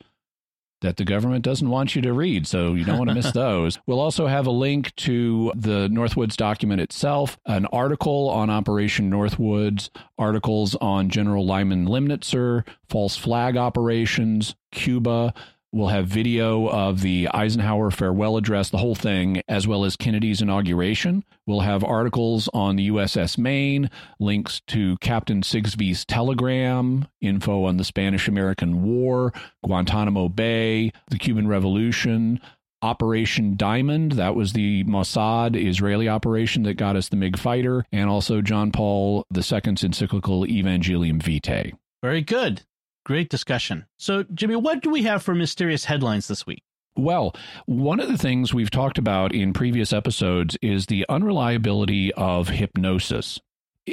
that 0.85 0.98
the 0.98 1.05
government 1.05 1.43
doesn't 1.43 1.70
want 1.70 1.97
you 1.97 2.02
to 2.02 2.12
read, 2.12 2.47
so 2.47 2.74
you 2.74 2.85
don't 2.85 2.98
want 2.98 3.09
to 3.09 3.15
miss 3.15 3.32
those. 3.32 3.78
We'll 3.86 4.01
also 4.01 4.27
have 4.27 4.47
a 4.47 4.51
link 4.51 4.94
to 4.97 5.51
the 5.56 5.89
Northwoods 5.89 6.36
document 6.36 6.82
itself, 6.82 7.39
an 7.47 7.65
article 7.66 8.28
on 8.28 8.51
Operation 8.51 9.11
Northwoods, 9.11 9.89
articles 10.19 10.74
on 10.77 11.09
General 11.09 11.44
Lyman 11.44 11.86
Lemnitzer, 11.86 12.66
false 12.89 13.16
flag 13.16 13.56
operations, 13.56 14.55
Cuba, 14.73 15.32
We'll 15.74 15.88
have 15.88 16.06
video 16.06 16.68
of 16.68 17.01
the 17.01 17.26
Eisenhower 17.34 17.90
farewell 17.90 18.36
address, 18.36 18.70
the 18.70 18.78
whole 18.78 18.94
thing, 18.94 19.42
as 19.48 19.66
well 19.66 19.84
as 19.84 19.96
Kennedy's 19.96 20.40
inauguration. 20.40 21.24
We'll 21.48 21.62
have 21.62 21.82
articles 21.82 22.48
on 22.55 22.76
the 22.76 22.90
USS 22.90 23.36
Maine, 23.36 23.90
links 24.20 24.62
to 24.68 24.96
Captain 24.98 25.42
Sigsbee's 25.42 26.05
telegram, 26.05 27.09
info 27.20 27.64
on 27.64 27.76
the 27.76 27.82
Spanish 27.82 28.28
American 28.28 28.84
War, 28.84 29.32
Guantanamo 29.64 30.28
Bay, 30.28 30.92
the 31.10 31.18
Cuban 31.18 31.48
Revolution, 31.48 32.38
Operation 32.80 33.56
Diamond. 33.56 34.12
That 34.12 34.36
was 34.36 34.52
the 34.52 34.84
Mossad 34.84 35.60
Israeli 35.60 36.09
operation 36.09 36.62
that 36.62 36.74
got 36.74 36.94
us 36.94 37.09
the 37.09 37.16
MiG 37.16 37.36
fighter, 37.36 37.84
and 37.90 38.09
also 38.09 38.42
John 38.42 38.70
Paul 38.70 39.26
II's 39.34 39.82
encyclical 39.82 40.46
Evangelium 40.46 41.20
Vitae. 41.20 41.72
Very 42.01 42.22
good. 42.22 42.62
Great 43.05 43.28
discussion. 43.28 43.86
So, 43.97 44.24
Jimmy, 44.35 44.56
what 44.56 44.82
do 44.82 44.90
we 44.90 45.02
have 45.02 45.22
for 45.22 45.35
mysterious 45.35 45.85
headlines 45.85 46.28
this 46.28 46.47
week? 46.47 46.62
Well, 46.97 47.35
one 47.66 48.01
of 48.01 48.09
the 48.09 48.18
things 48.18 48.55
we've 48.55 48.70
talked 48.70 48.98
about 48.98 49.35
in 49.35 49.52
previous 49.52 49.93
episodes 49.93 50.56
is 50.62 50.86
the 50.86 51.05
unreliability 51.09 52.12
of 52.14 52.48
hypnosis 52.48 53.40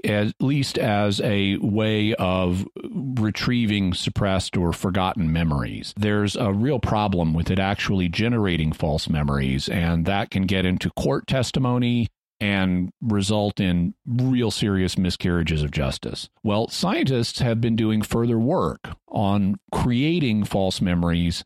at 0.06 0.34
least 0.40 0.78
as 0.78 1.20
a 1.22 1.58
way 1.58 2.14
of 2.16 2.66
retrieving 2.84 3.94
suppressed 3.94 4.56
or 4.56 4.72
forgotten 4.74 5.32
memories. 5.32 5.94
There's 5.98 6.36
a 6.36 6.54
real 6.54 6.80
problem 6.80 7.34
with 7.34 7.52
it 7.52 7.60
actually 7.60 8.08
generating 8.08 8.72
false 8.72 9.10
memories, 9.10 9.68
and 9.68 10.06
that 10.06 10.32
can 10.32 10.44
get 10.44 10.66
into 10.66 10.90
court 10.92 11.28
testimony 11.28 12.08
and 12.42 12.92
result 13.02 13.60
in 13.60 13.94
real 14.06 14.50
serious 14.50 14.98
miscarriages 14.98 15.62
of 15.62 15.70
justice. 15.70 16.28
Well, 16.44 16.68
scientists 16.68 17.40
have 17.40 17.62
been 17.62 17.76
doing 17.76 18.02
further 18.02 18.40
work 18.40 18.90
on 19.08 19.60
creating 19.72 20.46
false 20.46 20.82
memories 20.82 21.46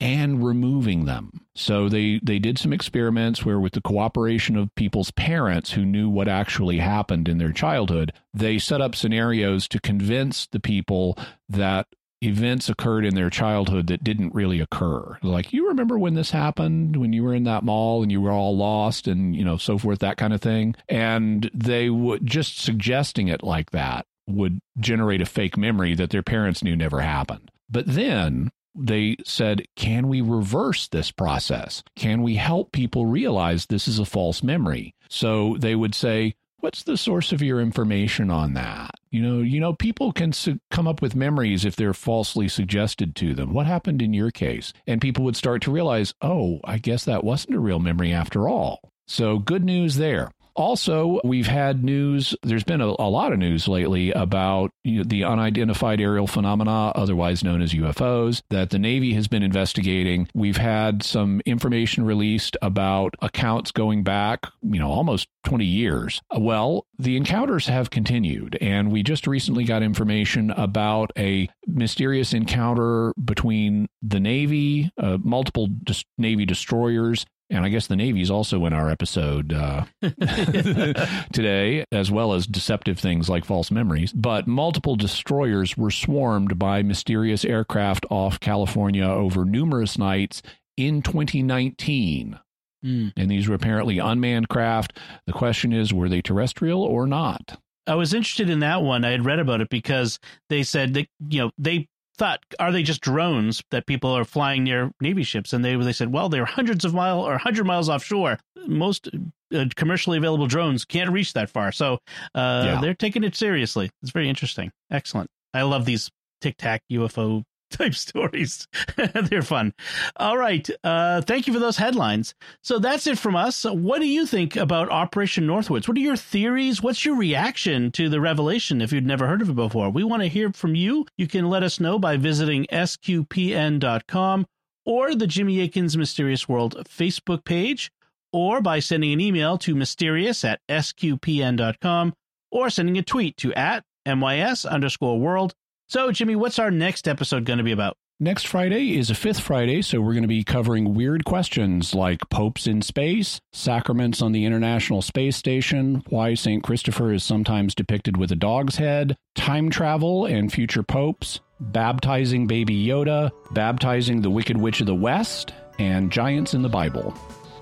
and 0.00 0.44
removing 0.44 1.04
them. 1.04 1.30
So 1.54 1.88
they 1.88 2.20
they 2.22 2.38
did 2.38 2.58
some 2.58 2.72
experiments 2.72 3.44
where 3.44 3.60
with 3.60 3.74
the 3.74 3.80
cooperation 3.80 4.56
of 4.56 4.74
people's 4.74 5.10
parents 5.12 5.72
who 5.72 5.84
knew 5.84 6.08
what 6.08 6.26
actually 6.26 6.78
happened 6.78 7.28
in 7.28 7.38
their 7.38 7.52
childhood, 7.52 8.12
they 8.32 8.58
set 8.58 8.80
up 8.80 8.96
scenarios 8.96 9.68
to 9.68 9.80
convince 9.80 10.46
the 10.46 10.58
people 10.58 11.16
that 11.48 11.86
events 12.24 12.68
occurred 12.68 13.04
in 13.04 13.14
their 13.14 13.30
childhood 13.30 13.86
that 13.88 14.02
didn't 14.04 14.34
really 14.34 14.60
occur. 14.60 15.18
Like, 15.22 15.52
you 15.52 15.68
remember 15.68 15.98
when 15.98 16.14
this 16.14 16.30
happened, 16.30 16.96
when 16.96 17.12
you 17.12 17.22
were 17.22 17.34
in 17.34 17.44
that 17.44 17.64
mall 17.64 18.02
and 18.02 18.10
you 18.10 18.20
were 18.20 18.32
all 18.32 18.56
lost 18.56 19.06
and, 19.06 19.36
you 19.36 19.44
know, 19.44 19.56
so 19.56 19.78
forth, 19.78 20.00
that 20.00 20.16
kind 20.16 20.32
of 20.32 20.40
thing. 20.40 20.74
And 20.88 21.50
they 21.54 21.90
would 21.90 22.26
just 22.26 22.58
suggesting 22.58 23.28
it 23.28 23.42
like 23.42 23.70
that 23.70 24.06
would 24.26 24.60
generate 24.78 25.20
a 25.20 25.26
fake 25.26 25.56
memory 25.56 25.94
that 25.94 26.10
their 26.10 26.22
parents 26.22 26.64
knew 26.64 26.76
never 26.76 27.00
happened. 27.00 27.50
But 27.68 27.86
then 27.86 28.50
they 28.74 29.16
said, 29.24 29.66
can 29.76 30.08
we 30.08 30.20
reverse 30.20 30.88
this 30.88 31.10
process? 31.10 31.82
Can 31.96 32.22
we 32.22 32.36
help 32.36 32.72
people 32.72 33.06
realize 33.06 33.66
this 33.66 33.86
is 33.86 33.98
a 33.98 34.04
false 34.04 34.42
memory? 34.42 34.94
So 35.08 35.56
they 35.58 35.74
would 35.74 35.94
say, 35.94 36.34
what's 36.64 36.84
the 36.84 36.96
source 36.96 37.30
of 37.30 37.42
your 37.42 37.60
information 37.60 38.30
on 38.30 38.54
that? 38.54 38.92
You 39.10 39.20
know, 39.20 39.42
you 39.42 39.60
know, 39.60 39.74
people 39.74 40.12
can 40.12 40.32
su- 40.32 40.60
come 40.70 40.88
up 40.88 41.02
with 41.02 41.14
memories 41.14 41.66
if 41.66 41.76
they're 41.76 41.92
falsely 41.92 42.48
suggested 42.48 43.14
to 43.16 43.34
them. 43.34 43.52
What 43.52 43.66
happened 43.66 44.00
in 44.00 44.14
your 44.14 44.30
case? 44.30 44.72
And 44.86 44.98
people 44.98 45.24
would 45.24 45.36
start 45.36 45.60
to 45.62 45.70
realize, 45.70 46.14
oh, 46.22 46.60
I 46.64 46.78
guess 46.78 47.04
that 47.04 47.22
wasn't 47.22 47.56
a 47.56 47.60
real 47.60 47.80
memory 47.80 48.14
after 48.14 48.48
all. 48.48 48.80
So 49.06 49.38
good 49.38 49.62
news 49.62 49.96
there. 49.96 50.30
Also, 50.54 51.20
we've 51.24 51.46
had 51.46 51.84
news, 51.84 52.34
there's 52.42 52.64
been 52.64 52.80
a, 52.80 52.86
a 52.98 53.08
lot 53.08 53.32
of 53.32 53.38
news 53.38 53.66
lately 53.66 54.12
about 54.12 54.70
you 54.84 54.98
know, 54.98 55.04
the 55.04 55.24
unidentified 55.24 56.00
aerial 56.00 56.26
phenomena, 56.26 56.92
otherwise 56.94 57.42
known 57.42 57.60
as 57.62 57.72
UFOs, 57.72 58.42
that 58.50 58.70
the 58.70 58.78
Navy 58.78 59.14
has 59.14 59.28
been 59.28 59.42
investigating. 59.42 60.28
We've 60.34 60.56
had 60.56 61.02
some 61.02 61.40
information 61.44 62.04
released 62.04 62.56
about 62.62 63.14
accounts 63.20 63.72
going 63.72 64.04
back, 64.04 64.46
you 64.62 64.78
know, 64.78 64.90
almost 64.90 65.28
20 65.44 65.64
years. 65.64 66.20
Well, 66.36 66.86
the 66.98 67.16
encounters 67.16 67.66
have 67.66 67.90
continued, 67.90 68.56
and 68.60 68.92
we 68.92 69.02
just 69.02 69.26
recently 69.26 69.64
got 69.64 69.82
information 69.82 70.50
about 70.52 71.12
a 71.18 71.48
mysterious 71.66 72.32
encounter 72.32 73.12
between 73.22 73.88
the 74.02 74.20
Navy, 74.20 74.90
uh, 74.98 75.18
multiple 75.22 75.66
dis- 75.66 76.04
Navy 76.18 76.44
destroyers, 76.44 77.26
and 77.50 77.64
I 77.64 77.68
guess 77.68 77.86
the 77.86 77.96
Navy's 77.96 78.30
also 78.30 78.64
in 78.66 78.72
our 78.72 78.90
episode 78.90 79.52
uh, 79.52 79.84
today, 81.32 81.84
as 81.92 82.10
well 82.10 82.32
as 82.32 82.46
deceptive 82.46 82.98
things 82.98 83.28
like 83.28 83.44
false 83.44 83.70
memories. 83.70 84.12
But 84.12 84.46
multiple 84.46 84.96
destroyers 84.96 85.76
were 85.76 85.90
swarmed 85.90 86.58
by 86.58 86.82
mysterious 86.82 87.44
aircraft 87.44 88.06
off 88.10 88.40
California 88.40 89.04
over 89.04 89.44
numerous 89.44 89.98
nights 89.98 90.42
in 90.76 91.02
2019. 91.02 92.38
Mm. 92.84 93.12
And 93.16 93.30
these 93.30 93.48
were 93.48 93.54
apparently 93.54 93.98
unmanned 93.98 94.48
craft. 94.48 94.98
The 95.26 95.32
question 95.32 95.72
is, 95.72 95.92
were 95.92 96.08
they 96.08 96.20
terrestrial 96.20 96.82
or 96.82 97.06
not? 97.06 97.58
I 97.86 97.94
was 97.96 98.14
interested 98.14 98.48
in 98.48 98.60
that 98.60 98.82
one. 98.82 99.04
I 99.04 99.10
had 99.10 99.24
read 99.24 99.38
about 99.38 99.60
it 99.60 99.68
because 99.68 100.18
they 100.48 100.62
said 100.62 100.94
that 100.94 101.06
you 101.28 101.40
know 101.40 101.50
they 101.58 101.88
thought, 102.16 102.40
are 102.58 102.72
they 102.72 102.82
just 102.82 103.00
drones 103.00 103.62
that 103.70 103.86
people 103.86 104.10
are 104.10 104.24
flying 104.24 104.64
near 104.64 104.92
Navy 105.00 105.22
ships? 105.22 105.52
And 105.52 105.64
they 105.64 105.76
they 105.76 105.92
said, 105.92 106.12
well, 106.12 106.28
they're 106.28 106.44
hundreds 106.44 106.84
of 106.84 106.94
miles 106.94 107.26
or 107.26 107.38
hundred 107.38 107.66
miles 107.66 107.88
offshore. 107.88 108.38
Most 108.66 109.08
uh, 109.54 109.66
commercially 109.76 110.18
available 110.18 110.46
drones 110.46 110.84
can't 110.84 111.10
reach 111.10 111.32
that 111.34 111.50
far, 111.50 111.72
so 111.72 111.98
uh, 112.34 112.62
yeah. 112.64 112.80
they're 112.80 112.94
taking 112.94 113.24
it 113.24 113.36
seriously. 113.36 113.90
It's 114.02 114.12
very 114.12 114.28
interesting. 114.28 114.70
Excellent. 114.90 115.28
I 115.52 115.62
love 115.62 115.84
these 115.84 116.10
tic 116.40 116.56
tac 116.56 116.82
UFO 116.90 117.42
type 117.76 117.94
stories. 117.94 118.66
They're 118.96 119.42
fun. 119.42 119.74
All 120.16 120.38
right. 120.38 120.68
Uh, 120.82 121.20
thank 121.22 121.46
you 121.46 121.52
for 121.52 121.58
those 121.58 121.76
headlines. 121.76 122.34
So 122.62 122.78
that's 122.78 123.06
it 123.06 123.18
from 123.18 123.36
us. 123.36 123.64
What 123.64 124.00
do 124.00 124.06
you 124.06 124.26
think 124.26 124.56
about 124.56 124.90
Operation 124.90 125.46
Northwoods? 125.46 125.88
What 125.88 125.96
are 125.96 126.00
your 126.00 126.16
theories? 126.16 126.82
What's 126.82 127.04
your 127.04 127.16
reaction 127.16 127.90
to 127.92 128.08
the 128.08 128.20
revelation 128.20 128.80
if 128.80 128.92
you'd 128.92 129.06
never 129.06 129.26
heard 129.26 129.42
of 129.42 129.50
it 129.50 129.56
before? 129.56 129.90
We 129.90 130.04
want 130.04 130.22
to 130.22 130.28
hear 130.28 130.52
from 130.52 130.74
you. 130.74 131.06
You 131.16 131.26
can 131.26 131.48
let 131.48 131.62
us 131.62 131.80
know 131.80 131.98
by 131.98 132.16
visiting 132.16 132.66
sqpn.com 132.66 134.46
or 134.86 135.14
the 135.14 135.26
Jimmy 135.26 135.60
Akin's 135.60 135.96
Mysterious 135.96 136.48
World 136.48 136.76
Facebook 136.88 137.44
page, 137.44 137.90
or 138.32 138.60
by 138.60 138.80
sending 138.80 139.12
an 139.12 139.20
email 139.20 139.56
to 139.58 139.74
mysterious 139.74 140.44
at 140.44 140.60
sqpn.com 140.68 142.12
or 142.50 142.70
sending 142.70 142.98
a 142.98 143.02
tweet 143.02 143.36
to 143.38 143.52
at 143.54 143.84
mys 144.06 144.64
underscore 144.64 145.18
world 145.18 145.54
so, 145.86 146.10
Jimmy, 146.12 146.36
what's 146.36 146.58
our 146.58 146.70
next 146.70 147.08
episode 147.08 147.44
going 147.44 147.58
to 147.58 147.64
be 147.64 147.72
about? 147.72 147.96
Next 148.20 148.46
Friday 148.46 148.96
is 148.96 149.10
a 149.10 149.14
fifth 149.14 149.40
Friday, 149.40 149.82
so 149.82 150.00
we're 150.00 150.12
going 150.12 150.22
to 150.22 150.28
be 150.28 150.44
covering 150.44 150.94
weird 150.94 151.24
questions 151.24 151.96
like 151.96 152.30
popes 152.30 152.68
in 152.68 152.80
space, 152.80 153.40
sacraments 153.52 154.22
on 154.22 154.30
the 154.30 154.44
International 154.44 155.02
Space 155.02 155.36
Station, 155.36 156.00
why 156.10 156.34
St. 156.34 156.62
Christopher 156.62 157.12
is 157.12 157.24
sometimes 157.24 157.74
depicted 157.74 158.16
with 158.16 158.30
a 158.30 158.36
dog's 158.36 158.76
head, 158.76 159.16
time 159.34 159.68
travel 159.68 160.26
and 160.26 160.52
future 160.52 160.84
popes, 160.84 161.40
baptizing 161.58 162.46
baby 162.46 162.86
Yoda, 162.86 163.32
baptizing 163.50 164.20
the 164.20 164.30
Wicked 164.30 164.56
Witch 164.56 164.80
of 164.80 164.86
the 164.86 164.94
West, 164.94 165.52
and 165.80 166.12
giants 166.12 166.54
in 166.54 166.62
the 166.62 166.68
Bible. 166.68 167.12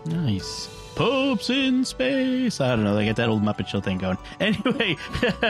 Nice. 0.05 0.69
Popes 0.95 1.51
in 1.51 1.85
space. 1.85 2.61
I 2.61 2.71
don't 2.71 2.85
know. 2.85 2.95
They 2.95 3.05
get 3.05 3.17
that 3.17 3.29
old 3.29 3.43
Muppet 3.43 3.67
Show 3.67 3.81
thing 3.81 3.99
going. 3.99 4.19
Anyway, 4.41 4.97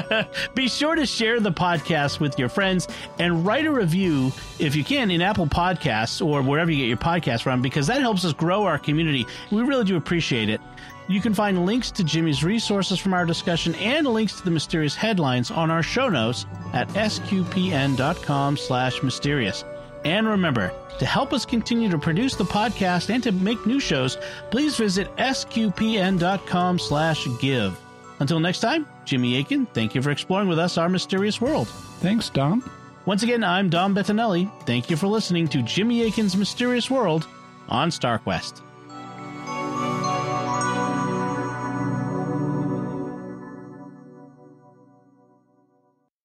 be 0.55 0.69
sure 0.69 0.94
to 0.94 1.06
share 1.06 1.40
the 1.40 1.51
podcast 1.51 2.20
with 2.20 2.39
your 2.39 2.48
friends 2.48 2.89
and 3.19 3.44
write 3.47 3.64
a 3.64 3.70
review 3.70 4.31
if 4.59 4.77
you 4.77 4.85
can 4.85 5.10
in 5.10 5.23
Apple 5.23 5.47
Podcasts 5.47 6.24
or 6.24 6.43
wherever 6.43 6.70
you 6.70 6.78
get 6.78 6.89
your 6.89 6.97
podcast 6.98 7.43
from, 7.43 7.62
because 7.62 7.86
that 7.86 8.01
helps 8.01 8.24
us 8.24 8.32
grow 8.35 8.64
our 8.64 8.78
community. 8.78 9.27
We 9.51 9.62
really 9.62 9.85
do 9.85 9.97
appreciate 9.97 10.48
it. 10.51 10.60
You 11.09 11.20
can 11.20 11.35
find 11.35 11.66
links 11.66 11.90
to 11.93 12.05
Jimmy's 12.05 12.44
resources 12.44 12.98
from 12.98 13.12
our 13.14 13.27
discussion 13.27 13.74
and 13.77 14.06
links 14.06 14.36
to 14.36 14.44
the 14.44 14.51
mysterious 14.51 14.94
headlines 14.94 15.51
on 15.51 15.70
our 15.70 15.82
show 15.82 16.09
notes 16.09 16.47
at 16.73 16.89
sqpn.com 16.90 18.56
slash 18.56 19.02
mysterious. 19.02 19.64
And 20.05 20.27
remember, 20.27 20.73
to 20.99 21.07
help 21.07 21.33
us 21.33 21.47
continue 21.47 21.89
to 21.89 21.99
produce 21.99 22.35
the 22.35 22.45
podcast 22.45 23.11
and 23.12 23.23
to 23.23 23.33
make 23.33 23.66
new 23.66 23.81
shows, 23.81 24.19
please 24.51 24.77
visit 24.77 25.15
sqpn.com 25.16 26.79
slash 26.79 27.27
give. 27.41 27.79
Until 28.20 28.41
next 28.41 28.61
time, 28.61 28.87
Jimmy 29.05 29.39
Akin, 29.39 29.66
thank 29.66 29.95
you 29.95 30.03
for 30.03 30.11
exploring 30.11 30.49
with 30.49 30.59
us 30.59 30.79
our 30.79 30.89
mysterious 30.89 31.41
world. 31.41 31.69
Thanks, 32.01 32.29
Dom. 32.29 32.69
Once 33.05 33.23
again, 33.24 33.43
I'm 33.43 33.69
Dom 33.69 33.95
Bettinelli. 33.95 34.51
Thank 34.65 34.89
you 34.91 34.97
for 34.97 35.09
listening 35.09 35.49
to 35.49 35.62
Jimmy 35.62 36.05
Akin's 36.07 36.37
Mysterious 36.37 36.89
World 36.89 37.27
on 37.69 37.91
StarQuest. 37.91 38.62